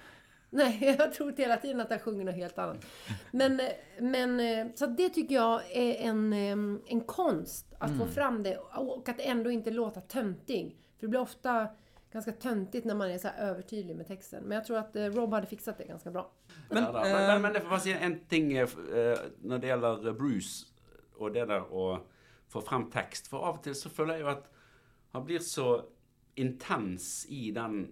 Nej, 0.56 0.95
jag 0.99 1.14
tror 1.14 1.34
hela 1.38 1.58
tiden 1.58 1.82
att 1.82 1.89
han 1.89 1.99
sjunger 1.99 2.26
något 2.26 2.36
helt 2.36 2.58
annat. 2.58 2.86
Men, 3.32 3.62
men 3.99 4.39
eh, 4.39 4.68
så 4.76 4.86
att 4.86 4.97
det 4.97 5.10
tycker 5.10 5.36
jag 5.36 5.62
är 5.72 5.95
en, 5.95 6.34
eh, 6.34 6.82
en 6.86 7.01
konst. 7.01 7.76
Att 7.80 7.97
få 7.97 8.08
fram 8.08 8.43
det 8.43 8.58
och 8.58 9.10
att 9.10 9.20
ändå 9.20 9.51
inte 9.51 9.72
låta 9.72 10.01
töntig. 10.01 10.78
För 10.99 11.08
det 11.08 11.08
blir 11.08 11.20
ofta 11.20 11.68
ganska 12.12 12.32
töntigt 12.32 12.86
när 12.86 12.95
man 12.95 13.12
är 13.12 13.18
så 13.18 13.28
här 13.28 13.49
övertydlig 13.49 13.95
med 13.95 14.08
texten. 14.08 14.43
Men 14.43 14.56
jag 14.56 14.66
tror 14.66 14.78
att 14.78 14.95
eh, 14.95 15.03
Rob 15.03 15.34
hade 15.34 15.47
fixat 15.47 15.78
det 15.78 15.86
ganska 15.86 16.12
bra. 16.12 16.32
Men, 16.70 16.84
ja, 16.84 16.91
da. 16.91 17.01
men, 17.03 17.41
men, 17.41 17.53
men 17.70 17.80
si 17.80 17.91
en 17.91 18.20
ting 18.20 18.53
når 19.41 19.58
det 19.58 19.68
gjelder 19.68 20.14
Bruce 20.14 20.68
og 21.16 21.34
det 21.34 21.45
der 21.47 21.68
å 21.72 21.99
få 22.51 22.62
frem 22.62 22.88
tekst. 22.91 23.28
For 23.32 23.43
av 23.43 23.60
og 23.60 23.64
til 23.68 23.76
så 23.76 23.91
føler 23.91 24.20
jeg 24.20 24.26
jo 24.26 24.32
at 24.32 24.47
han 25.16 25.28
blir 25.28 25.43
så 25.43 25.70
intens 26.36 27.26
i 27.30 27.51
den 27.56 27.88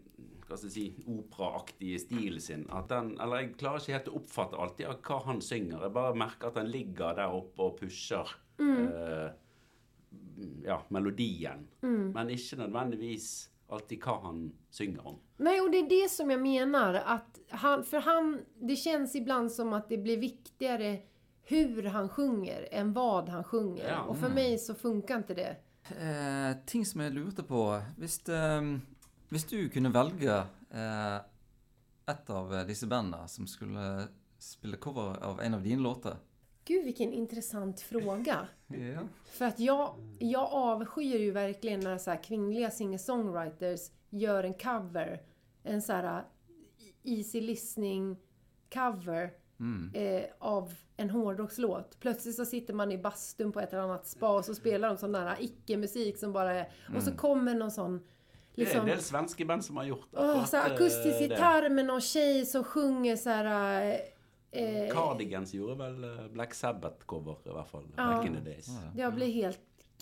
hva 0.54 0.60
skal 0.62 0.70
jeg 0.70 0.76
si, 0.76 1.06
operaaktige 1.10 2.02
stilen 2.02 2.42
sin. 2.42 2.66
At 2.70 2.92
den, 2.92 3.16
eller 3.22 3.42
Jeg 3.42 3.56
klarer 3.58 3.82
ikke 3.82 3.96
helt 3.98 4.12
å 4.12 4.20
oppfatte 4.20 4.60
alltid 4.62 5.08
hva 5.08 5.22
han 5.26 5.42
synger. 5.42 5.88
Jeg 5.88 5.96
bare 5.96 6.20
merker 6.20 6.52
at 6.52 6.60
han 6.62 6.70
ligger 6.70 7.18
der 7.18 7.34
oppe 7.34 7.66
og 7.66 7.80
pusher 7.80 8.36
eh, 8.62 9.32
ja, 10.68 10.78
melodien. 10.94 11.66
Men 11.82 12.30
ikke 12.30 12.62
nødvendigvis 12.62 13.32
alltid 13.74 14.06
hva 14.06 14.20
han 14.28 14.52
synger 14.70 15.08
om. 15.08 15.20
Nej, 15.38 15.62
och 15.62 15.72
det 15.72 15.78
är 15.78 15.90
det 15.90 16.10
som 16.10 16.32
jag 16.32 16.42
menar. 16.42 16.94
Att 16.94 17.40
han, 17.50 17.84
för 17.84 17.98
han, 17.98 18.42
det 18.62 18.76
känns 18.76 19.16
ibland 19.16 19.52
som 19.52 19.74
att 19.74 19.90
det 19.90 19.98
blir 19.98 20.18
viktigare 20.18 21.00
hur 21.44 21.84
han 21.84 22.10
sjunger 22.10 22.68
än 22.72 22.94
vad 22.94 23.30
han 23.30 23.44
sjunger. 23.44 23.90
Ja. 23.90 24.02
Och 24.02 24.18
för 24.18 24.30
mig 24.30 24.58
så 24.58 24.76
funkar 24.76 25.18
inte 25.18 25.34
det. 25.34 25.56
Eh, 25.90 26.58
ting 26.66 26.86
som 26.86 27.02
jeg 27.02 27.12
lurte 27.12 27.44
på 27.44 27.82
Hvis, 27.98 28.30
eh, 28.30 28.62
hvis 29.34 29.48
du 29.50 29.58
kunne 29.74 29.90
velge 29.94 30.36
eh, 30.70 31.16
et 32.14 32.30
av 32.30 32.54
disse 32.68 32.88
bandene 32.90 33.28
som 33.32 33.48
skulle 33.50 34.08
spille 34.40 34.78
cover 34.78 35.18
av 35.24 35.42
en 35.42 35.58
av 35.58 35.64
dine 35.64 35.82
låter 35.82 36.20
Gud 36.66 36.86
vilken 36.86 37.14
intressant 37.14 37.82
fråga. 37.82 38.48
Ja. 38.68 39.02
För 39.26 39.46
att 39.46 39.60
jag, 39.60 39.96
jag 40.20 40.50
avskyr 40.52 41.20
ju 41.20 41.32
verkligen 41.32 41.80
när 41.80 41.98
så 41.98 42.12
här 42.12 42.24
kvinnliga 42.24 42.70
singer-songwriters 42.70 43.92
gör 44.10 44.44
en 44.44 44.54
cover. 44.54 45.22
En 45.64 45.82
så 45.82 45.94
här 45.94 46.18
uh, 46.18 46.24
easy 47.04 47.42
listening 47.42 48.18
cover 48.74 49.34
eh, 49.94 50.24
av 50.40 50.74
en 50.98 51.10
hårdrockslåt. 51.10 51.98
Plötsligt 52.00 52.36
så 52.36 52.46
sitter 52.46 52.74
man 52.74 52.92
i 52.92 52.98
bastun 52.98 53.52
på 53.52 53.60
ett 53.60 53.74
eller 53.74 53.84
annat 53.84 54.08
spa 54.08 54.38
och 54.38 54.46
så 54.46 54.56
spelar 54.56 54.88
de 54.88 54.98
sån 54.98 55.12
där 55.12 55.38
icke-musik 55.40 56.18
som 56.18 56.34
bara 56.34 56.54
är... 56.54 56.72
Och 56.96 57.04
så 57.04 57.12
kommer 57.12 57.56
någon 57.56 57.72
sånn 58.56 58.56
Det 58.56 58.64
liksom... 58.64 58.82
en 58.82 58.88
del 58.88 59.02
svenske 59.02 59.46
band 59.46 59.66
som 59.66 59.78
har 59.78 59.84
gjort 59.84 60.08
Åh, 60.12 60.30
akkurat, 60.30 60.50
så 60.50 60.58
här 60.58 60.70
eh, 60.70 60.74
akustisk 60.76 61.20
det. 61.20 61.24
gitarr 61.24 61.70
med 61.70 61.86
någon 61.86 62.02
tjej 62.02 62.46
som 62.46 62.64
sjunger 62.64 63.16
så 63.16 63.30
här... 63.30 63.86
eh, 63.92 64.00
Eh, 64.56 64.94
Cardigans 64.94 65.54
gjorde 65.54 65.76
vel 65.76 66.04
eh, 66.04 66.28
Black 66.28 66.54
Sabbath-cover, 66.54 67.38
i 67.46 67.50
hvert 67.50 67.68
fall. 67.68 67.88
Ja. 67.98 68.04
Back 68.08 68.26
in 68.28 68.34
the 68.34 68.40
days. 68.40 68.68
Jag 68.96 69.14
blir 69.16 69.28
helt 69.32 69.60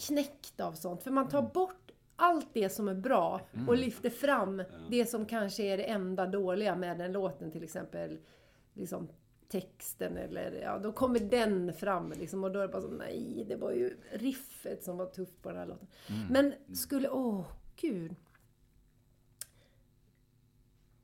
knäckt 0.08 0.60
av 0.60 0.74
sånt. 0.74 1.04
För 1.04 1.12
man 1.12 1.30
tar 1.30 1.42
bort 1.42 1.92
allt 2.16 2.48
det 2.54 2.70
som 2.70 2.88
är 2.88 2.94
bra 2.96 3.42
och 3.68 3.78
lyfter 3.78 4.10
fram 4.10 4.64
det 4.90 5.06
som 5.06 5.26
kanske 5.26 5.64
är 5.64 5.78
det 5.78 5.84
enda 5.84 6.26
dåliga 6.28 6.76
med 6.76 6.98
den 6.98 7.12
låten. 7.12 7.52
Till 7.52 7.64
exempel 7.64 8.18
liksom 8.74 9.08
texten 9.50 10.18
eller 10.18 10.52
ja, 10.62 10.80
då 10.80 10.92
kommer 10.92 11.20
den 11.20 11.74
fram 11.74 12.12
liksom 12.12 12.44
och 12.44 12.52
då 12.52 12.60
är 12.60 12.68
det 12.68 12.74
bara 12.74 12.82
så 12.82 12.88
nej, 12.88 13.46
det 13.48 13.56
var 13.56 13.72
ju 13.72 13.98
riffet 14.12 14.84
som 14.84 14.98
var 14.98 15.06
tufft 15.06 15.42
på 15.42 15.50
den 15.50 15.58
här 15.58 15.66
låten. 15.66 15.88
Men 16.30 16.54
skulle, 16.76 17.10
åh 17.10 17.46
gud. 17.76 18.16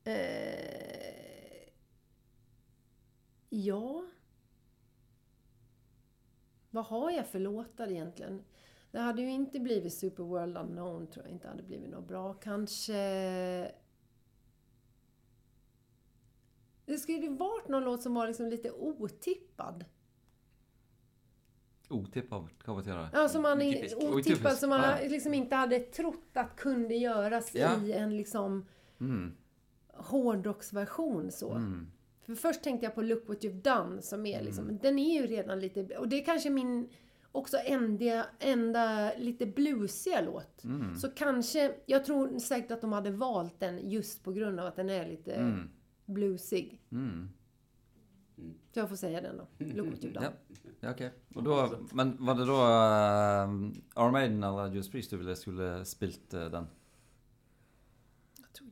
Eh, 0.08 1.70
ja. 3.50 4.06
Vad 6.70 6.86
har 6.86 7.12
jag 7.12 7.28
för 7.28 7.40
låtar 7.40 7.92
egentligen? 7.92 8.44
Det 8.92 9.00
hade 9.00 9.22
ju 9.22 9.32
inte 9.32 9.60
blivit 9.60 9.94
Super 9.94 10.24
World 10.24 10.58
Unknown, 10.58 11.08
tror 11.08 11.26
jag 11.26 11.34
inte 11.34 11.48
hade 11.48 11.64
blivit 11.64 11.90
något 11.90 12.08
bra. 12.08 12.34
Kanske... 12.34 12.94
Det 16.86 16.98
skulle 16.98 17.18
ju 17.18 17.36
varit 17.36 17.68
någon 17.68 17.84
låt 17.84 18.02
som 18.04 18.14
var 18.14 18.28
liksom 18.28 18.50
lite 18.50 18.72
otippad. 18.72 19.86
Otippad, 21.90 22.48
hva 22.66 22.76
betyr 22.76 22.92
det? 22.96 23.10
Ja, 23.14 23.30
som 23.30 23.42
man 23.42 23.58
Otypisk. 23.58 23.98
otippad, 23.98 24.16
Otypisk, 24.20 24.58
som 24.60 24.70
man 24.70 24.82
ja. 24.82 25.10
liksom 25.10 25.34
inte 25.34 25.56
hade 25.56 25.80
trott 25.80 26.30
att 26.34 26.56
kunde 26.56 26.96
göras 26.96 27.56
Ja. 27.56 27.82
i 27.84 27.92
en 27.92 28.18
liksom 28.18 28.66
Mm. 29.00 29.38
Hårdrocksversion 30.00 31.32
så. 31.32 31.52
Mm. 31.54 31.88
För 32.26 32.36
först 32.36 32.64
tänkte 32.64 32.86
jag 32.86 32.96
på 32.96 33.02
Look 33.02 33.24
What 33.30 33.44
You've 33.44 33.62
Done 33.62 34.02
som 34.02 34.26
är 34.26 34.42
liksom, 34.44 34.64
Mm. 34.64 34.78
den 34.82 35.00
är 35.00 35.22
ju 35.22 35.28
redan 35.28 35.60
lite, 35.60 35.98
och 35.98 36.08
det 36.08 36.22
är 36.22 36.26
kanske 36.26 36.50
min 36.50 36.90
också 37.32 37.58
enda, 37.58 38.26
enda 38.40 39.12
lite 39.18 39.46
bluesiga 39.46 40.22
låt. 40.22 40.64
Mm. 40.64 40.96
Så 40.96 41.10
kanske, 41.10 41.76
jag 41.86 42.06
tror 42.06 42.40
säkert 42.40 42.72
att 42.72 42.82
de 42.82 42.92
hade 42.92 43.12
valt 43.12 43.60
den 43.60 43.90
just 43.90 44.24
på 44.24 44.32
grund 44.32 44.60
av 44.60 44.66
att 44.68 44.76
den 44.76 44.90
är 44.90 45.08
lite 45.10 45.34
Mm. 45.34 45.70
bluesig. 46.06 46.82
Mm. 46.92 47.30
Så 48.74 48.80
jag 48.80 48.90
får 48.90 48.96
säga 48.96 49.22
den 49.22 49.38
då. 49.38 49.48
Look 49.66 49.88
What 49.88 50.00
You've 50.00 50.14
Done. 50.14 50.26
Ja, 50.26 50.70
ja 50.80 50.92
ok. 50.92 51.02
Og 51.36 51.44
da, 51.44 51.70
men 51.94 52.18
var 52.20 52.36
det 52.36 52.46
da 52.46 52.60
uh, 53.46 53.72
Iron 53.98 54.12
Maiden 54.12 54.44
eller 54.44 54.68
Judas 54.74 54.90
Priest 54.90 55.10
du 55.10 55.18
ville 55.18 55.36
skulle 55.36 55.86
spilt 55.86 56.34
eh, 56.34 56.46
den? 56.46 56.68
Jag 58.38 58.54
tror 58.54 58.70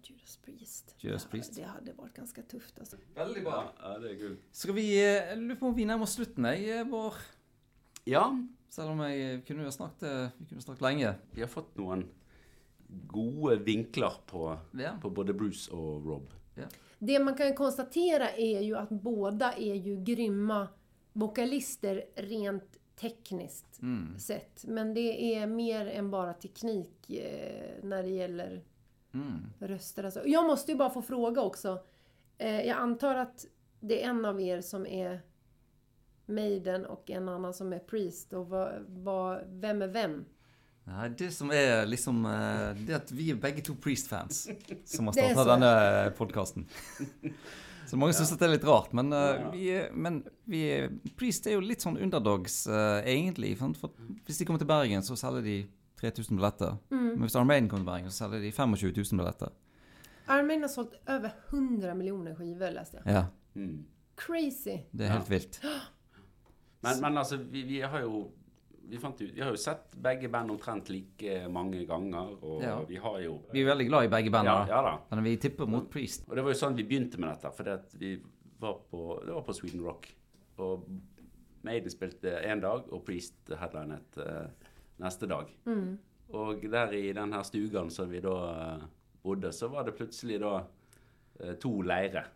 Judas 1.06 1.26
Priest. 1.30 1.56
Det 1.56 1.64
hade 1.70 1.94
varit 1.94 2.14
ganska 2.14 2.42
tufft 2.42 2.80
alltså. 2.80 2.98
Veldig 3.16 3.44
Ja, 3.46 3.74
ja, 3.82 3.94
det 4.00 4.10
er 4.12 4.16
gull. 4.20 4.36
Skal 4.52 4.74
vi 4.78 4.88
eh, 5.06 5.38
lurer 5.38 5.56
på 5.60 5.68
om 5.72 5.76
vi 5.78 5.86
nærmer 5.86 6.04
oss 6.08 6.14
slutten, 6.18 6.46
jeg, 6.52 6.88
Bård. 6.92 7.14
Ja, 8.06 8.28
Selv 8.70 8.90
om 8.92 9.00
jeg 9.08 9.46
kunne 9.48 9.64
jo 9.64 9.72
snakket, 9.72 10.04
eh, 10.04 10.28
vi 10.38 10.46
kunne 10.50 10.62
snakket 10.62 10.82
lenge. 10.84 11.14
vi 11.32 11.42
har 11.42 11.48
fått 11.48 11.78
noen 11.80 12.02
gode 13.08 13.56
vinkler 13.64 14.14
på, 14.28 14.58
Ja. 14.74 14.98
på 15.02 15.10
både 15.10 15.34
Bruce 15.34 15.72
og 15.72 16.06
Rob. 16.06 16.30
Det 17.00 17.20
man 17.20 17.36
kan 17.36 17.54
konstatera 17.56 18.30
är 18.32 18.62
ju 18.62 18.76
att 18.78 18.90
båda 18.90 19.54
är 19.54 19.76
ju 19.76 20.04
grymma 20.04 20.68
vokalister 21.14 22.04
rent 22.16 22.78
tekniskt 22.96 23.82
Mm. 23.82 24.20
sett. 24.20 24.66
Men 24.68 24.94
det 24.94 25.36
är 25.36 25.48
mer 25.48 25.88
än 25.88 26.12
bara 26.12 26.34
teknik 26.34 27.10
eh, 27.10 27.84
när 27.84 28.04
det 28.04 28.10
gäller 28.10 28.64
Mm. 29.16 29.50
röster. 29.60 30.04
Alltså. 30.04 30.22
Jag 30.26 30.46
måste 30.48 30.72
ju 30.72 30.78
bara 30.78 30.90
få 30.90 31.02
fråga 31.02 31.42
också. 31.42 31.80
Eh, 32.38 32.62
jag 32.68 32.78
antar 32.78 33.16
att 33.16 33.46
det 33.80 34.04
är 34.04 34.10
en 34.10 34.26
av 34.26 34.42
er 34.42 34.62
som 34.62 34.86
är 34.86 35.22
Maiden 36.26 36.86
och 36.86 37.10
en 37.10 37.30
annan 37.30 37.54
som 37.54 37.74
är 37.74 37.80
Priest. 37.80 38.34
Och 38.34 38.48
vad, 38.50 38.74
vad, 38.88 39.42
vem 39.48 39.82
är 39.82 39.88
vem? 39.88 40.26
Nei, 40.84 41.10
det 41.18 41.32
som 41.32 41.50
er 41.52 41.86
liksom 41.90 42.26
eh, 42.30 42.76
Det 42.86 42.94
at 42.94 43.12
vi 43.12 43.32
er 43.32 43.36
begge 43.42 43.62
to 43.66 43.74
Priest-fans 43.82 44.44
som 44.86 45.08
har 45.08 45.14
Det 45.18 45.24
er 45.24 45.32
starta 45.34 45.44
så. 45.44 45.50
denne 45.56 46.12
podkasten. 46.18 46.68
Så 47.90 47.98
mange 47.98 48.14
syns 48.18 48.32
at 48.34 48.40
det 48.42 48.46
er 48.46 48.54
litt 48.54 48.66
rart, 48.66 48.94
men, 48.94 49.10
eh, 49.14 49.32
Ja. 49.42 49.50
vi, 49.54 49.64
er- 49.80 49.90
men 49.94 50.20
vi 50.46 50.62
er, 50.76 50.92
Priest 51.18 51.48
er 51.48 51.54
jo 51.58 51.60
litt 51.66 51.82
sånn 51.82 51.98
underdogs, 52.02 52.68
eh, 52.68 53.02
egentlig. 53.06 53.56
For, 53.58 53.74
for 53.74 53.90
hvis 54.26 54.38
de 54.38 54.46
kommer 54.46 54.62
til 54.62 54.68
Bergen, 54.70 55.02
så 55.06 55.18
selger 55.18 55.42
de 55.46 55.58
3000 56.02 56.38
billetter. 56.38 56.78
Men 56.90 57.22
hvis 57.22 57.36
Iron 57.36 57.48
Maiden 57.48 57.70
kommer 57.70 57.84
til 57.86 57.92
Bergen, 57.92 58.12
så 58.12 58.18
selger 58.26 58.42
de 58.44 58.52
25 58.52 58.92
000 59.12 59.20
billetter. 59.22 59.50
Iron 60.30 60.48
Maiden 60.48 60.64
har 60.64 60.70
sålt 60.74 60.94
över 61.06 61.32
100 61.50 61.94
miljoner 61.96 62.36
skivor 62.36 62.72
läste 62.72 63.02
jag. 63.04 63.14
Ja, 63.16 63.26
Mm. 63.56 63.86
Crazy! 64.16 64.78
det 64.92 65.06
er 65.06 65.10
helt 65.14 65.30
vilt. 65.32 65.62
Men, 66.82 67.00
men 67.02 67.18
altså, 67.18 67.38
vi, 67.38 67.62
vi 67.64 67.82
har 67.82 68.02
jo 68.02 68.32
vi, 68.90 68.98
fant 69.02 69.22
ut, 69.22 69.32
vi 69.34 69.42
har 69.42 69.50
jo 69.50 69.58
sett 69.58 69.96
begge 70.04 70.28
band 70.30 70.52
omtrent 70.52 70.90
like 70.90 71.48
mange 71.50 71.86
ganger, 71.90 72.36
og 72.44 72.62
Ja. 72.64 72.76
vi 72.90 72.96
har 73.02 73.20
jo 73.24 73.38
Vi 73.54 73.62
er 73.62 73.66
veldig 73.72 73.88
glad 73.88 74.04
i 74.06 74.12
begge 74.14 74.30
ja, 74.30 74.32
bandene, 74.36 74.68
ja 74.70 74.82
da. 74.82 74.98
men 75.16 75.24
vi 75.24 75.38
tipper 75.38 75.66
mot 75.66 75.88
Priest. 75.90 76.28
Og 76.30 76.36
det 76.36 76.44
var 76.44 76.52
jo 76.54 76.60
sånn 76.60 76.76
vi 76.78 76.84
begynte 76.84 77.18
med 77.18 77.30
dette, 77.32 77.52
fordi 77.56 77.70
at 77.74 77.96
vi 78.00 78.12
var 78.60 78.78
på, 78.92 79.22
det 79.26 79.34
var 79.34 79.42
på 79.48 79.54
Sweden 79.54 79.82
Rock. 79.84 80.12
Og 80.58 80.86
Maiden 81.66 81.90
spilte 81.90 82.36
én 82.46 82.62
dag, 82.62 82.86
og 82.94 83.04
Priest 83.06 83.50
headlinet 83.60 84.18
eh, 84.22 84.65
neste 85.02 85.28
dag. 85.28 85.50
Og 86.36 86.62
der 86.72 86.94
i 86.98 87.12
den 87.14 87.34
her 87.34 87.44
stugan 87.44 87.90
som 87.94 88.10
vi 88.12 88.20
da 88.24 88.36
eh, 88.54 88.88
bodde, 89.24 89.52
så 89.54 89.68
var 89.72 89.84
det 89.88 89.96
plutselig 89.98 90.40
da 90.42 90.56
eh, 91.42 91.54
to 91.62 91.82
leirer. 91.86 92.32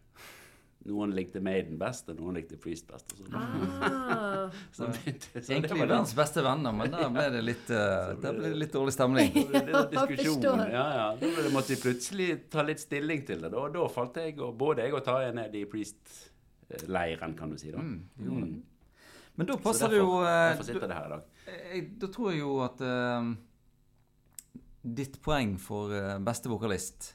Noen 0.87 1.11
likte 1.11 1.41
Maiden 1.43 1.75
best, 1.77 2.07
og 2.09 2.15
noen 2.21 2.37
likte 2.39 2.55
Priest 2.57 2.85
best. 2.87 3.11
Og 3.11 3.25
så, 3.27 3.33
Ah, 3.35 4.53
så 4.77 4.87
begynte, 4.87 5.41
så 5.43 5.51
Egentlig 5.51 5.73
det 5.73 5.79
verdens 5.81 6.13
beste 6.15 6.43
venner, 6.45 6.71
men 6.73 6.93
der 6.93 7.09
ble 7.13 7.25
det 7.33 7.41
litt, 7.43 7.67
eh, 7.75 8.13
der 8.23 8.37
ble 8.37 8.53
det 8.53 8.61
litt 8.63 8.73
dårlig 8.77 8.93
stemning. 8.95 9.33
Det 9.51 9.65
forstår. 9.99 10.63
Ja, 10.71 10.85
ja. 11.01 11.07
Da 11.19 11.27
ble 11.33 11.43
det- 11.47 11.51
måtte 11.53 11.73
vi 11.75 11.81
plutselig 11.83 12.29
ta 12.53 12.63
litt 12.63 12.79
stilling 12.79 13.25
til 13.27 13.43
det. 13.43 13.51
Da, 13.53 13.65
da 13.75 13.87
falt 13.91 14.21
jeg, 14.23 14.37
og 14.39 14.55
både 14.61 14.85
jeg 14.87 14.95
og 14.95 15.03
Tarjei 15.09 15.33
ned 15.35 15.59
i 15.59 15.65
Priest-leiren, 15.69 17.35
kan 17.37 17.51
du 17.51 17.59
si. 17.59 17.71
da. 17.75 17.83
Mm. 17.83 18.63
Men 19.39 19.47
da 19.47 19.55
passer 19.63 19.91
det 19.91 19.99
jo 19.99 20.07
derfor, 20.07 20.25
eh, 20.27 20.49
derfor 20.53 20.67
sitter 20.67 20.87
det 20.87 20.95
her 21.01 21.05
i 21.05 21.13
dag. 21.17 21.27
Jeg, 21.49 21.85
Da 22.01 22.09
tror 22.13 22.31
jeg 22.31 22.41
jo 22.43 22.57
at 22.65 22.81
eh, 22.85 23.31
ditt 24.99 25.19
poeng 25.25 25.57
for 25.61 25.93
eh, 25.95 26.17
beste 26.23 26.51
vokalist 26.51 27.13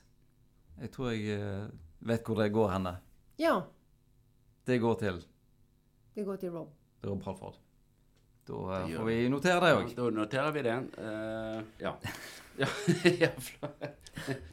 Jeg 0.80 0.93
tror 0.95 1.12
jeg 1.12 1.39
eh, 1.39 1.68
vet 2.05 2.26
hvor 2.26 2.43
det 2.43 2.51
går 2.53 2.74
henne. 2.76 2.97
ja, 3.41 3.61
Det 4.66 4.80
går 4.82 4.99
til 5.01 5.22
det 6.14 6.22
går 6.22 6.37
till 6.37 6.51
Rob. 6.51 6.68
Rob 7.03 7.22
Halford. 7.26 7.55
Da 8.47 8.55
eh, 8.55 8.82
Det 8.85 8.91
gjør 8.93 8.99
får 9.01 9.07
vi 9.09 9.16
notere 9.32 9.61
det 9.64 9.70
òg. 9.74 9.95
Da 9.97 10.11
noterer 10.14 10.53
vi 10.55 10.62
det. 10.62 10.74
Eh, 11.03 11.62
ja. 11.82 11.93
ja. 12.62 12.68
ja, 13.18 13.30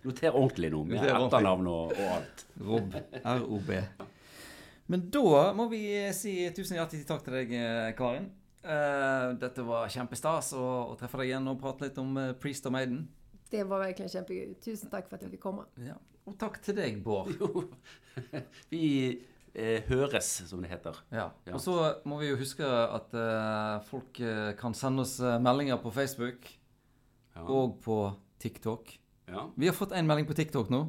Noter 0.01 0.33
ordentlig 0.33 0.71
nå, 0.73 0.79
med 0.89 1.05
etternavn 1.05 1.69
og, 1.69 1.93
og 1.93 2.15
alt. 2.15 2.45
Rob. 2.65 2.97
R-O-B. 3.21 3.77
Men 4.89 5.05
da 5.13 5.43
må 5.53 5.67
vi 5.69 5.83
si 6.17 6.33
tusen 6.55 6.79
hjertelig 6.79 7.05
takk 7.07 7.21
til 7.27 7.37
deg, 7.37 7.53
eh, 7.53 7.91
Karin. 7.99 8.25
Eh, 8.63 9.31
dette 9.41 9.63
var 9.65 9.89
kjempestas 9.89 10.51
å, 10.53 10.65
å 10.91 10.95
treffe 10.99 11.17
deg 11.21 11.31
igjen 11.31 11.47
og 11.49 11.57
prate 11.61 11.87
litt 11.87 11.97
om 12.01 12.13
eh, 12.21 12.33
Priest 12.37 12.67
og 12.69 12.75
Maiden. 12.75 13.07
Det 13.51 13.63
var 13.67 13.81
verkligen 13.81 14.09
kämpegud. 14.13 14.61
Tusen 14.61 14.89
tack 14.89 15.09
för 15.09 15.15
att 15.15 15.21
jag 15.21 15.31
fick 15.31 15.41
komma. 15.41 15.65
Ja. 15.75 15.97
Og 16.29 16.37
takk 16.39 16.59
til 16.63 16.75
deg, 16.77 16.99
Bård. 17.03 17.31
Jo, 17.39 17.63
vi 18.71 18.83
eh, 19.53 19.81
høres, 19.89 20.29
som 20.47 20.61
det 20.61 20.69
heter. 20.71 20.99
Ja. 21.09 21.31
Ja. 21.49 21.55
Og 21.57 21.61
så 21.63 21.73
må 22.07 22.19
vi 22.21 22.29
jo 22.29 22.37
huske 22.39 22.63
at 22.69 23.11
eh, 23.17 23.81
folk 23.89 24.21
eh, 24.21 24.51
kan 24.59 24.77
sende 24.77 25.03
oss 25.07 25.17
eh, 25.19 25.39
meldinger 25.41 25.81
på 25.81 25.91
Facebook 25.95 26.45
Ja. 27.35 27.45
og 27.47 27.77
på 27.81 27.97
TikTok. 28.43 28.93
ja. 29.31 29.47
Vi 29.55 29.67
har 29.69 29.73
fått 29.73 29.93
en 29.95 30.05
melding 30.07 30.27
på 30.29 30.35
TikTok 30.37 30.69
nå. 30.69 30.81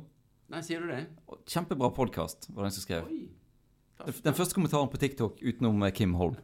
Nei, 0.52 0.60
sier 0.66 0.82
du 0.84 0.90
det? 0.90 1.04
Kjempebra 1.48 1.88
podkast, 1.96 2.50
var 2.52 2.64
det 2.66 2.72
en 2.72 2.74
som 2.76 2.84
skrev. 2.84 3.06
Oi. 3.08 3.20
Den 4.24 4.34
første 4.34 4.54
kommentaren 4.56 4.88
på 4.92 4.98
TikTok 4.98 5.38
utenom 5.42 5.82
eh, 5.86 5.92
Kim 5.94 6.14
Holm. 6.18 6.36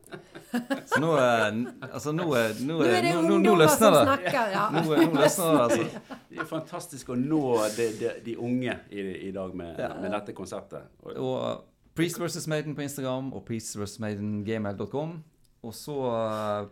Så 0.89 1.01
nå 1.03 1.11
eh, 1.19 1.59
Altså, 1.93 2.13
nå, 2.17 2.27
er- 2.39 2.55
nå, 2.65 2.79
Nu 2.79 2.85
är 2.85 2.99
er- 2.99 3.03
det 3.03 3.15
nå, 3.15 3.23
nå, 3.23 3.29
nå 3.29 3.35
ungdomar 3.39 3.65
løsner 3.65 3.79
som 3.79 3.95
det. 3.95 4.05
snackar. 4.07 4.51
Ja. 4.55 4.65
Nå, 4.71 4.83
nå 4.85 5.21
løsner 5.21 5.51
det, 5.53 5.61
altså. 5.65 6.19
Det 6.31 6.39
er 6.39 6.45
fantastisk 6.53 7.09
å 7.09 7.17
nå 7.19 7.41
de, 7.77 7.89
de, 8.01 8.13
de 8.25 8.37
unge 8.37 8.79
i, 8.91 9.01
i 9.29 9.33
dag 9.33 9.55
med, 9.55 9.79
Ja. 9.79 9.89
med 10.01 10.11
dette 10.13 10.33
konseptet. 10.37 10.83
Og, 11.03 11.17
Og 11.17 11.65
Priest 11.99 12.21
vs. 12.21 12.47
Maiden 12.47 12.75
på 12.79 12.83
Instagram 12.87 13.33
og 13.35 13.45
Priest 13.45 13.77
vs. 13.77 13.99
Maiden 14.01 14.45
gmail.com. 14.47 15.17
Og 15.67 15.75
så 15.75 15.97
eh, 16.15 16.69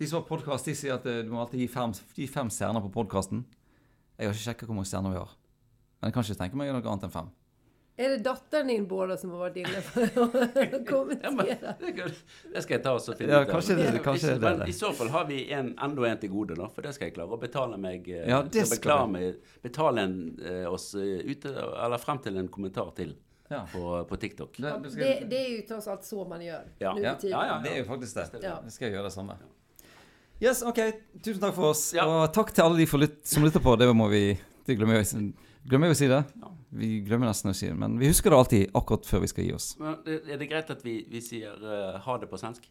De 0.00 0.06
som 0.06 0.22
har 0.22 0.28
podkast, 0.28 0.64
de 0.64 0.74
sier 0.74 0.94
at 0.94 1.04
eh, 1.06 1.22
du 1.26 1.30
må 1.34 1.42
alltid 1.42 1.60
gi 1.60 1.68
fem, 1.68 1.92
gi 2.16 2.26
fem 2.30 2.48
stjerner 2.48 2.80
på 2.86 2.92
podkasten. 2.94 3.42
Jeg 4.16 4.28
har 4.28 4.34
ikke 4.36 4.46
sjekka 4.46 4.66
hvor 4.68 4.76
mange 4.78 4.88
stjerner 4.88 5.10
vi 5.12 5.18
har. 5.20 5.34
Men 6.00 6.08
jeg 6.08 6.14
kan 6.14 6.24
ikke 6.24 6.38
tenke 6.40 6.56
meg 6.56 6.70
noe 6.72 6.80
annet 6.88 7.04
enn 7.08 7.12
fem. 7.12 7.28
Är 8.00 8.08
det 8.08 8.16
dottern 8.18 8.86
båda 8.88 9.16
som 9.16 9.30
har 9.30 9.38
varit 9.38 9.56
inne 9.56 9.80
på 9.94 10.00
att 10.00 10.10
ja, 10.14 10.28
men, 10.70 10.84
kommentera? 10.86 11.74
det, 12.54 12.62
skal 12.62 12.74
jeg 12.78 12.82
ta 12.84 12.92
og 12.96 13.02
så 13.04 13.12
finne 13.18 13.32
Ja, 13.32 13.42
ut 13.42 13.48
av. 13.48 13.52
kanskje 13.54 13.76
det- 13.76 14.02
kanskje 14.04 14.36
det 14.40 14.68
i 14.68 14.72
så 14.72 14.92
fall 14.96 15.08
har 15.12 15.24
vi 15.28 15.40
en, 15.52 15.74
enda 15.78 16.06
en 16.08 16.18
til 16.22 16.30
gode, 16.32 16.54
da. 16.56 16.68
For 16.74 16.82
det 16.86 16.94
skal 16.96 17.10
jeg 17.10 17.14
klare 17.18 17.36
å 17.36 17.40
betale 17.40 17.76
meg 17.76 18.08
eh, 18.08 18.24
Ja, 18.30 18.38
det 18.42 18.64
skal 18.70 18.78
betale, 18.78 19.10
meg, 19.12 19.34
betale 19.62 20.00
en, 20.06 20.16
eh, 20.46 20.64
oss 20.72 20.94
eh, 20.94 21.20
ute, 21.28 21.52
eller 21.84 21.98
frem 22.00 22.18
til 22.24 22.36
en 22.40 22.48
kommentar 22.48 22.94
til 22.96 23.16
Ja. 23.50 23.64
på, 23.72 24.04
på 24.08 24.16
TikTok. 24.16 24.54
Skal, 24.56 24.80
Det, 24.96 25.26
det 25.30 25.36
är 25.46 25.48
ju 25.50 25.62
trots 25.62 25.88
allt 25.88 26.04
så 26.04 26.24
man 26.24 26.40
gör 26.44 26.64
Ja. 26.78 26.94
nu 26.94 27.02
ja, 27.02 27.14
för 27.20 27.28
ja, 27.28 27.46
ja. 27.46 27.60
det 27.64 27.72
er 27.74 27.78
jo 27.78 27.84
faktisk 27.84 28.14
det. 28.14 28.40
Ja. 28.42 28.62
Gjøre 28.80 29.02
det 29.02 29.10
samme. 29.12 29.36
Yes, 30.40 30.62
OK. 30.62 30.78
Tusen 31.24 31.40
takk 31.42 31.54
for 31.54 31.74
oss. 31.74 31.92
Ja. 31.94 32.06
Og 32.08 32.32
takk 32.32 32.54
til 32.54 32.62
alle 32.64 32.78
de 32.78 32.86
som 33.24 33.44
lytter 33.44 33.60
på. 33.60 33.76
Det 33.76 33.90
må 33.94 34.08
vi 34.08 34.38
Det 34.66 34.76
glemmer 34.78 35.02
jeg, 35.02 35.32
glemmer 35.68 35.86
jeg 35.90 35.96
å 35.96 35.98
si 35.98 36.08
det. 36.08 36.24
Ja. 36.40 36.52
Vi 36.72 37.00
glemmer 37.02 37.26
nesten 37.26 37.50
å 37.50 37.54
si 37.54 37.66
det, 37.66 37.74
men 37.74 37.96
vi 37.98 38.06
husker 38.06 38.30
det 38.30 38.36
alltid 38.38 38.70
akkurat 38.78 39.06
før 39.06 39.20
vi 39.24 39.26
skal 39.32 39.44
gi 39.44 39.52
oss. 39.56 39.72
Men 39.78 39.96
det- 40.04 40.20
er 40.30 40.36
det 40.38 40.46
greit 40.50 40.70
at 40.70 40.84
vi, 40.84 41.04
vi 41.10 41.20
sier 41.20 41.54
eh, 41.58 41.98
ha 42.00 42.18
det 42.18 42.26
på 42.30 42.38
svensk? 42.38 42.68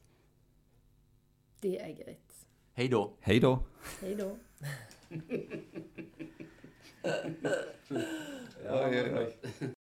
Det 1.61 1.75
är 1.81 1.91
grejt. 1.93 2.45
Hei 2.77 2.87
då. 2.87 3.13
Hei 3.21 3.39
da. 3.39 3.59
Hej 4.01 4.15
då. 4.15 4.37
Oi, 8.69 8.99
oi, 8.99 9.09
oi. 9.17 9.73